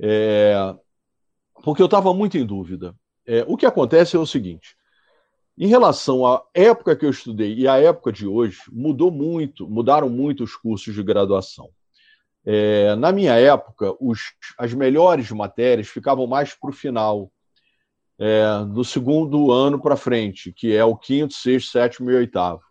É, 0.00 0.74
porque 1.62 1.80
eu 1.80 1.86
estava 1.86 2.12
muito 2.12 2.36
em 2.36 2.44
dúvida. 2.44 2.94
É, 3.26 3.44
o 3.46 3.56
que 3.56 3.66
acontece 3.66 4.16
é 4.16 4.18
o 4.18 4.26
seguinte: 4.26 4.76
em 5.56 5.66
relação 5.66 6.26
à 6.26 6.42
época 6.54 6.96
que 6.96 7.04
eu 7.04 7.10
estudei 7.10 7.54
e 7.54 7.68
à 7.68 7.78
época 7.78 8.12
de 8.12 8.26
hoje, 8.26 8.60
mudou 8.70 9.10
muito, 9.10 9.68
mudaram 9.68 10.08
muito 10.08 10.42
os 10.44 10.56
cursos 10.56 10.94
de 10.94 11.02
graduação. 11.02 11.70
É, 12.44 12.94
na 12.96 13.12
minha 13.12 13.34
época, 13.38 13.94
os, 14.00 14.32
as 14.58 14.74
melhores 14.74 15.30
matérias 15.30 15.88
ficavam 15.88 16.26
mais 16.26 16.54
para 16.54 16.70
o 16.70 16.72
final, 16.72 17.30
é, 18.18 18.64
do 18.72 18.84
segundo 18.84 19.52
ano 19.52 19.80
para 19.80 19.96
frente, 19.96 20.52
que 20.52 20.74
é 20.74 20.84
o 20.84 20.96
quinto, 20.96 21.34
sexto, 21.34 21.70
sétimo 21.70 22.10
e 22.10 22.14
oitavo. 22.14 22.62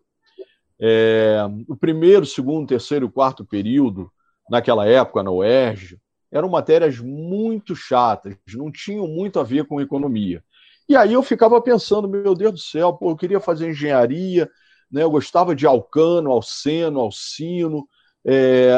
É, 0.79 1.37
o 1.67 1.75
primeiro, 1.75 2.25
segundo, 2.25 2.67
terceiro 2.67 3.05
e 3.05 3.11
quarto 3.11 3.45
período, 3.45 4.11
naquela 4.49 4.87
época, 4.87 5.23
na 5.23 5.31
UERJ, 5.31 5.99
eram 6.31 6.49
matérias 6.49 6.99
muito 6.99 7.75
chatas, 7.75 8.35
não 8.53 8.71
tinham 8.71 9.07
muito 9.07 9.39
a 9.39 9.43
ver 9.43 9.65
com 9.65 9.81
economia. 9.81 10.43
E 10.87 10.95
aí 10.95 11.13
eu 11.13 11.23
ficava 11.23 11.61
pensando, 11.61 12.07
meu 12.07 12.35
Deus 12.35 12.53
do 12.53 12.59
céu, 12.59 12.93
pô, 12.93 13.11
eu 13.11 13.15
queria 13.15 13.39
fazer 13.39 13.69
engenharia, 13.69 14.49
né, 14.91 15.03
eu 15.03 15.11
gostava 15.11 15.55
de 15.55 15.65
alcano, 15.65 16.31
alceno, 16.31 16.99
alcino, 16.99 17.87
é, 18.25 18.71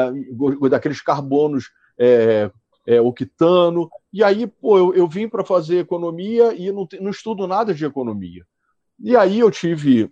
daqueles 0.70 1.00
carbonos 1.00 1.70
é, 1.98 2.50
é, 2.86 3.00
octano. 3.00 3.90
E 4.12 4.22
aí, 4.22 4.46
pô, 4.46 4.78
eu, 4.78 4.94
eu 4.94 5.08
vim 5.08 5.28
para 5.28 5.44
fazer 5.44 5.78
economia 5.78 6.54
e 6.54 6.70
não, 6.70 6.86
não 7.00 7.10
estudo 7.10 7.46
nada 7.46 7.74
de 7.74 7.84
economia. 7.84 8.44
E 9.00 9.16
aí 9.16 9.40
eu 9.40 9.50
tive 9.50 10.08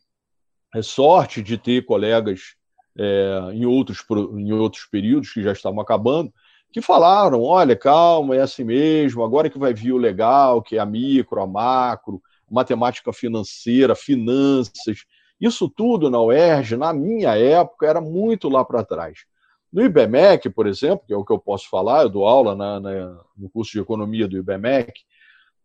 é, 0.74 0.83
sorte 0.83 1.42
de 1.42 1.57
ter 1.57 1.85
colegas 1.85 2.57
é, 2.98 3.50
em, 3.52 3.64
outros, 3.64 4.05
em 4.37 4.52
outros 4.52 4.87
períodos 4.87 5.33
que 5.33 5.42
já 5.42 5.52
estavam 5.52 5.81
acabando, 5.81 6.33
que 6.72 6.80
falaram: 6.80 7.42
olha, 7.42 7.76
calma, 7.76 8.35
é 8.35 8.40
assim 8.40 8.64
mesmo, 8.64 9.22
agora 9.22 9.50
que 9.50 9.58
vai 9.58 9.74
vir 9.74 9.92
o 9.92 9.98
legal, 9.98 10.62
que 10.62 10.76
é 10.76 10.80
a 10.80 10.87
micro, 10.87 11.40
a 11.40 11.46
macro, 11.46 12.22
matemática 12.50 13.12
financeira, 13.12 13.94
finanças. 13.94 15.04
Isso 15.40 15.68
tudo 15.68 16.08
na 16.08 16.20
UERJ, 16.20 16.76
na 16.76 16.92
minha 16.92 17.37
época, 17.37 17.87
era 17.87 18.00
muito 18.00 18.48
lá 18.48 18.64
para 18.64 18.85
trás. 18.85 19.24
No 19.72 19.82
IBMEC, 19.82 20.51
por 20.51 20.66
exemplo, 20.66 21.05
que 21.07 21.12
é 21.12 21.16
o 21.16 21.24
que 21.24 21.32
eu 21.32 21.38
posso 21.38 21.68
falar, 21.68 22.03
eu 22.03 22.09
dou 22.09 22.26
aula 22.26 22.55
na, 22.55 22.78
na, 22.78 23.20
no 23.36 23.51
curso 23.51 23.72
de 23.72 23.80
economia 23.80 24.28
do 24.28 24.36
IBMEC, 24.36 24.92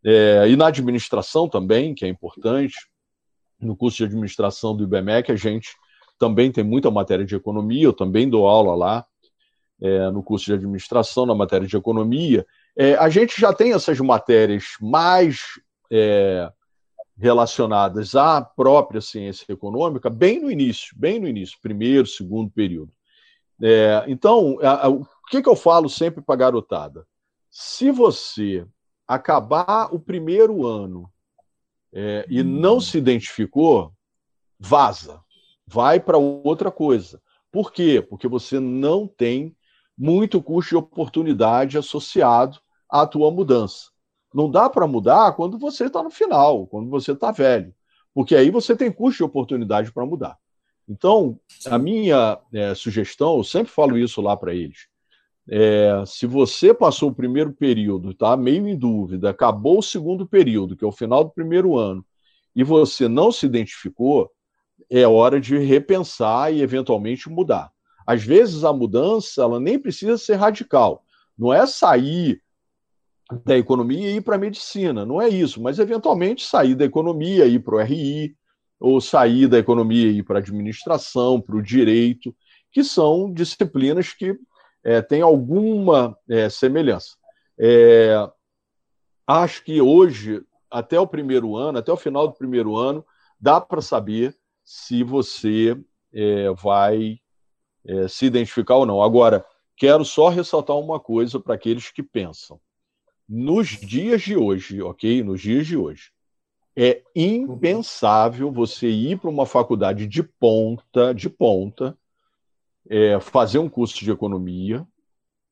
é, 0.03 0.47
e 0.47 0.55
na 0.55 0.67
administração 0.67 1.47
também, 1.47 1.93
que 1.93 2.05
é 2.05 2.07
importante. 2.07 2.75
No 3.59 3.75
curso 3.75 3.97
de 3.97 4.05
administração 4.05 4.75
do 4.75 4.83
IBMEC, 4.83 5.31
a 5.31 5.35
gente 5.35 5.69
também 6.17 6.51
tem 6.51 6.63
muita 6.63 6.89
matéria 6.89 7.25
de 7.25 7.35
economia, 7.35 7.83
eu 7.83 7.93
também 7.93 8.29
dou 8.29 8.47
aula 8.47 8.75
lá 8.75 9.05
é, 9.81 10.09
no 10.09 10.23
curso 10.23 10.45
de 10.45 10.53
administração, 10.53 11.25
na 11.25 11.35
matéria 11.35 11.67
de 11.67 11.75
economia. 11.75 12.45
É, 12.75 12.95
a 12.95 13.09
gente 13.09 13.39
já 13.39 13.53
tem 13.53 13.73
essas 13.73 13.99
matérias 13.99 14.75
mais 14.81 15.41
é, 15.91 16.51
relacionadas 17.17 18.15
à 18.15 18.41
própria 18.41 19.01
ciência 19.01 19.51
econômica 19.51 20.09
bem 20.09 20.39
no 20.41 20.51
início, 20.51 20.95
bem 20.97 21.19
no 21.19 21.27
início, 21.27 21.57
primeiro, 21.61 22.05
segundo 22.05 22.51
período. 22.51 22.91
É, 23.61 24.03
então, 24.07 24.57
a, 24.61 24.85
a, 24.85 24.89
o 24.89 25.05
que, 25.29 25.41
que 25.41 25.49
eu 25.49 25.55
falo 25.55 25.89
sempre 25.89 26.21
para 26.21 26.35
a 26.35 26.37
garotada? 26.37 27.07
Se 27.49 27.89
você 27.89 28.65
acabar 29.07 29.93
o 29.93 29.99
primeiro 29.99 30.65
ano 30.65 31.09
é, 31.91 32.25
e 32.29 32.43
não 32.43 32.79
se 32.79 32.97
identificou, 32.97 33.91
vaza, 34.59 35.19
vai 35.65 35.99
para 35.99 36.17
outra 36.17 36.69
coisa. 36.69 37.19
Por 37.51 37.71
quê? 37.71 38.05
Porque 38.07 38.27
você 38.27 38.59
não 38.59 39.07
tem 39.07 39.56
muito 39.97 40.41
custo 40.41 40.69
de 40.69 40.75
oportunidade 40.77 41.77
associado 41.77 42.59
à 42.89 43.05
tua 43.05 43.31
mudança. 43.31 43.89
Não 44.33 44.49
dá 44.49 44.69
para 44.69 44.85
mudar 44.85 45.33
quando 45.33 45.57
você 45.57 45.85
está 45.85 46.03
no 46.03 46.11
final, 46.11 46.67
quando 46.67 46.89
você 46.89 47.13
está 47.13 47.31
velho, 47.31 47.73
porque 48.13 48.35
aí 48.35 48.51
você 48.51 48.75
tem 48.75 48.91
custo 48.91 49.17
de 49.17 49.23
oportunidade 49.23 49.91
para 49.91 50.05
mudar. 50.05 50.37
Então, 50.87 51.39
a 51.65 51.77
minha 51.77 52.39
é, 52.53 52.73
sugestão, 52.73 53.37
eu 53.37 53.43
sempre 53.43 53.71
falo 53.71 53.97
isso 53.97 54.21
lá 54.21 54.37
para 54.37 54.53
eles. 54.53 54.87
É, 55.49 56.03
se 56.05 56.25
você 56.25 56.73
passou 56.73 57.09
o 57.09 57.15
primeiro 57.15 57.53
período, 57.53 58.11
está 58.11 58.35
meio 58.37 58.67
em 58.67 58.77
dúvida, 58.77 59.29
acabou 59.29 59.79
o 59.79 59.83
segundo 59.83 60.27
período, 60.27 60.75
que 60.75 60.83
é 60.83 60.87
o 60.87 60.91
final 60.91 61.23
do 61.23 61.31
primeiro 61.31 61.77
ano, 61.77 62.05
e 62.55 62.63
você 62.63 63.07
não 63.07 63.31
se 63.31 63.45
identificou, 63.45 64.29
é 64.89 65.07
hora 65.07 65.39
de 65.39 65.57
repensar 65.57 66.53
e 66.53 66.61
eventualmente 66.61 67.29
mudar. 67.29 67.71
Às 68.07 68.23
vezes 68.23 68.63
a 68.63 68.71
mudança 68.71 69.41
ela 69.41 69.59
nem 69.59 69.77
precisa 69.77 70.17
ser 70.17 70.35
radical. 70.35 71.03
Não 71.37 71.53
é 71.53 71.67
sair 71.67 72.41
da 73.43 73.57
economia 73.57 74.09
e 74.09 74.15
ir 74.15 74.21
para 74.21 74.35
a 74.35 74.39
medicina, 74.39 75.05
não 75.05 75.21
é 75.21 75.27
isso, 75.27 75.61
mas 75.61 75.79
eventualmente 75.79 76.45
sair 76.45 76.73
da 76.75 76.85
economia 76.85 77.45
e 77.45 77.55
ir 77.55 77.59
para 77.59 77.75
o 77.75 77.81
RI, 77.81 78.33
ou 78.79 79.01
sair 79.01 79.47
da 79.47 79.59
economia 79.59 80.07
e 80.07 80.19
ir 80.19 80.23
para 80.23 80.37
a 80.37 80.41
administração, 80.41 81.41
para 81.41 81.57
o 81.57 81.61
direito, 81.61 82.33
que 82.71 82.83
são 82.83 83.33
disciplinas 83.33 84.13
que 84.13 84.37
é, 84.83 85.01
têm 85.01 85.21
alguma 85.21 86.17
é, 86.29 86.47
semelhança. 86.47 87.17
É, 87.59 88.15
acho 89.25 89.63
que 89.65 89.81
hoje, 89.81 90.41
até 90.71 90.97
o 90.97 91.07
primeiro 91.07 91.57
ano, 91.57 91.79
até 91.79 91.91
o 91.91 91.97
final 91.97 92.27
do 92.27 92.35
primeiro 92.35 92.77
ano, 92.77 93.05
dá 93.39 93.59
para 93.59 93.81
saber 93.81 94.37
se 94.63 95.03
você 95.03 95.77
é, 96.13 96.49
vai 96.51 97.19
é, 97.87 98.07
se 98.07 98.25
identificar 98.25 98.75
ou 98.75 98.85
não. 98.85 99.01
Agora, 99.01 99.45
quero 99.75 100.03
só 100.03 100.27
ressaltar 100.29 100.77
uma 100.77 100.99
coisa 100.99 101.39
para 101.39 101.55
aqueles 101.55 101.89
que 101.89 102.03
pensam. 102.03 102.59
Nos 103.27 103.69
dias 103.69 104.21
de 104.21 104.35
hoje, 104.35 104.81
ok? 104.81 105.23
Nos 105.23 105.41
dias 105.41 105.65
de 105.65 105.77
hoje, 105.77 106.11
é 106.75 107.01
impensável 107.15 108.51
você 108.51 108.87
ir 108.87 109.19
para 109.19 109.29
uma 109.29 109.45
faculdade 109.45 110.05
de 110.05 110.21
ponta, 110.21 111.13
de 111.13 111.29
ponta, 111.29 111.97
é, 112.89 113.19
fazer 113.19 113.57
um 113.57 113.69
curso 113.69 113.97
de 114.03 114.11
economia 114.11 114.87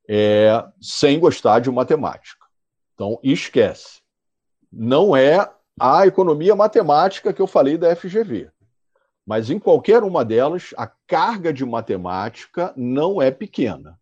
é, 0.08 0.64
sem 0.80 1.20
gostar 1.20 1.60
de 1.60 1.72
matemática. 1.72 2.46
Então, 2.94 3.20
esquece. 3.24 4.02
Não 4.72 5.16
é 5.16 5.52
a 5.80 6.08
economia 6.08 6.56
matemática 6.56 7.34
que 7.34 7.42
eu 7.42 7.48
falei 7.48 7.78
da 7.78 7.94
FGV. 7.96 8.50
Mas 9.26 9.50
em 9.50 9.58
qualquer 9.58 10.04
uma 10.04 10.24
delas, 10.24 10.74
a 10.78 10.86
carga 10.86 11.52
de 11.52 11.66
matemática 11.66 12.72
não 12.78 13.22
é 13.22 13.32
pequena. 13.32 14.00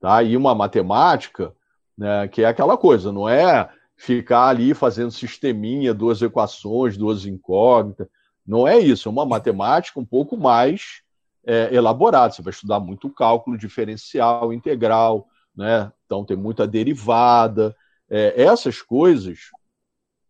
Tá? 0.00 0.22
E 0.22 0.36
uma 0.36 0.54
matemática, 0.54 1.54
né, 1.96 2.26
que 2.28 2.42
é 2.42 2.46
aquela 2.46 2.76
coisa, 2.76 3.12
não 3.12 3.28
é 3.28 3.70
ficar 3.96 4.48
ali 4.48 4.74
fazendo 4.74 5.12
sisteminha, 5.12 5.94
duas 5.94 6.20
equações, 6.20 6.96
duas 6.96 7.24
incógnitas. 7.24 8.08
Não 8.46 8.66
é 8.66 8.78
isso, 8.78 9.08
é 9.08 9.12
uma 9.12 9.24
matemática 9.24 9.98
um 9.98 10.04
pouco 10.04 10.36
mais 10.36 11.02
é, 11.46 11.72
elaborada. 11.72 12.32
Você 12.32 12.42
vai 12.42 12.52
estudar 12.52 12.80
muito 12.80 13.08
cálculo 13.08 13.56
diferencial, 13.56 14.52
integral, 14.52 15.28
né? 15.56 15.90
então 16.04 16.24
tem 16.24 16.36
muita 16.36 16.66
derivada. 16.66 17.74
É, 18.10 18.42
essas 18.42 18.82
coisas 18.82 19.38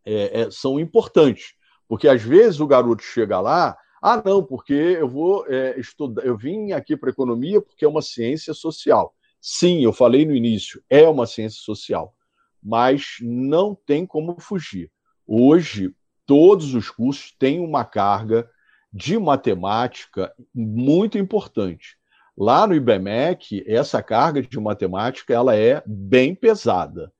é, 0.05 0.41
é 0.41 0.51
são 0.51 0.79
importantes, 0.79 1.55
porque 1.87 2.07
às 2.07 2.21
vezes 2.21 2.59
o 2.59 2.67
garoto 2.67 3.03
chega 3.03 3.41
lá, 3.41 3.75
ah, 4.13 4.21
não, 4.23 4.43
porque 4.43 4.73
eu 4.73 5.07
vou 5.07 5.45
é, 5.47 5.79
estudar, 5.79 6.25
eu 6.25 6.37
vim 6.37 6.71
aqui 6.71 6.95
para 6.95 7.09
economia 7.09 7.61
porque 7.61 7.85
é 7.85 7.87
uma 7.87 8.01
ciência 8.01 8.53
social. 8.53 9.13
Sim, 9.39 9.83
eu 9.83 9.93
falei 9.93 10.25
no 10.25 10.35
início, 10.35 10.83
é 10.89 11.07
uma 11.07 11.25
ciência 11.25 11.61
social 11.61 12.15
mas 12.65 13.17
não 13.21 13.75
tem 13.75 14.07
como 14.07 14.39
fugir. 14.39 14.91
Hoje, 15.27 15.93
todos 16.25 16.73
os 16.73 16.89
cursos 16.89 17.31
têm 17.37 17.59
uma 17.59 17.85
carga 17.85 18.49
de 18.91 19.19
matemática 19.19 20.33
muito 20.53 21.15
importante. 21.19 21.95
Lá 22.35 22.65
no 22.65 22.73
IBMEC, 22.73 23.63
essa 23.67 24.01
carga 24.01 24.41
de 24.41 24.59
matemática 24.59 25.31
ela 25.31 25.55
é 25.55 25.83
bem 25.85 26.33
pesada. 26.33 27.13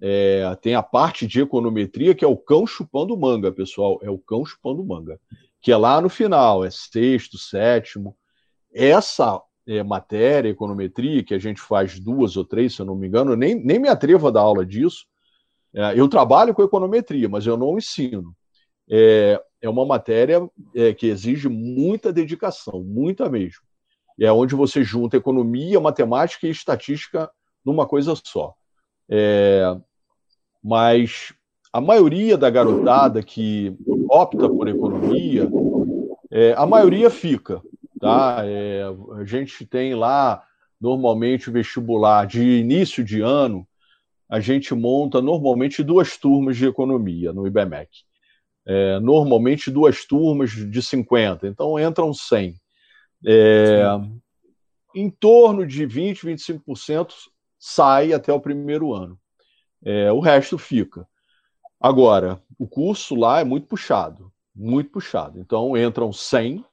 É, 0.00 0.56
tem 0.62 0.76
a 0.76 0.82
parte 0.82 1.26
de 1.26 1.40
econometria, 1.40 2.14
que 2.14 2.24
é 2.24 2.28
o 2.28 2.36
cão 2.36 2.64
chupando 2.64 3.16
manga, 3.16 3.50
pessoal. 3.50 3.98
É 4.00 4.08
o 4.08 4.18
cão 4.18 4.46
chupando 4.46 4.84
manga. 4.84 5.20
Que 5.64 5.72
é 5.72 5.76
lá 5.78 5.98
no 5.98 6.10
final, 6.10 6.62
é 6.62 6.70
sexto, 6.70 7.38
sétimo. 7.38 8.14
Essa 8.70 9.40
é, 9.66 9.82
matéria, 9.82 10.50
econometria, 10.50 11.24
que 11.24 11.32
a 11.32 11.38
gente 11.38 11.58
faz 11.58 11.98
duas 11.98 12.36
ou 12.36 12.44
três, 12.44 12.74
se 12.74 12.82
eu 12.82 12.84
não 12.84 12.94
me 12.94 13.08
engano, 13.08 13.32
eu 13.32 13.36
nem, 13.36 13.54
nem 13.54 13.78
me 13.78 13.88
atrevo 13.88 14.28
a 14.28 14.30
dar 14.30 14.42
aula 14.42 14.66
disso. 14.66 15.06
É, 15.72 15.98
eu 15.98 16.06
trabalho 16.06 16.52
com 16.52 16.62
econometria, 16.62 17.30
mas 17.30 17.46
eu 17.46 17.56
não 17.56 17.78
ensino. 17.78 18.36
É, 18.90 19.42
é 19.62 19.66
uma 19.66 19.86
matéria 19.86 20.46
é, 20.74 20.92
que 20.92 21.06
exige 21.06 21.48
muita 21.48 22.12
dedicação, 22.12 22.84
muita 22.84 23.30
mesmo. 23.30 23.62
É 24.20 24.30
onde 24.30 24.54
você 24.54 24.84
junta 24.84 25.16
economia, 25.16 25.80
matemática 25.80 26.46
e 26.46 26.50
estatística 26.50 27.30
numa 27.64 27.86
coisa 27.86 28.12
só. 28.22 28.54
É, 29.08 29.64
mas 30.62 31.32
a 31.74 31.80
maioria 31.80 32.38
da 32.38 32.48
garotada 32.48 33.20
que 33.20 33.76
opta 34.08 34.48
por 34.48 34.68
economia, 34.68 35.50
é, 36.30 36.54
a 36.56 36.64
maioria 36.64 37.10
fica. 37.10 37.60
Tá? 37.98 38.42
É, 38.44 38.84
a 39.18 39.24
gente 39.24 39.66
tem 39.66 39.92
lá, 39.92 40.44
normalmente, 40.80 41.50
o 41.50 41.52
vestibular 41.52 42.28
de 42.28 42.60
início 42.60 43.02
de 43.02 43.20
ano, 43.20 43.66
a 44.28 44.38
gente 44.38 44.72
monta 44.72 45.20
normalmente 45.20 45.82
duas 45.82 46.16
turmas 46.16 46.56
de 46.56 46.64
economia 46.64 47.32
no 47.32 47.44
IBMEC. 47.44 47.90
É, 48.64 49.00
normalmente 49.00 49.68
duas 49.68 50.04
turmas 50.04 50.50
de 50.52 50.80
50, 50.80 51.48
então 51.48 51.76
entram 51.76 52.14
100. 52.14 52.54
É, 53.26 53.82
em 54.94 55.10
torno 55.10 55.66
de 55.66 55.84
20, 55.86 56.24
25% 56.24 57.08
sai 57.58 58.12
até 58.12 58.32
o 58.32 58.40
primeiro 58.40 58.94
ano. 58.94 59.18
É, 59.84 60.12
o 60.12 60.20
resto 60.20 60.56
fica. 60.56 61.04
Agora, 61.84 62.40
o 62.58 62.66
curso 62.66 63.14
lá 63.14 63.40
é 63.40 63.44
muito 63.44 63.66
puxado, 63.66 64.32
muito 64.56 64.88
puxado. 64.88 65.38
Então 65.38 65.76
entram 65.76 66.10
100 66.10 66.64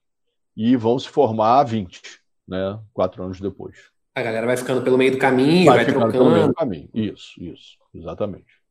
e 0.56 0.78
vão 0.78 0.98
se 0.98 1.10
formar 1.10 1.66
20, 1.66 2.02
né? 2.48 2.80
Quatro 2.94 3.22
anos 3.22 3.42
depois. 3.42 3.76
A 4.16 4.22
galera 4.22 4.48
vai 4.48 4.56
ficando 4.56 4.82
pelo 4.82 4.98
meio 4.98 5.12
do 5.12 5.18
caminho, 5.18 5.66
vai, 5.66 5.84
vai 5.84 5.86
trocando. 5.86 6.14
Pelo 6.14 6.30
meio 6.32 6.48
do 6.48 6.54
caminho. 6.54 6.88
Isso, 6.94 7.34
isso, 7.44 7.78
exatamente. 7.94 8.62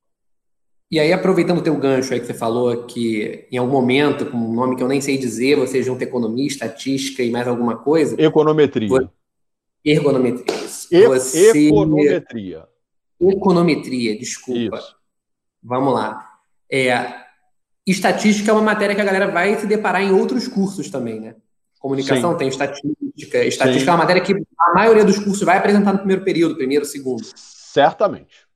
E 0.90 0.98
aí, 0.98 1.12
aproveitando 1.12 1.58
o 1.58 1.62
teu 1.62 1.76
gancho 1.76 2.14
aí 2.14 2.20
que 2.20 2.26
você 2.26 2.32
falou 2.32 2.86
que 2.86 3.46
em 3.52 3.58
algum 3.58 3.72
momento, 3.72 4.24
com 4.24 4.38
um 4.38 4.54
nome 4.54 4.76
que 4.76 4.82
eu 4.82 4.88
nem 4.88 5.02
sei 5.02 5.18
dizer, 5.18 5.58
você 5.58 5.82
junta 5.82 6.04
economia, 6.04 6.46
estatística 6.46 7.22
e 7.22 7.30
mais 7.30 7.46
alguma 7.46 7.76
coisa. 7.76 8.18
Econometria. 8.18 9.10
Ergonometria. 9.84 10.56
E 10.90 11.06
você... 11.06 11.68
Econometria. 11.68 12.66
Econometria, 13.20 14.18
desculpa. 14.18 14.78
Isso. 14.78 14.96
Vamos 15.62 15.92
lá. 15.92 16.29
É, 16.72 17.14
estatística 17.86 18.50
é 18.50 18.54
uma 18.54 18.62
matéria 18.62 18.94
que 18.94 19.00
a 19.00 19.04
galera 19.04 19.28
vai 19.28 19.56
se 19.56 19.66
deparar 19.66 20.02
em 20.02 20.12
outros 20.12 20.46
cursos 20.46 20.90
também, 20.90 21.20
né? 21.20 21.34
Comunicação 21.78 22.32
Sim. 22.32 22.38
tem 22.38 22.48
estatística. 22.48 23.44
Estatística 23.44 23.84
Sim. 23.84 23.88
é 23.88 23.92
uma 23.92 23.98
matéria 23.98 24.22
que 24.22 24.34
a 24.34 24.74
maioria 24.74 25.04
dos 25.04 25.18
cursos 25.18 25.42
vai 25.42 25.56
apresentar 25.56 25.92
no 25.92 25.98
primeiro 25.98 26.22
período, 26.22 26.56
primeiro, 26.56 26.84
segundo. 26.84 27.24
Certamente. 27.34 28.46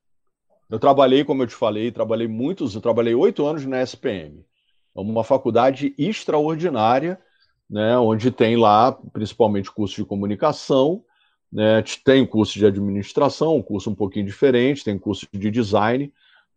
Eu 0.71 0.79
trabalhei, 0.79 1.25
como 1.25 1.43
eu 1.43 1.47
te 1.47 1.55
falei, 1.55 1.91
trabalhei 1.91 2.29
muitos, 2.29 2.75
eu 2.75 2.81
trabalhei 2.81 3.15
oito 3.15 3.47
anos 3.47 3.65
na 3.65 3.83
SPM. 3.83 4.45
É 4.95 5.01
uma 5.01 5.25
faculdade 5.25 5.95
extraordinária, 5.99 7.19
né, 7.69 7.97
onde 7.99 8.31
tem 8.31 8.57
lá, 8.57 8.93
principalmente, 9.13 9.71
curso 9.71 9.97
de 9.97 10.05
comunicação, 10.05 11.03
né, 11.53 11.83
tem 12.05 12.27
curso 12.27 12.59
de 12.59 12.67
administração, 12.67 13.57
um 13.57 13.63
curso 13.63 13.91
um 13.91 13.95
pouquinho 13.95 14.27
diferente, 14.27 14.85
tem 14.85 14.99
curso 14.99 15.27
de 15.33 15.51
design. 15.51 16.13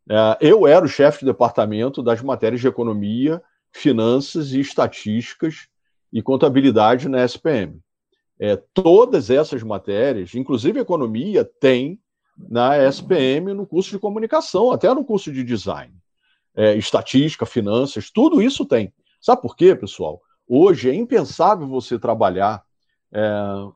É, 0.10 0.38
eu 0.40 0.66
era 0.66 0.86
o 0.86 0.90
chefe 0.90 1.20
de 1.20 1.26
departamento 1.26 2.02
das 2.02 2.22
matérias 2.22 2.62
de 2.62 2.68
economia, 2.68 3.42
finanças 3.72 4.54
e 4.54 4.60
estatísticas 4.60 5.68
e 6.12 6.22
contabilidade 6.22 7.10
na 7.10 7.24
SPM. 7.24 7.80
É, 8.40 8.56
todas 8.56 9.30
essas 9.30 9.64
matérias, 9.64 10.36
inclusive 10.36 10.80
economia, 10.80 11.44
tem 11.44 12.00
na 12.38 12.78
SPM 12.78 13.54
no 13.54 13.66
curso 13.66 13.90
de 13.90 14.00
comunicação, 14.00 14.72
até 14.72 14.94
no 14.94 15.04
curso 15.04 15.32
de 15.32 15.44
design. 15.44 15.94
É, 16.56 16.76
estatística, 16.76 17.46
finanças, 17.46 18.10
tudo 18.10 18.42
isso 18.42 18.66
tem. 18.66 18.94
Sabe 19.20 19.42
por 19.42 19.56
quê, 19.56 19.76
pessoal? 19.76 20.22
Hoje 20.48 20.90
é 20.90 20.94
impensável 20.94 21.68
você 21.68 22.00
trabalhar 22.00 22.64
é, 23.12 23.22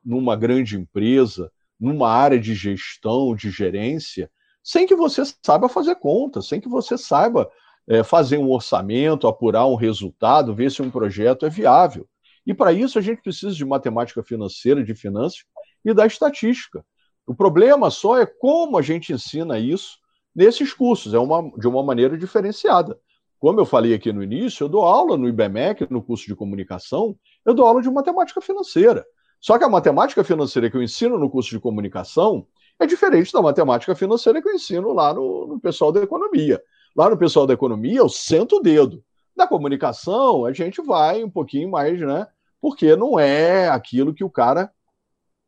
numa 0.04 0.36
grande 0.36 0.76
empresa, 0.76 1.50
numa 1.78 2.08
área 2.08 2.38
de 2.38 2.54
gestão, 2.54 3.34
de 3.34 3.50
gerência, 3.50 4.30
sem 4.62 4.86
que 4.86 4.94
você 4.94 5.22
saiba 5.44 5.68
fazer 5.68 5.96
conta, 5.96 6.40
sem 6.40 6.60
que 6.60 6.68
você 6.68 6.96
saiba 6.96 7.50
é, 7.88 8.02
fazer 8.02 8.38
um 8.38 8.50
orçamento, 8.50 9.26
apurar 9.26 9.66
um 9.66 9.74
resultado, 9.74 10.54
ver 10.54 10.70
se 10.70 10.82
um 10.82 10.90
projeto 10.90 11.44
é 11.46 11.50
viável. 11.50 12.06
E 12.46 12.54
para 12.54 12.72
isso 12.72 12.98
a 12.98 13.02
gente 13.02 13.22
precisa 13.22 13.54
de 13.54 13.64
matemática 13.64 14.22
financeira, 14.22 14.84
de 14.84 14.94
finanças 14.94 15.44
e 15.84 15.92
da 15.92 16.06
estatística. 16.06 16.84
O 17.26 17.34
problema 17.34 17.90
só 17.90 18.18
é 18.18 18.26
como 18.26 18.78
a 18.78 18.82
gente 18.82 19.12
ensina 19.12 19.58
isso 19.58 19.98
nesses 20.34 20.72
cursos, 20.72 21.14
é 21.14 21.18
uma, 21.18 21.50
de 21.58 21.68
uma 21.68 21.82
maneira 21.82 22.16
diferenciada. 22.16 22.98
Como 23.38 23.60
eu 23.60 23.66
falei 23.66 23.92
aqui 23.92 24.12
no 24.12 24.22
início, 24.22 24.64
eu 24.64 24.68
dou 24.68 24.84
aula 24.84 25.16
no 25.16 25.28
IBMEC, 25.28 25.88
no 25.90 26.02
curso 26.02 26.26
de 26.26 26.34
comunicação, 26.34 27.16
eu 27.44 27.52
dou 27.52 27.66
aula 27.66 27.82
de 27.82 27.90
matemática 27.90 28.40
financeira. 28.40 29.04
Só 29.40 29.58
que 29.58 29.64
a 29.64 29.68
matemática 29.68 30.22
financeira 30.22 30.70
que 30.70 30.76
eu 30.76 30.82
ensino 30.82 31.18
no 31.18 31.28
curso 31.28 31.50
de 31.50 31.58
comunicação 31.58 32.46
é 32.82 32.86
diferente 32.86 33.32
da 33.32 33.40
matemática 33.40 33.94
financeira 33.94 34.42
que 34.42 34.48
eu 34.48 34.54
ensino 34.54 34.92
lá 34.92 35.14
no, 35.14 35.46
no 35.46 35.60
pessoal 35.60 35.92
da 35.92 36.02
economia. 36.02 36.62
Lá 36.94 37.08
no 37.08 37.16
pessoal 37.16 37.46
da 37.46 37.54
economia, 37.54 37.98
eu 37.98 38.08
sento 38.08 38.56
o 38.56 38.60
dedo. 38.60 39.02
Na 39.36 39.46
comunicação, 39.46 40.44
a 40.44 40.52
gente 40.52 40.82
vai 40.82 41.24
um 41.24 41.30
pouquinho 41.30 41.70
mais, 41.70 42.00
né? 42.00 42.26
Porque 42.60 42.94
não 42.94 43.18
é 43.18 43.68
aquilo 43.68 44.14
que 44.14 44.22
o 44.22 44.30
cara. 44.30 44.70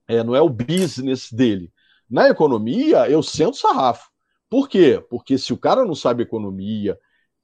É, 0.09 0.22
não 0.22 0.35
é 0.35 0.41
o 0.41 0.49
business 0.49 1.30
dele. 1.32 1.72
Na 2.09 2.28
economia, 2.28 3.09
eu 3.09 3.22
sento 3.22 3.57
sarrafo. 3.57 4.11
Por 4.49 4.68
quê? 4.68 5.05
Porque 5.11 5.37
se 5.37 5.53
o 5.53 5.59
cara 5.59 5.85
não 5.85 5.95
sabe 5.95 6.22
economia, 6.22 6.99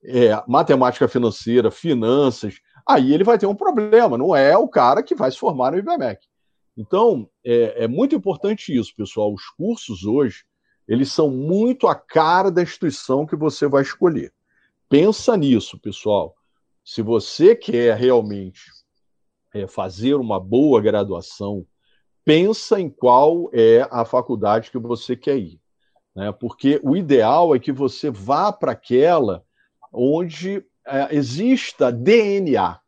é, 0.05 0.31
matemática 0.47 1.09
financeira, 1.09 1.71
finanças, 1.71 2.61
aí 2.87 3.13
ele 3.13 3.25
vai 3.25 3.39
ter 3.39 3.47
um 3.47 3.55
problema. 3.55 4.17
Não 4.17 4.35
é 4.35 4.57
o 4.57 4.69
cara 4.69 5.03
que 5.03 5.15
vai 5.15 5.31
se 5.31 5.39
formar 5.39 5.73
no 5.73 5.79
IBMEC. 5.79 6.30
Então, 6.77 7.29
é, 7.45 7.85
é, 7.85 7.89
muito 7.89 8.15
importante 8.15 8.77
isso, 8.77 8.95
pessoal. 8.97 9.33
Os 9.33 9.47
cursos 9.51 10.05
hoje, 10.05 10.45
eles 10.87 11.13
são 11.13 11.31
muito 11.31 11.87
a 11.87 11.95
cara 11.95 12.51
da 12.51 12.63
instituição 12.63 13.27
que 13.27 13.37
você 13.37 13.67
vai 13.67 13.83
escolher. 13.83 14.33
Pensa 14.89 15.37
nisso, 15.37 15.79
pessoal. 15.79 16.35
Se 16.85 17.03
você 17.03 17.55
quer 17.55 17.97
realmente 17.97 18.63
é, 19.55 19.67
fazer 19.67 20.15
uma 20.15 20.41
boa 20.41 20.81
graduação, 20.81 21.67
pensa 22.25 22.81
em 22.81 22.89
qual 22.89 23.51
é 23.53 23.87
a 23.91 24.05
faculdade 24.05 24.71
que 24.71 24.79
você 24.79 25.17
quer 25.17 25.39
ir. 25.39 25.61
Né? 26.15 26.33
Porque 26.33 26.81
o 26.83 26.97
ideal 26.97 27.55
é 27.55 27.59
que 27.59 27.73
você 27.73 28.11
vá 28.11 28.53
para 28.53 28.73
aquela 28.73 29.45
onde 29.93 30.65
é, 30.87 31.15
exista 31.15 31.93
DNA. 31.93 32.81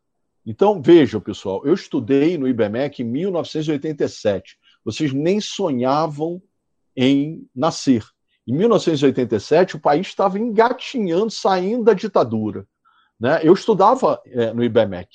Então, 0.45 0.81
vejam, 0.81 1.21
pessoal, 1.21 1.65
eu 1.65 1.73
estudei 1.73 2.37
no 2.37 2.47
IBMEC 2.47 3.01
em 3.01 3.05
1987. 3.05 4.57
Vocês 4.83 5.13
nem 5.13 5.39
sonhavam 5.39 6.41
em 6.95 7.47
nascer. 7.55 8.03
Em 8.45 8.53
1987, 8.53 9.77
o 9.77 9.79
país 9.79 10.07
estava 10.07 10.37
engatinhando, 10.37 11.31
saindo 11.31 11.85
da 11.85 11.93
ditadura. 11.93 12.67
Né? 13.17 13.39
Eu 13.41 13.53
estudava 13.53 14.21
é, 14.25 14.53
no 14.53 14.63
IBMEC. 14.63 15.07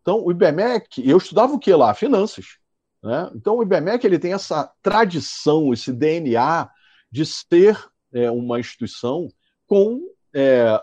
Então, 0.00 0.24
o 0.24 0.30
IBMEC, 0.30 1.02
eu 1.04 1.16
estudava 1.16 1.52
o 1.52 1.58
que 1.58 1.74
lá? 1.74 1.92
Finanças. 1.92 2.58
Né? 3.02 3.28
Então, 3.34 3.56
o 3.56 3.62
IBMEC 3.62 4.06
ele 4.06 4.20
tem 4.20 4.32
essa 4.32 4.70
tradição, 4.80 5.72
esse 5.72 5.92
DNA 5.92 6.70
de 7.10 7.26
ser 7.26 7.76
é, 8.12 8.30
uma 8.30 8.60
instituição 8.60 9.28
com 9.66 10.00
é, 10.32 10.80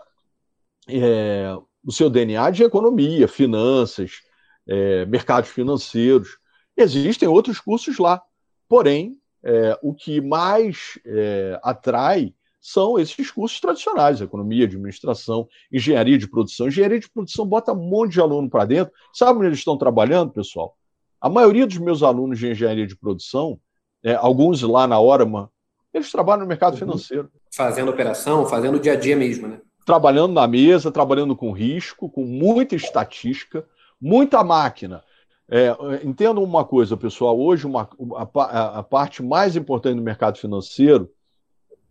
é, 1.84 1.88
o 1.88 1.92
seu 1.92 2.08
DNA 2.08 2.50
de 2.50 2.64
economia, 2.64 3.28
finanças, 3.28 4.22
é, 4.66 5.04
mercados 5.06 5.50
financeiros. 5.50 6.38
Existem 6.76 7.28
outros 7.28 7.60
cursos 7.60 7.98
lá, 7.98 8.22
porém, 8.68 9.18
é, 9.42 9.78
o 9.82 9.94
que 9.94 10.20
mais 10.20 10.98
é, 11.04 11.58
atrai 11.62 12.34
são 12.60 12.98
esses 12.98 13.30
cursos 13.30 13.60
tradicionais, 13.60 14.22
economia, 14.22 14.64
administração, 14.64 15.46
engenharia 15.70 16.16
de 16.16 16.26
produção. 16.26 16.66
Engenharia 16.66 16.98
de 16.98 17.10
produção 17.10 17.46
bota 17.46 17.74
um 17.74 17.76
monte 17.76 18.12
de 18.12 18.20
aluno 18.20 18.48
para 18.48 18.64
dentro. 18.64 18.92
Sabe 19.12 19.38
onde 19.38 19.48
eles 19.48 19.58
estão 19.58 19.76
trabalhando, 19.76 20.32
pessoal? 20.32 20.74
A 21.20 21.28
maioria 21.28 21.66
dos 21.66 21.76
meus 21.76 22.02
alunos 22.02 22.38
de 22.38 22.50
engenharia 22.50 22.86
de 22.86 22.96
produção, 22.96 23.60
é, 24.02 24.14
alguns 24.14 24.62
lá 24.62 24.86
na 24.86 24.98
Orama, 24.98 25.50
eles 25.92 26.10
trabalham 26.10 26.40
no 26.40 26.48
mercado 26.48 26.72
uhum. 26.72 26.78
financeiro. 26.78 27.30
Fazendo 27.54 27.90
operação, 27.90 28.46
fazendo 28.46 28.76
o 28.76 28.80
dia 28.80 28.94
a 28.94 28.96
dia 28.96 29.14
mesmo, 29.14 29.46
né? 29.46 29.60
Trabalhando 29.84 30.32
na 30.32 30.46
mesa, 30.46 30.90
trabalhando 30.90 31.36
com 31.36 31.52
risco, 31.52 32.08
com 32.08 32.24
muita 32.24 32.74
estatística, 32.74 33.66
muita 34.00 34.42
máquina. 34.42 35.02
É, 35.48 35.76
entendam 36.02 36.42
uma 36.42 36.64
coisa, 36.64 36.96
pessoal: 36.96 37.38
hoje 37.38 37.66
uma, 37.66 37.88
a, 38.16 38.78
a, 38.78 38.82
parte 38.82 39.22
mais 39.22 39.56
importante 39.56 39.96
do 39.96 40.02
mercado 40.02 40.38
financeiro 40.38 41.10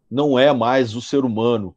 não 0.09 0.37
é 0.37 0.51
mais 0.51 0.95
o 0.95 1.01
ser 1.01 1.23
humano, 1.23 1.75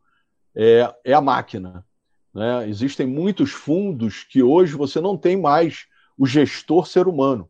é, 0.54 0.92
é 1.04 1.12
a 1.12 1.20
máquina. 1.20 1.84
Né? 2.32 2.68
Existem 2.68 3.06
muitos 3.06 3.50
fundos 3.50 4.24
que 4.24 4.42
hoje 4.42 4.74
você 4.74 5.00
não 5.00 5.16
tem 5.16 5.36
mais 5.36 5.86
o 6.18 6.26
gestor 6.26 6.86
ser 6.86 7.06
humano. 7.06 7.48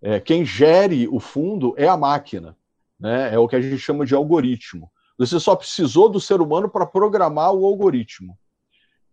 É, 0.00 0.20
quem 0.20 0.44
gere 0.44 1.08
o 1.08 1.18
fundo 1.18 1.74
é 1.76 1.88
a 1.88 1.96
máquina, 1.96 2.56
né? 2.98 3.34
é 3.34 3.38
o 3.38 3.48
que 3.48 3.56
a 3.56 3.60
gente 3.60 3.78
chama 3.78 4.06
de 4.06 4.14
algoritmo. 4.14 4.90
Você 5.18 5.40
só 5.40 5.56
precisou 5.56 6.08
do 6.08 6.20
ser 6.20 6.40
humano 6.40 6.68
para 6.68 6.86
programar 6.86 7.52
o 7.52 7.66
algoritmo. 7.66 8.38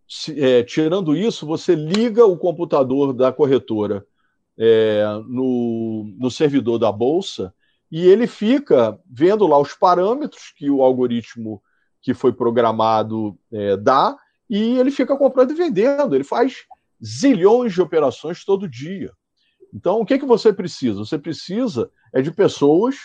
Se, 0.08 0.40
é, 0.40 0.62
tirando 0.62 1.16
isso, 1.16 1.44
você 1.44 1.74
liga 1.74 2.24
o 2.24 2.38
computador 2.38 3.12
da 3.12 3.32
corretora 3.32 4.06
é, 4.56 5.04
no, 5.26 6.14
no 6.16 6.30
servidor 6.30 6.78
da 6.78 6.92
bolsa 6.92 7.52
e 7.90 8.06
ele 8.06 8.26
fica 8.28 8.98
vendo 9.04 9.46
lá 9.46 9.58
os 9.58 9.74
parâmetros 9.74 10.52
que 10.56 10.70
o 10.70 10.82
algoritmo 10.82 11.60
que 12.00 12.14
foi 12.14 12.32
programado 12.32 13.36
é, 13.52 13.76
dá 13.76 14.16
e 14.48 14.78
ele 14.78 14.92
fica 14.92 15.16
comprando 15.16 15.50
e 15.50 15.54
vendendo. 15.54 16.14
Ele 16.14 16.22
faz 16.24 16.64
zilhões 17.04 17.74
de 17.74 17.82
operações 17.82 18.44
todo 18.44 18.68
dia. 18.68 19.12
Então, 19.74 20.00
o 20.00 20.06
que, 20.06 20.18
que 20.18 20.24
você 20.24 20.52
precisa? 20.52 20.98
Você 20.98 21.18
precisa 21.18 21.90
é 22.14 22.22
de 22.22 22.30
pessoas 22.30 22.96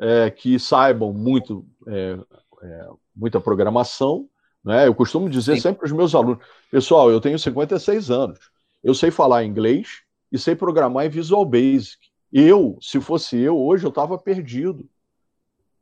é, 0.00 0.30
que 0.30 0.58
saibam 0.58 1.12
muito, 1.12 1.66
é, 1.86 2.18
é, 2.62 2.88
muita 3.14 3.40
programação. 3.40 4.28
Né? 4.64 4.86
Eu 4.86 4.94
costumo 4.94 5.28
dizer 5.28 5.56
Sim. 5.56 5.60
sempre 5.60 5.78
para 5.80 5.86
os 5.86 5.92
meus 5.92 6.14
alunos: 6.14 6.44
pessoal, 6.70 7.10
eu 7.10 7.20
tenho 7.20 7.38
56 7.38 8.10
anos, 8.10 8.38
eu 8.82 8.94
sei 8.94 9.10
falar 9.10 9.44
inglês 9.44 10.02
e 10.30 10.38
sei 10.38 10.54
programar 10.54 11.06
em 11.06 11.10
Visual 11.10 11.44
Basic. 11.44 11.98
Eu, 12.32 12.78
se 12.80 13.00
fosse 13.00 13.38
eu, 13.38 13.58
hoje 13.58 13.84
eu 13.84 13.90
estava 13.90 14.18
perdido. 14.18 14.88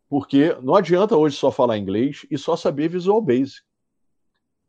Porque 0.08 0.56
não 0.62 0.76
adianta 0.76 1.16
hoje 1.16 1.36
só 1.36 1.50
falar 1.50 1.76
inglês 1.76 2.24
e 2.30 2.38
só 2.38 2.54
saber 2.56 2.88
Visual 2.88 3.20
Basic. 3.20 3.60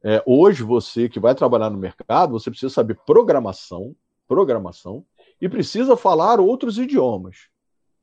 É, 0.03 0.23
hoje, 0.25 0.63
você 0.63 1.07
que 1.09 1.19
vai 1.19 1.35
trabalhar 1.35 1.69
no 1.69 1.77
mercado, 1.77 2.31
você 2.31 2.49
precisa 2.49 2.73
saber 2.73 2.97
programação, 3.05 3.95
programação, 4.27 5.05
e 5.39 5.47
precisa 5.47 5.95
falar 5.95 6.39
outros 6.39 6.77
idiomas. 6.77 7.49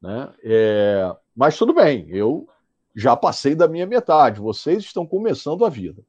Né? 0.01 0.32
É, 0.45 1.16
mas 1.35 1.57
tudo 1.57 1.74
bem, 1.74 2.07
eu 2.09 2.49
já 2.95 3.16
passei 3.16 3.55
da 3.55 3.66
minha 3.66 3.87
metade, 3.87 4.41
vocês 4.41 4.85
estão 4.85 5.07
começando 5.07 5.64
a 5.64 5.68
vida. 5.68 6.03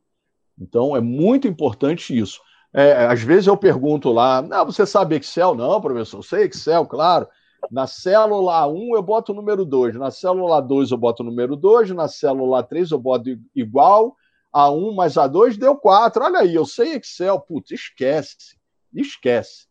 Então 0.59 0.95
é 0.95 1.01
muito 1.01 1.47
importante 1.47 2.17
isso. 2.17 2.39
É, 2.73 3.05
às 3.05 3.21
vezes 3.21 3.47
eu 3.47 3.57
pergunto 3.57 4.11
lá, 4.11 4.41
não, 4.41 4.65
você 4.65 4.86
sabe 4.86 5.15
Excel? 5.15 5.55
Não, 5.55 5.82
professor, 5.82 6.17
eu 6.17 6.23
sei 6.23 6.45
Excel, 6.45 6.86
claro. 6.86 7.28
Na 7.71 7.88
célula 7.88 8.67
1 8.67 8.95
eu 8.95 9.01
boto 9.01 9.32
o 9.32 9.36
número 9.36 9.65
2, 9.65 9.95
na 9.95 10.11
célula 10.11 10.61
2 10.61 10.91
eu 10.91 10.97
boto 10.97 11.23
o 11.23 11.26
número 11.26 11.55
2, 11.55 11.91
na 11.91 12.07
célula 12.07 12.61
3 12.61 12.91
eu 12.91 12.99
boto 12.99 13.30
igual, 13.55 14.15
a 14.53 14.69
1 14.69 14.93
mais 14.93 15.17
a 15.17 15.26
2 15.26 15.57
deu 15.57 15.76
4. 15.76 16.23
Olha 16.23 16.39
aí, 16.39 16.53
eu 16.53 16.65
sei 16.65 16.93
Excel. 16.93 17.39
Putz, 17.39 17.71
esquece, 17.71 18.55
esquece 18.93 19.65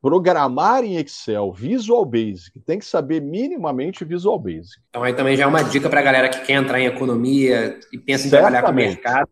programar 0.00 0.84
em 0.84 0.96
Excel, 0.96 1.52
Visual 1.52 2.04
Basic, 2.04 2.60
tem 2.60 2.78
que 2.78 2.84
saber 2.84 3.20
minimamente 3.20 4.04
Visual 4.04 4.38
Basic. 4.38 4.80
Então 4.88 5.02
aí 5.02 5.14
também 5.14 5.36
já 5.36 5.44
é 5.44 5.46
uma 5.46 5.62
dica 5.62 5.88
para 5.88 6.00
a 6.00 6.02
galera 6.02 6.28
que 6.28 6.40
quer 6.40 6.54
entrar 6.54 6.80
em 6.80 6.86
economia 6.86 7.78
e 7.92 7.98
pensa 7.98 8.26
em 8.26 8.30
Certamente. 8.30 8.62
trabalhar 8.62 8.62
com 8.62 8.72
o 8.72 8.74
mercado, 8.74 9.28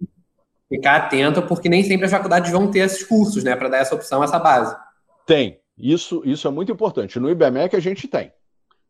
ficar 0.69 0.97
atento, 0.97 1.43
porque 1.43 1.69
nem 1.69 1.85
sempre 1.85 2.07
as 2.07 2.11
faculdades 2.11 2.51
vão 2.51 2.71
ter 2.71 2.81
esses 2.81 3.05
cursos, 3.05 3.45
né, 3.45 3.55
para 3.55 3.69
dar 3.69 3.79
essa 3.79 3.95
opção, 3.95 4.23
essa 4.25 4.39
base. 4.39 4.75
Tem. 5.27 5.61
Isso, 5.77 6.23
isso 6.25 6.47
é 6.47 6.51
muito 6.51 6.71
importante. 6.71 7.19
No 7.19 7.29
IBMEC 7.29 7.75
a 7.75 7.81
gente 7.81 8.07
tem. 8.07 8.33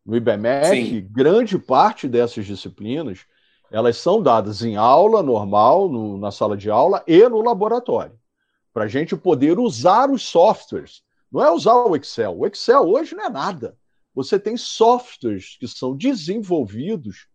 No 0.05 0.15
IBMEC, 0.15 0.85
Sim. 0.85 1.07
grande 1.11 1.57
parte 1.57 2.07
dessas 2.07 2.45
disciplinas, 2.45 3.25
elas 3.71 3.97
são 3.97 4.21
dadas 4.21 4.61
em 4.63 4.75
aula 4.75 5.23
normal, 5.23 5.89
no, 5.89 6.17
na 6.17 6.31
sala 6.31 6.55
de 6.55 6.69
aula 6.69 7.03
e 7.07 7.27
no 7.27 7.41
laboratório, 7.41 8.13
para 8.71 8.83
a 8.83 8.87
gente 8.87 9.15
poder 9.15 9.57
usar 9.57 10.11
os 10.11 10.23
softwares 10.23 11.01
não 11.31 11.43
é 11.43 11.51
usar 11.51 11.75
o 11.75 11.95
Excel. 11.95 12.37
O 12.37 12.45
Excel 12.45 12.83
hoje 12.83 13.15
não 13.15 13.25
é 13.25 13.29
nada. 13.29 13.77
Você 14.13 14.39
tem 14.39 14.55
softwares 14.55 15.57
que 15.59 15.67
são 15.67 15.95
desenvolvidos 15.95 17.27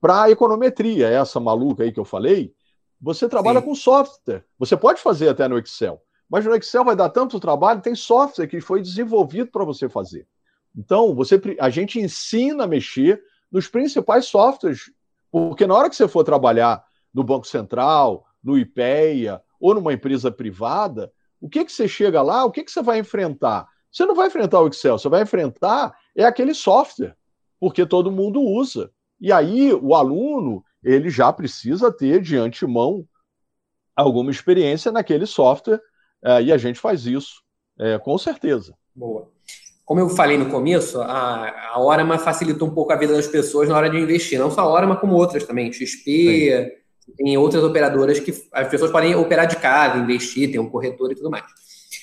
para 0.00 0.24
a 0.24 0.30
econometria, 0.30 1.08
essa 1.08 1.40
maluca 1.40 1.82
aí 1.82 1.92
que 1.92 1.98
eu 1.98 2.04
falei. 2.04 2.54
Você 3.00 3.28
trabalha 3.28 3.60
Sim. 3.60 3.66
com 3.66 3.74
software. 3.74 4.44
Você 4.58 4.76
pode 4.76 5.00
fazer 5.00 5.28
até 5.28 5.48
no 5.48 5.58
Excel, 5.58 6.00
mas 6.28 6.44
no 6.44 6.54
Excel 6.54 6.84
vai 6.84 6.94
dar 6.94 7.08
tanto 7.08 7.40
trabalho, 7.40 7.80
tem 7.80 7.94
software 7.94 8.46
que 8.46 8.60
foi 8.60 8.80
desenvolvido 8.80 9.50
para 9.50 9.64
você 9.64 9.88
fazer. 9.88 10.26
Então, 10.76 11.14
você, 11.14 11.40
a 11.58 11.70
gente 11.70 11.98
ensina 11.98 12.64
a 12.64 12.68
mexer 12.68 13.20
nos 13.50 13.66
principais 13.66 14.26
softwares, 14.26 14.92
porque 15.30 15.66
na 15.66 15.74
hora 15.74 15.90
que 15.90 15.96
você 15.96 16.06
for 16.06 16.22
trabalhar 16.22 16.84
no 17.12 17.24
Banco 17.24 17.46
Central, 17.46 18.24
no 18.42 18.56
IPEA 18.56 19.42
ou 19.60 19.74
numa 19.74 19.92
empresa 19.92 20.30
privada, 20.30 21.12
o 21.40 21.48
que, 21.48 21.64
que 21.64 21.72
você 21.72 21.86
chega 21.86 22.22
lá, 22.22 22.44
o 22.44 22.50
que, 22.50 22.64
que 22.64 22.70
você 22.70 22.82
vai 22.82 22.98
enfrentar? 22.98 23.66
Você 23.90 24.04
não 24.04 24.14
vai 24.14 24.26
enfrentar 24.26 24.60
o 24.60 24.68
Excel, 24.68 24.98
você 24.98 25.08
vai 25.08 25.22
enfrentar 25.22 25.94
é 26.16 26.24
aquele 26.24 26.54
software, 26.54 27.16
porque 27.60 27.86
todo 27.86 28.12
mundo 28.12 28.40
usa. 28.40 28.90
E 29.20 29.32
aí 29.32 29.72
o 29.72 29.94
aluno 29.94 30.64
ele 30.82 31.10
já 31.10 31.32
precisa 31.32 31.92
ter 31.92 32.20
de 32.20 32.36
antemão 32.36 33.06
alguma 33.96 34.30
experiência 34.30 34.92
naquele 34.92 35.26
software 35.26 35.80
é, 36.22 36.42
e 36.42 36.52
a 36.52 36.56
gente 36.56 36.78
faz 36.78 37.06
isso, 37.06 37.42
é, 37.78 37.98
com 37.98 38.16
certeza. 38.16 38.74
Boa. 38.94 39.30
Como 39.84 40.00
eu 40.00 40.08
falei 40.10 40.36
no 40.36 40.50
começo, 40.50 41.00
a, 41.00 41.72
a 41.72 41.80
Orama 41.80 42.18
facilitou 42.18 42.68
um 42.68 42.74
pouco 42.74 42.92
a 42.92 42.96
vida 42.96 43.14
das 43.14 43.26
pessoas 43.26 43.68
na 43.68 43.76
hora 43.76 43.88
de 43.88 43.96
investir, 43.96 44.38
não 44.38 44.50
só 44.50 44.60
a 44.60 44.70
Orama, 44.70 44.96
como 44.96 45.14
outras 45.14 45.44
também, 45.44 45.72
XP, 45.72 46.04
Sim. 46.04 46.78
Tem 47.16 47.36
outras 47.36 47.62
operadoras 47.62 48.20
que 48.20 48.34
as 48.52 48.68
pessoas 48.68 48.90
podem 48.90 49.14
operar 49.14 49.46
de 49.46 49.56
casa, 49.56 49.98
investir, 49.98 50.50
tem 50.50 50.60
um 50.60 50.68
corretor 50.68 51.12
e 51.12 51.14
tudo 51.14 51.30
mais. 51.30 51.44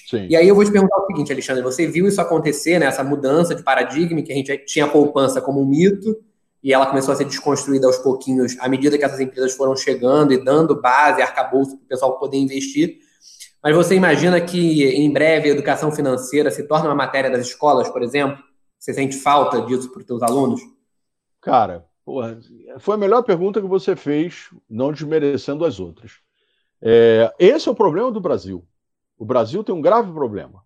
Sim. 0.10 0.28
E 0.30 0.36
aí 0.36 0.48
eu 0.48 0.56
vou 0.56 0.64
te 0.64 0.72
perguntar 0.72 0.98
o 0.98 1.08
seguinte, 1.08 1.32
Alexandre, 1.32 1.64
você 1.64 1.88
viu 1.88 2.08
isso 2.08 2.22
acontecer, 2.22 2.80
né, 2.80 2.86
essa 2.86 3.04
mudança 3.04 3.56
de 3.56 3.64
paradigma, 3.64 4.22
que 4.22 4.32
a 4.32 4.36
gente 4.36 4.58
tinha 4.66 4.86
a 4.86 4.88
poupança 4.88 5.42
como 5.42 5.62
um 5.62 5.66
mito, 5.66 6.16
e 6.64 6.74
ela 6.74 6.86
começou 6.86 7.14
a 7.14 7.16
ser 7.16 7.26
desconstruída 7.26 7.86
aos 7.86 7.98
pouquinhos, 7.98 8.58
à 8.60 8.68
medida 8.68 8.98
que 8.98 9.06
essas 9.06 9.20
empresas 9.20 9.54
foram 9.54 9.76
chegando 9.76 10.34
e 10.34 10.44
dando 10.44 10.82
base, 10.82 11.22
arcabouço 11.22 11.78
para 11.78 11.86
o 11.86 11.88
pessoal 11.88 12.18
poder 12.18 12.38
investir. 12.38 12.98
Mas 13.64 13.76
você 13.76 13.96
imagina 13.96 14.40
que 14.42 14.84
em 14.84 15.12
breve 15.12 15.50
a 15.50 15.54
educação 15.54 15.92
financeira 15.92 16.50
se 16.52 16.64
torna 16.64 16.88
uma 16.88 16.96
matéria 16.96 17.30
das 17.30 17.48
escolas, 17.48 17.90
por 17.90 18.02
exemplo? 18.02 18.38
Você 18.80 18.94
sente 18.94 19.16
falta 19.16 19.62
disso 19.62 19.92
para 19.92 20.02
os 20.02 20.06
seus 20.06 20.22
alunos? 20.22 20.62
Cara, 21.42 21.86
porra, 22.06 22.40
foi 22.80 22.96
a 22.96 22.98
melhor 22.98 23.24
pergunta 23.24 23.60
que 23.60 23.68
você 23.68 23.96
fez, 23.96 24.50
não 24.70 24.92
desmerecendo 24.92 25.66
as 25.66 25.80
outras. 25.80 26.20
É, 26.82 27.34
esse 27.40 27.68
é 27.68 27.72
o 27.72 27.76
problema 27.76 28.12
do 28.12 28.22
Brasil. 28.22 28.66
O 29.18 29.26
Brasil 29.26 29.64
tem 29.64 29.74
um 29.74 29.82
grave 29.82 30.12
problema. 30.12 30.64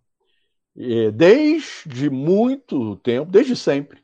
Desde 1.14 2.10
muito 2.10 2.96
tempo, 2.98 3.30
desde 3.30 3.56
sempre, 3.56 4.02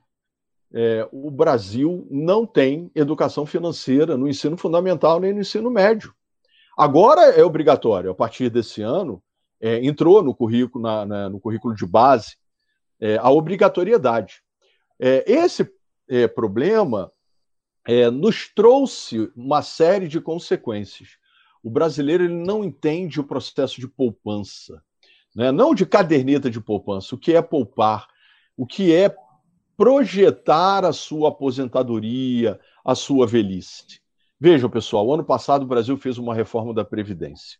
é, 0.73 1.07
o 1.09 1.31
Brasil 1.31 2.05
não 2.11 2.45
tem 2.45 2.91
educação 2.93 3.45
financeira 3.45 4.17
no 4.17 4.27
ensino 4.27 4.57
fundamental 4.57 5.21
nem 5.21 5.33
no 5.33 5.39
ensino 5.39 5.69
médio. 5.69 6.13
Agora 6.77 7.29
é 7.29 7.43
obrigatório, 7.43 8.11
a 8.11 8.15
partir 8.15 8.49
desse 8.49 8.81
ano, 8.81 9.23
é, 9.61 9.83
entrou 9.85 10.21
no 10.21 10.35
currículo, 10.35 10.83
na, 10.83 11.05
na, 11.05 11.29
no 11.29 11.39
currículo 11.39 11.73
de 11.73 11.85
base 11.85 12.35
é, 12.99 13.17
a 13.17 13.29
obrigatoriedade. 13.29 14.41
É, 14.99 15.23
esse 15.31 15.71
é, 16.09 16.27
problema 16.27 17.09
é, 17.87 18.09
nos 18.09 18.47
trouxe 18.47 19.31
uma 19.35 19.61
série 19.61 20.07
de 20.07 20.19
consequências. 20.19 21.17
O 21.63 21.69
brasileiro 21.69 22.23
ele 22.23 22.33
não 22.33 22.63
entende 22.63 23.19
o 23.19 23.23
processo 23.23 23.79
de 23.79 23.87
poupança, 23.87 24.81
né? 25.35 25.51
não 25.51 25.75
de 25.75 25.85
caderneta 25.85 26.49
de 26.49 26.59
poupança, 26.59 27.15
o 27.15 27.17
que 27.17 27.33
é 27.33 27.41
poupar, 27.41 28.07
o 28.57 28.65
que 28.65 28.93
é 28.93 29.15
projetar 29.77 30.85
a 30.85 30.93
sua 30.93 31.29
aposentadoria, 31.29 32.59
a 32.83 32.95
sua 32.95 33.27
velhice. 33.27 33.99
Vejam, 34.39 34.69
pessoal, 34.69 35.13
ano 35.13 35.23
passado 35.23 35.63
o 35.63 35.67
Brasil 35.67 35.97
fez 35.97 36.17
uma 36.17 36.33
reforma 36.33 36.73
da 36.73 36.85
Previdência. 36.85 37.59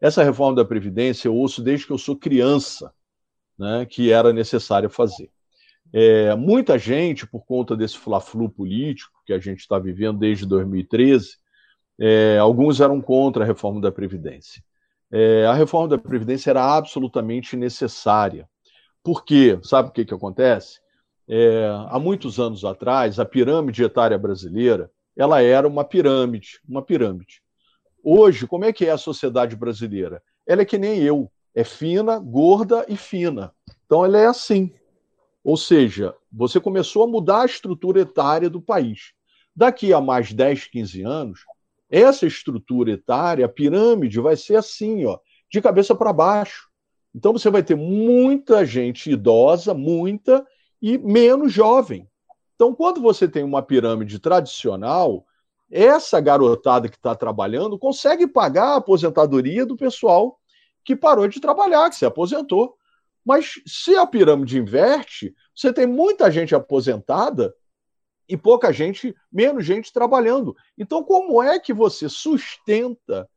Essa 0.00 0.22
reforma 0.22 0.56
da 0.56 0.64
Previdência 0.64 1.28
eu 1.28 1.34
ouço 1.34 1.62
desde 1.62 1.86
que 1.86 1.92
eu 1.92 1.98
sou 1.98 2.16
criança, 2.16 2.92
né, 3.58 3.86
que 3.86 4.10
era 4.10 4.32
necessário 4.32 4.90
fazer. 4.90 5.30
É, 5.92 6.34
muita 6.34 6.78
gente, 6.78 7.26
por 7.26 7.44
conta 7.44 7.76
desse 7.76 7.96
fla-flu 7.96 8.48
político 8.48 9.20
que 9.24 9.32
a 9.32 9.38
gente 9.38 9.60
está 9.60 9.78
vivendo 9.78 10.18
desde 10.18 10.46
2013, 10.46 11.36
é, 11.98 12.38
alguns 12.38 12.80
eram 12.80 13.00
contra 13.00 13.44
a 13.44 13.46
reforma 13.46 13.80
da 13.80 13.90
Previdência. 13.90 14.62
É, 15.10 15.46
a 15.46 15.54
reforma 15.54 15.88
da 15.88 15.98
Previdência 15.98 16.50
era 16.50 16.76
absolutamente 16.76 17.56
necessária. 17.56 18.48
Por 19.02 19.24
quê? 19.24 19.58
Sabe 19.62 19.88
o 19.88 19.92
que, 19.92 20.04
que 20.04 20.14
acontece? 20.14 20.80
é, 21.28 21.68
há 21.88 21.98
muitos 21.98 22.38
anos 22.38 22.64
atrás, 22.64 23.18
a 23.18 23.24
pirâmide 23.24 23.82
etária 23.82 24.18
brasileira, 24.18 24.90
ela 25.16 25.42
era 25.42 25.66
uma 25.66 25.84
pirâmide, 25.84 26.60
uma 26.68 26.82
pirâmide. 26.82 27.42
Hoje, 28.02 28.46
como 28.46 28.64
é 28.64 28.72
que 28.72 28.86
é 28.86 28.90
a 28.90 28.98
sociedade 28.98 29.56
brasileira? 29.56 30.22
Ela 30.46 30.62
é 30.62 30.64
que 30.64 30.78
nem 30.78 31.02
eu, 31.02 31.30
é 31.54 31.64
fina, 31.64 32.18
gorda 32.18 32.86
e 32.88 32.96
fina. 32.96 33.52
Então 33.84 34.04
ela 34.04 34.18
é 34.18 34.26
assim. 34.26 34.72
Ou 35.46 35.56
seja, 35.56 36.12
você 36.32 36.58
começou 36.58 37.04
a 37.04 37.06
mudar 37.06 37.42
a 37.42 37.46
estrutura 37.46 38.00
etária 38.00 38.50
do 38.50 38.60
país. 38.60 39.12
Daqui 39.54 39.92
a 39.92 40.00
mais 40.00 40.32
10, 40.32 40.66
15 40.66 41.02
anos, 41.04 41.40
essa 41.88 42.26
estrutura 42.26 42.90
etária, 42.90 43.46
a 43.46 43.48
pirâmide, 43.48 44.18
vai 44.18 44.36
ser 44.36 44.56
assim, 44.56 45.04
ó, 45.04 45.20
de 45.48 45.60
cabeça 45.60 45.94
para 45.94 46.12
baixo. 46.12 46.68
Então 47.14 47.32
você 47.32 47.48
vai 47.48 47.62
ter 47.62 47.76
muita 47.76 48.66
gente 48.66 49.12
idosa, 49.12 49.72
muita, 49.72 50.44
e 50.82 50.98
menos 50.98 51.52
jovem. 51.52 52.10
Então, 52.56 52.74
quando 52.74 53.00
você 53.00 53.28
tem 53.28 53.44
uma 53.44 53.62
pirâmide 53.62 54.18
tradicional, 54.18 55.24
essa 55.70 56.20
garotada 56.20 56.88
que 56.88 56.96
está 56.96 57.14
trabalhando 57.14 57.78
consegue 57.78 58.26
pagar 58.26 58.72
a 58.72 58.76
aposentadoria 58.78 59.64
do 59.64 59.76
pessoal 59.76 60.40
que 60.84 60.96
parou 60.96 61.28
de 61.28 61.38
trabalhar, 61.38 61.88
que 61.88 61.94
se 61.94 62.04
aposentou. 62.04 62.76
Mas 63.26 63.60
se 63.66 63.96
a 63.96 64.06
pirâmide 64.06 64.56
inverte, 64.56 65.34
você 65.52 65.72
tem 65.72 65.84
muita 65.84 66.30
gente 66.30 66.54
aposentada 66.54 67.52
e 68.28 68.36
pouca 68.36 68.72
gente, 68.72 69.16
menos 69.32 69.66
gente 69.66 69.92
trabalhando. 69.92 70.54
Então, 70.78 71.02
como 71.02 71.42
é 71.42 71.58
que 71.58 71.72
você 71.72 72.08
sustenta 72.08 73.28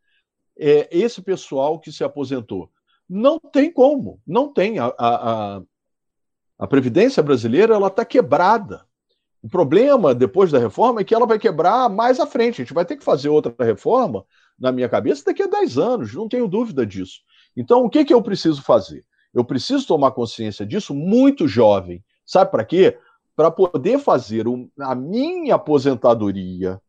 é, 0.56 0.88
esse 0.92 1.24
pessoal 1.24 1.80
que 1.80 1.92
se 1.92 2.04
aposentou? 2.04 2.70
Não 3.10 3.40
tem 3.40 3.72
como, 3.72 4.22
não 4.28 4.54
tem. 4.54 4.78
A, 4.78 4.94
a, 5.00 5.62
a, 6.60 6.68
Previdência 6.68 7.24
brasileira 7.24 7.74
ela 7.74 7.88
está 7.88 8.06
quebrada. 8.06 8.86
O 9.42 9.50
problema, 9.50 10.14
depois 10.14 10.52
da 10.52 10.60
reforma, 10.60 11.02
é 11.02 11.04
que 11.04 11.16
ela 11.16 11.26
vai 11.26 11.40
quebrar 11.40 11.90
mais 11.90 12.20
à 12.20 12.28
frente. 12.28 12.62
A 12.62 12.66
gente 12.66 12.74
vai 12.76 12.86
ter 12.86 12.98
que 12.98 13.04
fazer 13.04 13.30
outra 13.30 13.56
reforma, 13.66 14.24
na 14.60 14.72
minha 14.72 14.90
cabeça, 14.90 15.24
daqui 15.26 15.42
a 15.42 15.48
10 15.48 15.78
anos, 15.80 16.14
não 16.14 16.30
tenho 16.30 16.48
dúvida 16.48 16.86
disso. 16.86 17.22
Então, 17.58 17.84
o 17.84 17.90
que, 17.90 18.06
que 18.06 18.14
eu 18.14 18.22
preciso 18.22 18.62
fazer? 18.62 19.04
Eu 19.34 19.44
preciso 19.44 19.88
tomar 19.88 20.12
consciência 20.12 20.66
disso 20.66 20.94
muito 20.94 21.48
jovem. 21.48 22.04
Sabe 22.26 22.52
para 22.52 22.66
quê? 22.66 22.98
Para 23.36 23.52
poder 23.52 24.00
fazer 24.00 24.46
a 24.80 24.96
minha 24.96 25.56
aposentadoria, 25.56 26.82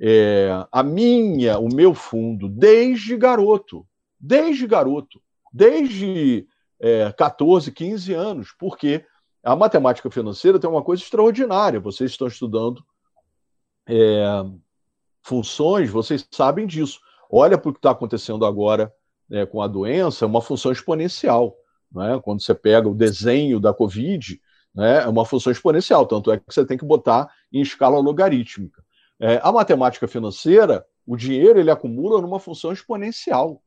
é, 0.00 0.48
a 0.70 0.82
minha, 0.82 1.58
o 1.58 1.68
meu 1.68 1.94
fundo, 1.94 2.48
desde 2.48 3.16
garoto. 3.16 3.86
Desde 4.18 4.66
garoto. 4.66 5.20
Desde 5.52 6.46
é, 6.80 7.12
14, 7.12 7.72
15 7.72 8.14
anos, 8.14 8.54
porque 8.58 9.04
a 9.42 9.56
matemática 9.56 10.10
financeira 10.10 10.58
tem 10.58 10.70
uma 10.70 10.82
coisa 10.82 11.02
extraordinária. 11.02 11.80
Vocês 11.80 12.10
estão 12.10 12.28
estudando 12.28 12.84
é, 13.88 14.24
funções, 15.22 15.90
vocês 15.90 16.26
sabem 16.30 16.66
disso. 16.66 17.00
Olha 17.30 17.58
para 17.58 17.70
o 17.70 17.72
que 17.72 17.78
está 17.78 17.90
acontecendo 17.90 18.46
agora 18.46 18.92
é, 19.30 19.46
com 19.46 19.62
a 19.62 19.66
doença, 19.66 20.24
é 20.24 20.28
uma 20.28 20.42
função 20.42 20.72
exponencial. 20.72 21.56
Né? 21.92 22.20
Quando 22.22 22.42
você 22.42 22.54
pega 22.54 22.88
o 22.88 22.94
desenho 22.94 23.60
da 23.60 23.72
Covid, 23.72 24.40
né, 24.74 25.02
é 25.02 25.08
uma 25.08 25.24
função 25.24 25.50
exponencial, 25.50 26.06
tanto 26.06 26.30
é 26.30 26.38
que 26.38 26.44
você 26.48 26.64
tem 26.64 26.78
que 26.78 26.84
botar 26.84 27.28
em 27.52 27.60
escala 27.60 27.98
logarítmica. 27.98 28.82
É, 29.20 29.40
a 29.42 29.50
matemática 29.50 30.06
financeira, 30.06 30.84
o 31.06 31.16
dinheiro 31.16 31.58
ele 31.58 31.70
acumula 31.70 32.20
numa 32.20 32.38
função 32.38 32.72
exponencial. 32.72 33.62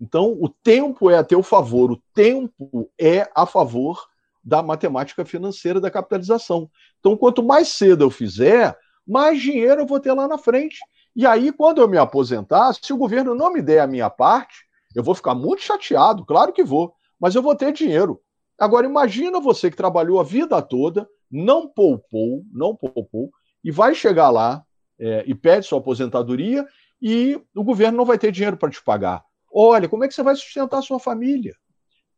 Então, 0.00 0.36
o 0.40 0.48
tempo 0.48 1.10
é 1.10 1.16
a 1.16 1.24
teu 1.24 1.42
favor, 1.42 1.92
o 1.92 2.02
tempo 2.14 2.90
é 2.98 3.28
a 3.34 3.46
favor 3.46 4.06
da 4.42 4.62
matemática 4.62 5.24
financeira 5.24 5.80
da 5.80 5.90
capitalização. 5.90 6.68
Então, 6.98 7.16
quanto 7.16 7.42
mais 7.42 7.68
cedo 7.68 8.04
eu 8.04 8.10
fizer, 8.10 8.76
mais 9.06 9.40
dinheiro 9.40 9.82
eu 9.82 9.86
vou 9.86 10.00
ter 10.00 10.12
lá 10.12 10.26
na 10.26 10.38
frente. 10.38 10.78
E 11.14 11.26
aí, 11.26 11.52
quando 11.52 11.80
eu 11.80 11.88
me 11.88 11.98
aposentar, 11.98 12.72
se 12.74 12.92
o 12.92 12.96
governo 12.96 13.34
não 13.34 13.52
me 13.52 13.62
der 13.62 13.80
a 13.80 13.86
minha 13.86 14.10
parte, 14.10 14.66
eu 14.94 15.02
vou 15.02 15.14
ficar 15.14 15.34
muito 15.34 15.62
chateado, 15.62 16.24
claro 16.24 16.52
que 16.52 16.64
vou, 16.64 16.94
mas 17.18 17.34
eu 17.34 17.42
vou 17.42 17.54
ter 17.54 17.72
dinheiro. 17.72 18.20
Agora, 18.58 18.86
imagina 18.86 19.40
você 19.40 19.70
que 19.70 19.76
trabalhou 19.76 20.20
a 20.20 20.24
vida 20.24 20.60
toda, 20.60 21.08
não 21.30 21.66
poupou, 21.66 22.44
não 22.52 22.76
poupou, 22.76 23.30
e 23.64 23.70
vai 23.70 23.94
chegar 23.94 24.30
lá 24.30 24.64
é, 24.98 25.24
e 25.26 25.34
pede 25.34 25.66
sua 25.66 25.78
aposentadoria 25.78 26.66
e 27.00 27.40
o 27.54 27.64
governo 27.64 27.98
não 27.98 28.04
vai 28.04 28.18
ter 28.18 28.30
dinheiro 28.30 28.56
para 28.56 28.70
te 28.70 28.82
pagar. 28.82 29.24
Olha, 29.52 29.88
como 29.88 30.04
é 30.04 30.08
que 30.08 30.14
você 30.14 30.22
vai 30.22 30.36
sustentar 30.36 30.78
a 30.78 30.82
sua 30.82 30.98
família? 30.98 31.54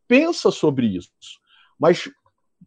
Pensa 0.07 0.51
sobre 0.51 0.87
isso. 0.87 1.11
Mas 1.79 2.11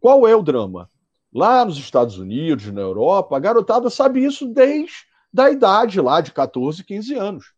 qual 0.00 0.26
é 0.26 0.34
o 0.34 0.42
drama? 0.42 0.88
Lá 1.32 1.64
nos 1.64 1.78
Estados 1.78 2.18
Unidos, 2.18 2.66
na 2.72 2.80
Europa, 2.80 3.36
a 3.36 3.40
garotada 3.40 3.90
sabe 3.90 4.24
isso 4.24 4.46
desde 4.46 5.06
a 5.36 5.50
idade 5.50 6.00
lá 6.00 6.20
de 6.20 6.32
14, 6.32 6.82
15 6.82 7.14
anos. 7.14 7.52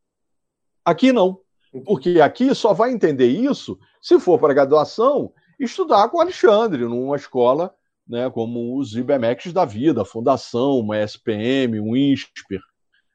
Aqui 0.84 1.12
não. 1.12 1.40
Porque 1.84 2.20
aqui 2.20 2.54
só 2.54 2.72
vai 2.72 2.90
entender 2.92 3.28
isso 3.28 3.78
se 4.00 4.18
for 4.18 4.38
para 4.38 4.54
graduação 4.54 5.32
estudar 5.58 6.08
com 6.08 6.18
o 6.18 6.20
Alexandre, 6.20 6.84
numa 6.84 7.16
escola 7.16 7.74
né, 8.10 8.28
como 8.28 8.76
os 8.76 8.96
IBMEX 8.96 9.52
da 9.52 9.64
vida, 9.64 10.02
a 10.02 10.04
Fundação, 10.04 10.80
uma 10.80 10.98
SPM, 10.98 11.78
um 11.78 11.94
INSPER. 11.94 12.60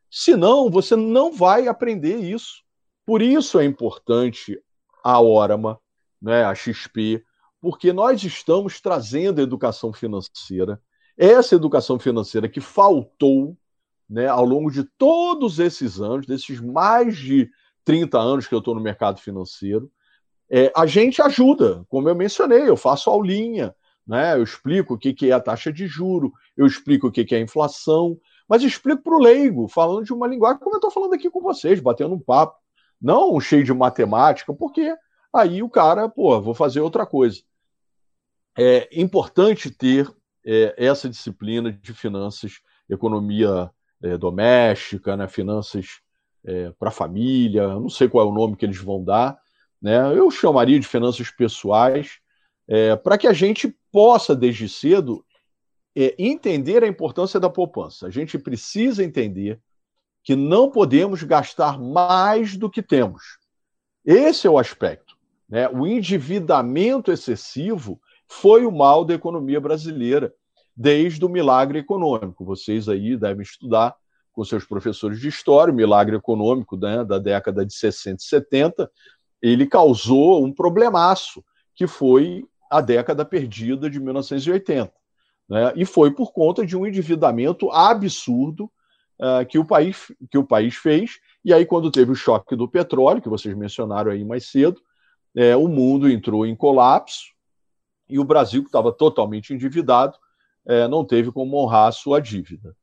Senão, 0.09 0.69
você 0.69 0.95
não 0.95 1.33
vai 1.33 1.67
aprender 1.67 2.15
isso. 2.15 2.63
Por 3.05 3.21
isso 3.21 3.59
é 3.59 3.65
importante 3.65 4.57
a 5.03 5.19
Orama, 5.19 5.77
né, 6.21 6.45
a 6.45 6.55
XP, 6.55 7.21
porque 7.59 7.91
nós 7.91 8.23
estamos 8.23 8.79
trazendo 8.79 9.41
a 9.41 9.43
educação 9.43 9.91
financeira, 9.91 10.81
essa 11.17 11.55
educação 11.55 11.99
financeira 11.99 12.47
que 12.47 12.61
faltou 12.61 13.57
né, 14.09 14.27
ao 14.27 14.45
longo 14.45 14.71
de 14.71 14.85
todos 14.97 15.59
esses 15.59 15.99
anos, 15.99 16.25
desses 16.25 16.61
mais 16.61 17.17
de 17.17 17.49
30 17.85 18.19
anos 18.19 18.47
que 18.47 18.53
eu 18.53 18.59
estou 18.59 18.75
no 18.75 18.81
mercado 18.81 19.21
financeiro, 19.21 19.89
é, 20.49 20.71
a 20.75 20.85
gente 20.85 21.21
ajuda, 21.21 21.85
como 21.87 22.09
eu 22.09 22.15
mencionei, 22.15 22.67
eu 22.67 22.75
faço 22.75 23.09
aulinha, 23.09 23.73
né, 24.05 24.35
eu 24.35 24.43
explico 24.43 24.95
o 24.95 24.97
que, 24.97 25.13
que 25.13 25.31
é 25.31 25.33
a 25.33 25.39
taxa 25.39 25.71
de 25.71 25.87
juro, 25.87 26.31
eu 26.55 26.65
explico 26.65 27.07
o 27.07 27.11
que, 27.11 27.23
que 27.23 27.33
é 27.33 27.37
a 27.37 27.41
inflação, 27.41 28.19
mas 28.47 28.61
explico 28.61 29.01
para 29.01 29.15
o 29.15 29.19
leigo, 29.19 29.67
falando 29.67 30.03
de 30.03 30.13
uma 30.13 30.27
linguagem 30.27 30.59
como 30.59 30.75
eu 30.75 30.77
estou 30.77 30.91
falando 30.91 31.13
aqui 31.13 31.29
com 31.29 31.41
vocês, 31.41 31.79
batendo 31.79 32.13
um 32.13 32.19
papo, 32.19 32.57
não 33.01 33.39
cheio 33.39 33.63
de 33.63 33.73
matemática, 33.73 34.53
porque 34.53 34.95
aí 35.33 35.63
o 35.63 35.69
cara, 35.69 36.07
pô, 36.07 36.39
vou 36.41 36.53
fazer 36.53 36.79
outra 36.79 37.05
coisa. 37.05 37.41
É 38.57 38.87
importante 38.99 39.69
ter 39.69 40.09
é, 40.45 40.75
essa 40.77 41.09
disciplina 41.09 41.71
de 41.71 41.93
finanças, 41.93 42.61
economia 42.87 43.69
é, 44.01 44.17
doméstica, 44.17 45.17
né, 45.17 45.27
finanças 45.27 46.01
é, 46.45 46.71
para 46.77 46.89
a 46.89 46.91
família, 46.91 47.67
não 47.67 47.89
sei 47.89 48.07
qual 48.07 48.25
é 48.25 48.29
o 48.29 48.33
nome 48.33 48.55
que 48.55 48.65
eles 48.65 48.77
vão 48.77 49.03
dar, 49.03 49.37
né, 49.81 50.17
eu 50.17 50.29
chamaria 50.31 50.79
de 50.79 50.87
finanças 50.87 51.29
pessoais, 51.29 52.19
é, 52.67 52.95
para 52.95 53.17
que 53.17 53.27
a 53.27 53.33
gente 53.33 53.75
possa, 53.91 54.35
desde 54.35 54.67
cedo, 54.67 55.23
é, 55.95 56.15
entender 56.17 56.83
a 56.83 56.87
importância 56.87 57.39
da 57.39 57.49
poupança. 57.49 58.07
A 58.07 58.09
gente 58.09 58.37
precisa 58.37 59.03
entender 59.03 59.59
que 60.23 60.35
não 60.35 60.71
podemos 60.71 61.21
gastar 61.23 61.79
mais 61.79 62.57
do 62.57 62.69
que 62.69 62.81
temos. 62.81 63.37
Esse 64.03 64.47
é 64.47 64.49
o 64.49 64.57
aspecto. 64.57 65.15
Né? 65.47 65.69
O 65.69 65.85
endividamento 65.85 67.11
excessivo 67.11 68.01
foi 68.27 68.65
o 68.65 68.71
mal 68.71 69.05
da 69.05 69.13
economia 69.13 69.61
brasileira 69.61 70.33
desde 70.75 71.23
o 71.23 71.29
milagre 71.29 71.79
econômico. 71.79 72.43
Vocês 72.43 72.89
aí 72.89 73.15
devem 73.15 73.43
estudar 73.43 73.95
com 74.35 74.43
seus 74.43 74.65
professores 74.65 75.19
de 75.19 75.29
história, 75.29 75.73
o 75.73 75.75
milagre 75.75 76.15
econômico 76.15 76.75
né, 76.75 77.03
da 77.05 77.17
década 77.17 77.65
de 77.65 77.73
60 77.73 78.21
e 78.21 78.25
70, 78.25 78.91
ele 79.41 79.65
causou 79.65 80.43
um 80.43 80.51
problemaço, 80.51 81.43
que 81.73 81.87
foi 81.87 82.43
a 82.69 82.81
década 82.81 83.23
perdida 83.23 83.89
de 83.89 83.99
1980. 83.99 84.91
Né? 85.47 85.73
E 85.75 85.85
foi 85.85 86.11
por 86.11 86.33
conta 86.33 86.65
de 86.65 86.75
um 86.75 86.85
endividamento 86.85 87.71
absurdo 87.71 88.69
uh, 89.19 89.45
que, 89.47 89.57
o 89.57 89.65
país, 89.65 90.11
que 90.29 90.37
o 90.37 90.43
país 90.43 90.75
fez. 90.75 91.19
E 91.43 91.53
aí, 91.53 91.65
quando 91.65 91.91
teve 91.91 92.11
o 92.11 92.15
choque 92.15 92.55
do 92.55 92.67
petróleo, 92.67 93.21
que 93.21 93.29
vocês 93.29 93.55
mencionaram 93.55 94.11
aí 94.11 94.25
mais 94.25 94.47
cedo, 94.47 94.81
é, 95.35 95.55
o 95.55 95.67
mundo 95.67 96.09
entrou 96.09 96.45
em 96.45 96.55
colapso 96.55 97.33
e 98.09 98.19
o 98.19 98.23
Brasil, 98.23 98.61
que 98.61 98.69
estava 98.69 98.91
totalmente 98.91 99.53
endividado, 99.53 100.17
é, 100.65 100.87
não 100.87 101.05
teve 101.05 101.31
como 101.31 101.57
honrar 101.57 101.87
a 101.87 101.91
sua 101.91 102.19
dívida. 102.19 102.75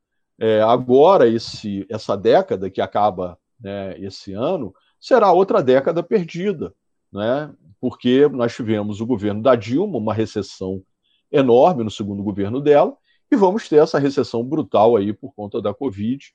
É, 0.42 0.60
agora, 0.60 1.28
esse, 1.28 1.86
essa 1.88 2.16
década 2.16 2.68
que 2.68 2.80
acaba 2.80 3.38
né, 3.60 3.96
esse 4.00 4.32
ano 4.32 4.74
será 4.98 5.30
outra 5.30 5.62
década 5.62 6.02
perdida, 6.02 6.74
né? 7.12 7.54
porque 7.80 8.26
nós 8.26 8.52
tivemos 8.52 9.00
o 9.00 9.06
governo 9.06 9.40
da 9.40 9.54
Dilma, 9.54 9.98
uma 9.98 10.12
recessão 10.12 10.82
enorme 11.30 11.84
no 11.84 11.90
segundo 11.92 12.24
governo 12.24 12.60
dela, 12.60 12.92
e 13.30 13.36
vamos 13.36 13.68
ter 13.68 13.76
essa 13.76 14.00
recessão 14.00 14.42
brutal 14.42 14.96
aí 14.96 15.12
por 15.12 15.32
conta 15.32 15.62
da 15.62 15.72
Covid. 15.72 16.34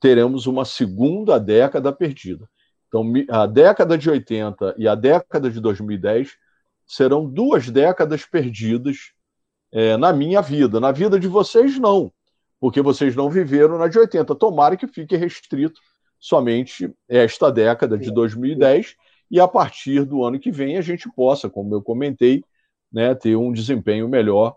Teremos 0.00 0.46
uma 0.46 0.66
segunda 0.66 1.38
década 1.38 1.90
perdida. 1.94 2.46
Então, 2.88 3.10
a 3.30 3.46
década 3.46 3.96
de 3.96 4.10
80 4.10 4.74
e 4.76 4.86
a 4.86 4.94
década 4.94 5.50
de 5.50 5.60
2010 5.60 6.36
serão 6.86 7.26
duas 7.26 7.70
décadas 7.70 8.26
perdidas 8.26 9.12
é, 9.72 9.96
na 9.96 10.12
minha 10.12 10.42
vida. 10.42 10.78
Na 10.78 10.92
vida 10.92 11.18
de 11.18 11.26
vocês, 11.26 11.78
não, 11.78 12.12
porque 12.60 12.80
vocês 12.80 13.14
não 13.14 13.30
viveram 13.30 13.78
na 13.78 13.88
de 13.88 13.98
80. 13.98 14.34
Tomara 14.34 14.76
que 14.76 14.86
fique 14.86 15.16
restrito 15.16 15.80
somente 16.18 16.90
esta 17.08 17.50
década 17.50 17.98
de 17.98 18.10
2010 18.10 18.96
e 19.30 19.40
a 19.40 19.48
partir 19.48 20.04
do 20.04 20.24
ano 20.24 20.38
que 20.38 20.50
vem 20.50 20.76
a 20.76 20.80
gente 20.80 21.08
possa, 21.14 21.50
como 21.50 21.74
eu 21.74 21.82
comentei, 21.82 22.42
né, 22.92 23.14
ter 23.14 23.36
um 23.36 23.52
desempenho 23.52 24.08
melhor. 24.08 24.56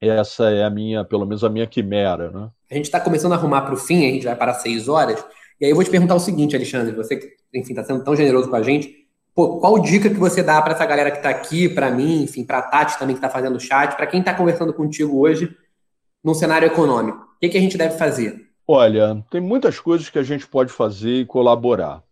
Essa 0.00 0.50
é 0.50 0.64
a 0.64 0.70
minha, 0.70 1.04
pelo 1.04 1.26
menos 1.26 1.42
a 1.42 1.48
minha 1.48 1.66
quimera. 1.66 2.30
Né? 2.30 2.48
A 2.70 2.74
gente 2.74 2.84
está 2.84 3.00
começando 3.00 3.32
a 3.32 3.34
arrumar 3.34 3.62
para 3.62 3.74
o 3.74 3.76
fim, 3.76 4.06
a 4.06 4.12
gente 4.12 4.24
vai 4.24 4.36
para 4.36 4.54
seis 4.54 4.88
horas. 4.88 5.24
E 5.60 5.64
aí 5.64 5.70
eu 5.72 5.74
vou 5.74 5.82
te 5.82 5.90
perguntar 5.90 6.14
o 6.14 6.20
seguinte, 6.20 6.54
Alexandre, 6.54 6.94
você 6.94 7.16
que 7.16 7.28
enfim 7.52 7.72
está 7.72 7.82
sendo 7.82 8.04
tão 8.04 8.14
generoso 8.14 8.48
com 8.48 8.54
a 8.54 8.62
gente, 8.62 9.08
pô, 9.34 9.58
qual 9.58 9.76
dica 9.80 10.08
que 10.08 10.14
você 10.14 10.40
dá 10.40 10.62
para 10.62 10.74
essa 10.74 10.86
galera 10.86 11.10
que 11.10 11.16
está 11.16 11.30
aqui, 11.30 11.68
para 11.68 11.90
mim, 11.90 12.22
enfim, 12.22 12.44
para 12.44 12.58
a 12.58 12.62
Tati 12.62 12.96
também 12.96 13.16
que 13.16 13.18
está 13.18 13.28
fazendo 13.28 13.56
o 13.56 13.60
chat, 13.60 13.96
para 13.96 14.06
quem 14.06 14.20
está 14.20 14.32
conversando 14.34 14.72
contigo 14.72 15.18
hoje 15.18 15.52
num 16.22 16.34
cenário 16.34 16.66
econômico? 16.66 17.18
O 17.18 17.38
que, 17.40 17.48
que 17.48 17.58
a 17.58 17.60
gente 17.60 17.78
deve 17.78 17.96
fazer? 17.96 18.48
Olha, 18.66 19.24
tem 19.30 19.40
muitas 19.40 19.80
coisas 19.80 20.10
que 20.10 20.18
a 20.18 20.22
gente 20.22 20.46
pode 20.46 20.70
fazer 20.72 21.20
e 21.20 21.26
colaborar. 21.26 22.02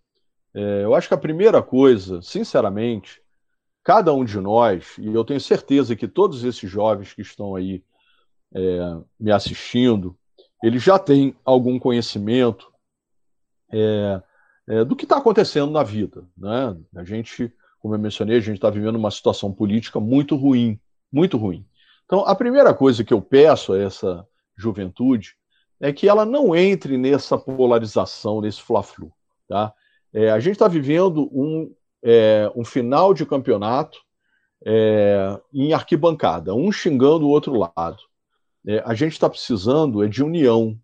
É, 0.55 0.85
eu 0.85 0.95
acho 0.95 1.09
que 1.09 1.15
a 1.15 1.19
primeira 1.19 1.63
coisa, 1.63 2.23
sinceramente, 2.23 3.21
cada 3.85 4.13
um 4.15 4.25
de 4.25 4.41
nós, 4.41 4.97
e 4.99 5.07
eu 5.07 5.25
tenho 5.25 5.41
certeza 5.41 5.95
que 5.95 6.09
todos 6.09 6.45
esses 6.45 6.71
jovens 6.71 7.13
que 7.13 7.21
estão 7.21 7.55
aí 7.55 7.85
é, 8.55 8.97
me 9.21 9.31
assistindo, 9.31 10.17
eles 10.63 10.83
já 10.83 10.99
têm 10.99 11.37
algum 11.45 11.79
conhecimento 11.79 12.73
é, 13.71 14.23
é, 14.69 14.85
do 14.85 14.97
que 14.97 15.05
está 15.05 15.19
acontecendo 15.19 15.71
na 15.71 15.83
vida. 15.83 16.27
Né? 16.37 16.77
A 16.97 17.05
gente, 17.05 17.53
como 17.79 17.95
eu 17.95 17.99
mencionei, 17.99 18.39
a 18.39 18.41
gente 18.41 18.57
está 18.57 18.71
vivendo 18.71 18.97
uma 18.97 19.11
situação 19.11 19.53
política 19.53 20.01
muito 20.01 20.37
ruim, 20.37 20.81
muito 21.13 21.37
ruim. 21.37 21.67
Então, 22.07 22.21
a 22.21 22.35
primeira 22.35 22.73
coisa 22.73 23.05
que 23.05 23.13
eu 23.13 23.21
peço 23.21 23.73
a 23.73 23.79
essa 23.79 24.27
juventude 24.57 25.37
é 25.79 25.93
que 25.93 26.09
ela 26.09 26.25
não 26.25 26.57
entre 26.57 26.97
nessa 26.97 27.37
polarização, 27.37 28.41
nesse 28.41 28.63
fla-flu. 28.63 29.13
Tá? 29.49 29.75
É, 30.13 30.31
a 30.31 30.41
gente 30.41 30.55
está 30.55 30.69
vivendo 30.69 31.29
um 31.33 31.75
é, 32.03 32.51
um 32.55 32.65
final 32.65 33.13
de 33.13 33.27
campeonato 33.27 33.99
é, 34.65 35.39
em 35.53 35.73
arquibancada, 35.73 36.55
um 36.55 36.71
xingando 36.71 37.27
o 37.27 37.31
outro 37.31 37.55
lado. 37.59 37.99
É, 38.67 38.83
a 38.87 38.95
gente 38.95 39.13
está 39.13 39.29
precisando 39.29 40.05
é 40.05 40.09
de 40.09 40.23
união. 40.23 40.79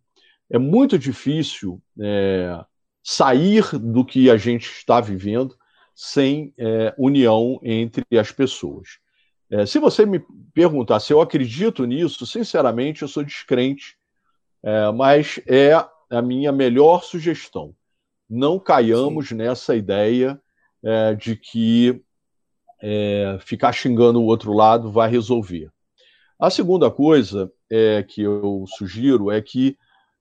É 0.51 0.59
muito 0.59 0.99
difícil 0.99 1.81
é, 2.01 2.65
sair 3.03 3.65
do 3.79 4.05
que 4.05 4.29
a 4.31 4.37
gente 4.37 4.67
está 4.67 5.01
vivendo 5.01 5.57
sem 5.95 6.53
é, 6.59 6.93
união 6.99 7.61
entre 7.63 8.05
as 8.19 8.33
pessoas. 8.33 8.99
É, 9.53 9.67
se 9.67 9.79
você 9.79 10.07
me 10.07 10.19
perguntar 10.55 10.99
se 10.99 11.13
eu 11.13 11.21
acredito 11.21 11.85
nisso, 11.85 12.27
sinceramente, 12.27 13.03
eu 13.03 13.09
sou 13.09 13.23
descrente, 13.23 13.97
mas 14.95 15.41
é 15.49 15.73
a 16.09 16.23
minha 16.23 16.53
melhor 16.53 17.03
sugestão. 17.03 17.75
Não 18.31 18.59
caiamos 18.59 19.29
Sim. 19.29 19.35
nessa 19.35 19.75
ideia 19.75 20.41
é, 20.83 21.15
de 21.15 21.37
que 21.37 22.03
é, 22.83 23.39
ficar 23.41 23.73
xingando 23.73 24.21
o 24.21 24.27
outro 24.27 24.53
lado 24.53 24.91
vai 24.91 25.09
resolver. 25.09 25.71
A 26.39 26.51
segunda 26.51 26.91
coisa 26.91 27.53
é, 27.71 28.03
que 28.03 28.23
eu 28.23 28.65
sugiro 28.67 29.31
é 29.31 29.41
que 29.41 29.77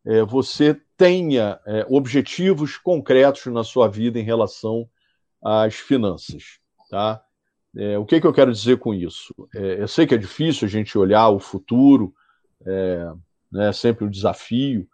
é, 0.06 0.24
você 0.24 0.80
tenha 0.96 1.60
é, 1.66 1.86
objetivos 1.90 2.78
concretos 2.78 3.46
na 3.48 3.64
sua 3.64 3.88
vida 3.88 4.20
em 4.20 4.24
relação 4.24 4.88
às 5.44 5.76
finanças. 5.76 6.60
Tá? 6.90 7.24
É, 7.76 7.98
o 7.98 8.06
que, 8.06 8.20
que 8.20 8.28
eu 8.28 8.34
quero 8.34 8.52
dizer 8.52 8.78
com 8.78 8.94
isso? 8.94 9.34
É, 9.56 9.82
eu 9.82 9.88
sei 9.88 10.06
que 10.06 10.14
é 10.14 10.18
difícil 10.18 10.68
a 10.68 10.70
gente 10.70 10.98
olhar 10.98 11.30
o 11.30 11.40
futuro, 11.40 12.14
é 12.66 13.12
né, 13.52 13.74
sempre 13.74 14.06
um 14.06 14.10
desafio, 14.10 14.88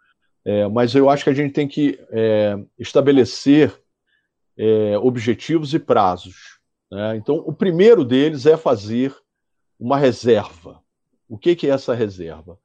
é, 0.44 0.66
mas 0.68 0.94
eu 0.94 1.08
acho 1.08 1.24
que 1.24 1.30
a 1.30 1.34
gente 1.34 1.52
tem 1.52 1.68
que 1.68 1.98
é, 2.10 2.58
estabelecer 2.78 3.72
é, 4.56 4.98
objetivos 4.98 5.74
e 5.74 5.78
prazos. 5.78 6.58
Né? 6.90 7.16
Então, 7.16 7.36
o 7.36 7.52
primeiro 7.52 8.04
deles 8.04 8.46
é 8.46 8.56
fazer 8.56 9.14
uma 9.78 9.96
reserva. 9.96 10.82
O 11.28 11.38
que, 11.38 11.54
que 11.54 11.66
é 11.66 11.70
essa 11.70 11.94
reserva? 11.94 12.58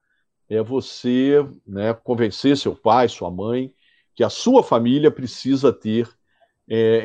É 0.49 0.61
você 0.64 1.45
né, 1.68 1.93
convencer 1.93 2.57
seu 2.57 2.76
pai, 2.76 3.07
sua 3.07 3.30
mãe, 3.30 3.74
que 4.16 4.24
a 4.24 4.30
sua 4.30 4.64
família 4.64 5.11
precisa 5.11 5.74
ter 5.74 6.09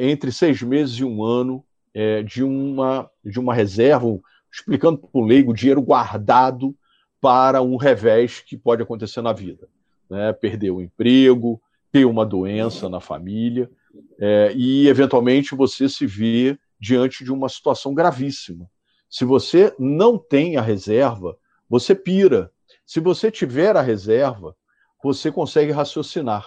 entre 0.00 0.30
seis 0.30 0.62
meses 0.62 0.94
e 0.98 1.04
um 1.04 1.24
ano 1.24 1.64
é, 1.94 2.22
de, 2.22 2.42
uma, 2.42 3.10
de 3.24 3.38
uma 3.38 3.54
reserva, 3.54 4.06
explicando 4.52 4.98
para 4.98 5.08
o 5.12 5.24
leigo, 5.24 5.54
dinheiro 5.54 5.82
guardado 5.82 6.74
para 7.20 7.62
um 7.62 7.76
revés 7.76 8.40
que 8.40 8.56
pode 8.56 8.82
acontecer 8.82 9.20
na 9.20 9.32
vida. 9.32 9.68
Né? 10.08 10.32
Perder 10.32 10.70
o 10.70 10.80
emprego, 10.80 11.60
ter 11.90 12.04
uma 12.04 12.24
doença 12.24 12.88
na 12.88 13.00
família 13.00 13.70
é, 14.18 14.52
e, 14.54 14.88
eventualmente, 14.88 15.54
você 15.54 15.88
se 15.88 16.06
vê 16.06 16.58
diante 16.78 17.24
de 17.24 17.32
uma 17.32 17.48
situação 17.48 17.94
gravíssima. 17.94 18.68
Se 19.10 19.24
você 19.24 19.74
não 19.78 20.18
tem 20.18 20.56
a 20.56 20.62
reserva, 20.62 21.36
você 21.68 21.94
pira. 21.94 22.52
Se 22.84 23.00
você 23.00 23.30
tiver 23.30 23.76
a 23.76 23.82
reserva, 23.82 24.54
você 25.02 25.32
consegue 25.32 25.72
raciocinar. 25.72 26.46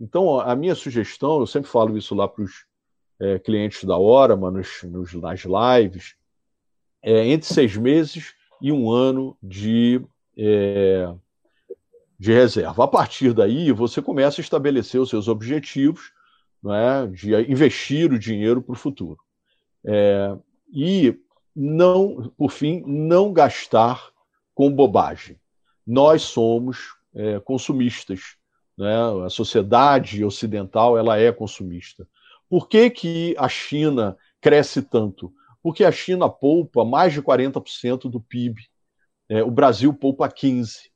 Então, 0.00 0.38
a 0.38 0.54
minha 0.54 0.74
sugestão, 0.74 1.40
eu 1.40 1.46
sempre 1.46 1.70
falo 1.70 1.96
isso 1.96 2.14
lá 2.14 2.28
para 2.28 2.44
os 2.44 2.67
é, 3.20 3.38
clientes 3.38 3.84
da 3.84 3.96
hora, 3.96 4.36
nos, 4.36 4.82
nos, 4.84 5.14
nas 5.14 5.44
lives, 5.44 6.14
é 7.02 7.26
entre 7.26 7.46
seis 7.46 7.76
meses 7.76 8.34
e 8.60 8.72
um 8.72 8.90
ano 8.90 9.36
de, 9.42 10.00
é, 10.36 11.12
de 12.18 12.32
reserva. 12.32 12.84
A 12.84 12.88
partir 12.88 13.32
daí, 13.32 13.72
você 13.72 14.02
começa 14.02 14.40
a 14.40 14.42
estabelecer 14.42 15.00
os 15.00 15.08
seus 15.08 15.28
objetivos 15.28 16.12
não 16.62 16.74
é, 16.74 17.06
de 17.06 17.34
investir 17.50 18.12
o 18.12 18.18
dinheiro 18.18 18.60
para 18.60 18.72
o 18.72 18.76
futuro. 18.76 19.18
É, 19.84 20.36
e 20.72 21.16
não, 21.54 22.32
por 22.36 22.50
fim, 22.50 22.82
não 22.86 23.32
gastar 23.32 24.10
com 24.54 24.72
bobagem. 24.72 25.38
Nós 25.86 26.22
somos 26.22 26.96
é, 27.14 27.40
consumistas. 27.40 28.36
Né? 28.76 28.94
A 29.24 29.28
sociedade 29.28 30.24
ocidental 30.24 30.98
ela 30.98 31.18
é 31.18 31.32
consumista. 31.32 32.06
Por 32.48 32.68
que, 32.68 32.90
que 32.90 33.34
a 33.38 33.48
China 33.48 34.16
cresce 34.40 34.82
tanto? 34.82 35.32
Porque 35.62 35.84
a 35.84 35.92
China 35.92 36.28
poupa 36.28 36.84
mais 36.84 37.12
de 37.12 37.22
40% 37.22 38.08
do 38.08 38.20
PIB. 38.20 38.62
É, 39.28 39.42
o 39.42 39.50
Brasil 39.50 39.92
poupa 39.92 40.28
15%. 40.28 40.88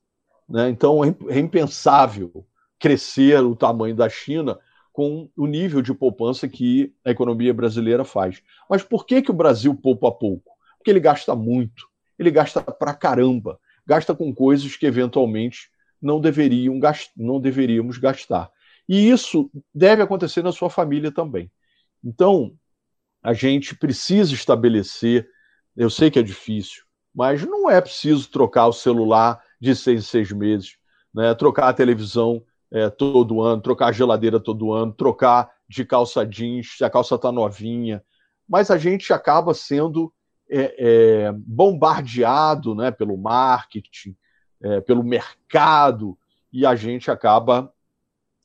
Né? 0.49 0.69
Então 0.69 1.05
é, 1.05 1.15
é 1.29 1.39
impensável 1.39 2.47
crescer 2.79 3.41
o 3.43 3.57
tamanho 3.57 3.95
da 3.95 4.09
China 4.09 4.59
com 4.93 5.31
o 5.37 5.47
nível 5.47 5.81
de 5.81 5.95
poupança 5.95 6.47
que 6.49 6.93
a 7.05 7.11
economia 7.11 7.55
brasileira 7.55 8.05
faz. 8.05 8.43
Mas 8.69 8.83
por 8.83 9.07
que, 9.07 9.23
que 9.23 9.31
o 9.31 9.35
Brasil 9.35 9.75
poupa 9.75 10.13
pouco? 10.13 10.53
Porque 10.77 10.91
ele 10.91 11.01
gasta 11.01 11.35
muito, 11.35 11.87
ele 12.19 12.31
gasta 12.31 12.61
pra 12.61 12.93
caramba, 12.93 13.59
gasta 13.87 14.15
com 14.15 14.35
coisas 14.35 14.77
que 14.77 14.85
eventualmente 14.85 15.71
não, 16.01 16.21
deveriam 16.21 16.79
não 17.17 17.41
deveríamos 17.41 17.97
gastar. 17.99 18.51
E 18.89 19.09
isso 19.09 19.51
deve 19.75 20.03
acontecer 20.03 20.43
na 20.43 20.53
sua 20.53 20.69
família 20.69 21.13
também. 21.13 21.51
Então, 22.05 22.53
a 23.23 23.33
gente 23.33 23.77
precisa 23.77 24.35
estabelecer, 24.35 25.29
eu 25.77 25.89
sei 25.89 26.11
que 26.11 26.19
é 26.19 26.23
difícil, 26.23 26.83
mas 27.15 27.45
não 27.45 27.71
é 27.71 27.81
preciso 27.81 28.31
trocar 28.31 28.67
o 28.67 28.73
celular 28.73 29.41
de 29.61 29.77
seis 29.77 30.01
em 30.01 30.05
seis 30.05 30.33
meses, 30.33 30.77
né? 31.15 31.35
trocar 31.35 31.69
a 31.69 31.73
televisão 31.73 32.45
é, 32.71 32.89
todo 32.89 33.43
ano, 33.43 33.63
trocar 33.63 33.89
a 33.89 33.93
geladeira 33.93 34.41
todo 34.41 34.73
ano, 34.73 34.93
trocar 34.93 35.51
de 35.69 35.85
calça 35.85 36.27
jeans, 36.27 36.77
se 36.77 36.85
a 36.85 36.91
calça 36.91 37.15
está 37.15 37.31
novinha. 37.31 38.03
Mas 38.49 38.71
a 38.71 38.79
gente 38.79 39.13
acaba 39.13 39.55
sendo 39.55 40.13
é, 40.51 40.75
é, 40.79 41.33
bombardeado 41.33 42.75
né, 42.75 42.91
pelo 42.91 43.17
marketing, 43.17 44.17
é, 44.63 44.81
pelo 44.81 45.03
mercado, 45.03 46.19
e 46.53 46.67
a 46.67 46.75
gente 46.75 47.11
acaba 47.11 47.73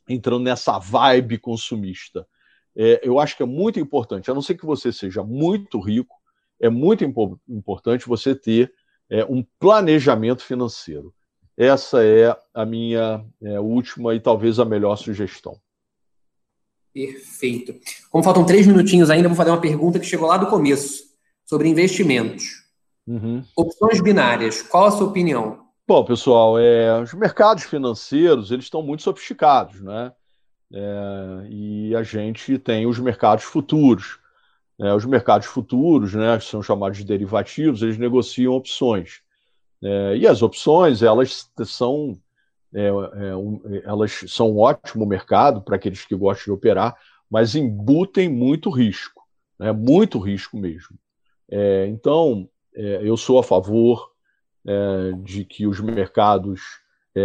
entrando 0.07 0.43
nessa 0.43 0.77
vibe 0.79 1.37
consumista. 1.37 2.27
É, 2.75 3.01
eu 3.03 3.19
acho 3.19 3.35
que 3.35 3.43
é 3.43 3.45
muito 3.45 3.79
importante, 3.79 4.29
a 4.29 4.33
não 4.33 4.41
ser 4.41 4.55
que 4.55 4.65
você 4.65 4.91
seja 4.91 5.23
muito 5.23 5.79
rico, 5.79 6.15
é 6.59 6.69
muito 6.69 7.03
impo 7.03 7.39
importante 7.47 8.07
você 8.07 8.35
ter 8.35 8.71
é, 9.09 9.25
um 9.25 9.43
planejamento 9.59 10.43
financeiro. 10.43 11.13
Essa 11.55 12.03
é 12.03 12.35
a 12.53 12.65
minha 12.65 13.25
é, 13.41 13.59
última 13.59 14.13
e 14.13 14.19
talvez 14.19 14.59
a 14.59 14.65
melhor 14.65 14.95
sugestão. 14.95 15.59
Perfeito. 16.93 17.75
Como 18.09 18.23
faltam 18.23 18.45
três 18.45 18.65
minutinhos 18.65 19.09
ainda, 19.09 19.27
vou 19.27 19.37
fazer 19.37 19.51
uma 19.51 19.61
pergunta 19.61 19.99
que 19.99 20.05
chegou 20.05 20.27
lá 20.27 20.37
do 20.37 20.47
começo, 20.47 21.03
sobre 21.45 21.67
investimentos. 21.67 22.63
Uhum. 23.07 23.43
Opções 23.55 24.01
binárias, 24.01 24.61
qual 24.61 24.85
a 24.85 24.91
sua 24.91 25.07
opinião? 25.07 25.66
Bom, 25.87 26.03
pessoal, 26.03 26.59
é, 26.59 27.01
os 27.01 27.13
mercados 27.13 27.63
financeiros 27.63 28.51
eles 28.51 28.65
estão 28.65 28.83
muito 28.83 29.03
sofisticados, 29.03 29.79
né? 29.79 30.11
É, 30.73 31.47
e 31.49 31.95
a 31.95 32.03
gente 32.03 32.59
tem 32.59 32.85
os 32.85 32.99
mercados 32.99 33.45
futuros. 33.45 34.19
É, 34.77 34.93
os 34.93 35.05
mercados 35.05 35.47
futuros, 35.47 36.13
né, 36.13 36.37
que 36.37 36.43
são 36.43 36.61
chamados 36.61 36.97
de 36.97 37.05
derivativos, 37.05 37.81
eles 37.81 37.97
negociam 37.97 38.53
opções. 38.53 39.21
É, 39.81 40.17
e 40.17 40.27
as 40.27 40.41
opções, 40.41 41.01
elas 41.01 41.49
são, 41.63 42.19
é, 42.73 42.87
é 42.87 43.35
um, 43.35 43.61
elas 43.85 44.25
são 44.27 44.51
um 44.51 44.59
ótimo 44.59 45.05
mercado 45.05 45.61
para 45.61 45.77
aqueles 45.77 46.03
que 46.03 46.15
gostam 46.15 46.45
de 46.45 46.51
operar, 46.51 46.97
mas 47.29 47.55
embutem 47.55 48.27
muito 48.27 48.69
risco, 48.69 49.23
né, 49.57 49.71
muito 49.71 50.19
risco 50.19 50.57
mesmo. 50.57 50.99
É, 51.49 51.87
então, 51.87 52.49
eu 52.73 53.15
sou 53.15 53.39
a 53.39 53.43
favor 53.43 54.16
de 55.23 55.45
que 55.45 55.65
os 55.65 55.79
mercados 55.79 56.61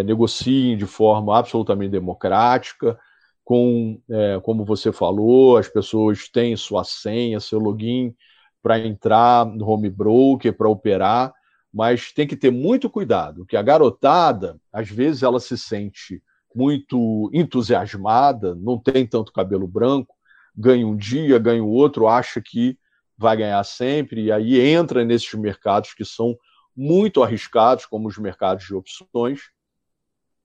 negociem 0.04 0.76
de 0.76 0.86
forma 0.86 1.36
absolutamente 1.36 1.90
democrática, 1.90 2.98
com, 3.44 4.00
é, 4.08 4.40
como 4.40 4.64
você 4.64 4.92
falou, 4.92 5.56
as 5.56 5.68
pessoas 5.68 6.28
têm 6.28 6.56
sua 6.56 6.84
senha, 6.84 7.40
seu 7.40 7.58
login 7.58 8.14
para 8.62 8.78
entrar 8.78 9.44
no 9.44 9.68
home 9.68 9.90
broker, 9.90 10.56
para 10.56 10.68
operar, 10.68 11.34
mas 11.72 12.12
tem 12.12 12.26
que 12.26 12.36
ter 12.36 12.50
muito 12.50 12.88
cuidado, 12.88 13.44
que 13.44 13.56
a 13.56 13.62
garotada, 13.62 14.60
às 14.72 14.88
vezes, 14.88 15.22
ela 15.22 15.40
se 15.40 15.58
sente 15.58 16.22
muito 16.54 17.30
entusiasmada, 17.32 18.54
não 18.54 18.78
tem 18.78 19.06
tanto 19.06 19.32
cabelo 19.32 19.66
branco, 19.66 20.14
ganha 20.56 20.86
um 20.86 20.96
dia, 20.96 21.38
ganha 21.38 21.64
o 21.64 21.68
outro, 21.68 22.06
acha 22.06 22.40
que 22.40 22.78
vai 23.16 23.36
ganhar 23.36 23.64
sempre, 23.64 24.24
e 24.24 24.32
aí 24.32 24.60
entra 24.60 25.04
nesses 25.04 25.32
mercados 25.34 25.94
que 25.94 26.04
são 26.04 26.36
muito 26.76 27.22
arriscados, 27.22 27.86
como 27.86 28.08
os 28.08 28.18
mercados 28.18 28.64
de 28.64 28.74
opções, 28.74 29.50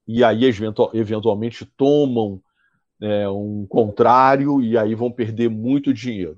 e 0.08 0.24
aí 0.24 0.44
eventualmente 0.94 1.66
tomam 1.66 2.42
é, 3.02 3.28
um 3.30 3.66
contrário 3.68 4.62
e 4.62 4.78
aí 4.78 4.96
vão 4.96 5.12
perder 5.12 5.50
muito 5.50 5.94
dinheiro. 5.94 6.38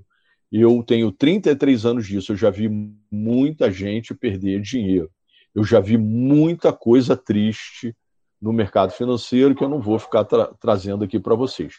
Eu 0.51 0.83
tenho 0.83 1.11
33 1.11 1.85
anos 1.85 2.07
disso, 2.07 2.31
eu 2.31 2.35
já 2.35 2.49
vi 2.49 2.67
muita 3.11 3.71
gente 3.71 4.15
perder 4.15 4.61
dinheiro. 4.61 5.11
Eu 5.53 5.63
já 5.63 5.79
vi 5.79 5.97
muita 5.97 6.73
coisa 6.73 7.15
triste 7.15 7.95
no 8.41 8.51
mercado 8.51 8.91
financeiro 8.91 9.53
que 9.53 9.63
eu 9.63 9.69
não 9.69 9.81
vou 9.81 9.99
ficar 9.99 10.23
tra 10.23 10.47
trazendo 10.59 11.03
aqui 11.03 11.19
para 11.19 11.35
vocês. 11.35 11.75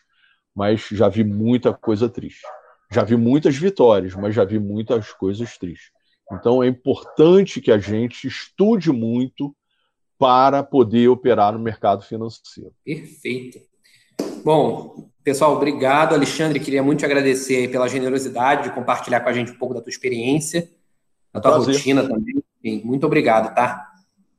Mas 0.54 0.86
já 0.90 1.08
vi 1.08 1.24
muita 1.24 1.72
coisa 1.72 2.08
triste. 2.08 2.46
Já 2.92 3.02
vi 3.04 3.16
muitas 3.16 3.56
vitórias, 3.56 4.14
mas 4.14 4.34
já 4.34 4.44
vi 4.44 4.58
muitas 4.58 5.12
coisas 5.12 5.56
tristes. 5.56 5.90
Então 6.32 6.62
é 6.62 6.68
importante 6.68 7.60
que 7.60 7.72
a 7.72 7.78
gente 7.78 8.26
estude 8.26 8.92
muito 8.92 9.54
para 10.18 10.62
poder 10.62 11.08
operar 11.08 11.52
no 11.52 11.58
mercado 11.58 12.02
financeiro. 12.02 12.72
Perfeito. 12.84 13.58
Bom, 14.44 15.10
pessoal, 15.24 15.56
obrigado. 15.56 16.14
Alexandre, 16.14 16.60
queria 16.60 16.82
muito 16.82 17.00
te 17.00 17.04
agradecer 17.04 17.70
pela 17.70 17.88
generosidade 17.88 18.64
de 18.64 18.74
compartilhar 18.74 19.20
com 19.20 19.28
a 19.28 19.32
gente 19.32 19.52
um 19.52 19.58
pouco 19.58 19.74
da 19.74 19.80
tua 19.80 19.90
experiência, 19.90 20.70
da 21.32 21.40
tua 21.40 21.52
prazer. 21.52 21.74
rotina 21.74 22.06
também. 22.06 22.42
Muito 22.84 23.06
obrigado, 23.06 23.54
tá? 23.54 23.90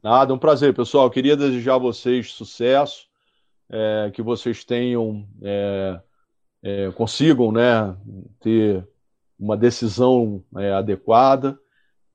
Nada, 0.03 0.33
um 0.33 0.37
prazer, 0.37 0.73
pessoal. 0.73 1.09
queria 1.09 1.37
desejar 1.37 1.75
a 1.75 1.79
vocês 1.79 2.31
sucesso, 2.31 3.07
é, 3.69 4.11
que 4.13 4.21
vocês 4.21 4.63
tenham, 4.63 5.27
é, 5.41 5.99
é, 6.63 6.91
consigam 6.91 7.51
né, 7.51 7.95
ter 8.39 8.87
uma 9.39 9.55
decisão 9.55 10.43
é, 10.57 10.71
adequada. 10.73 11.57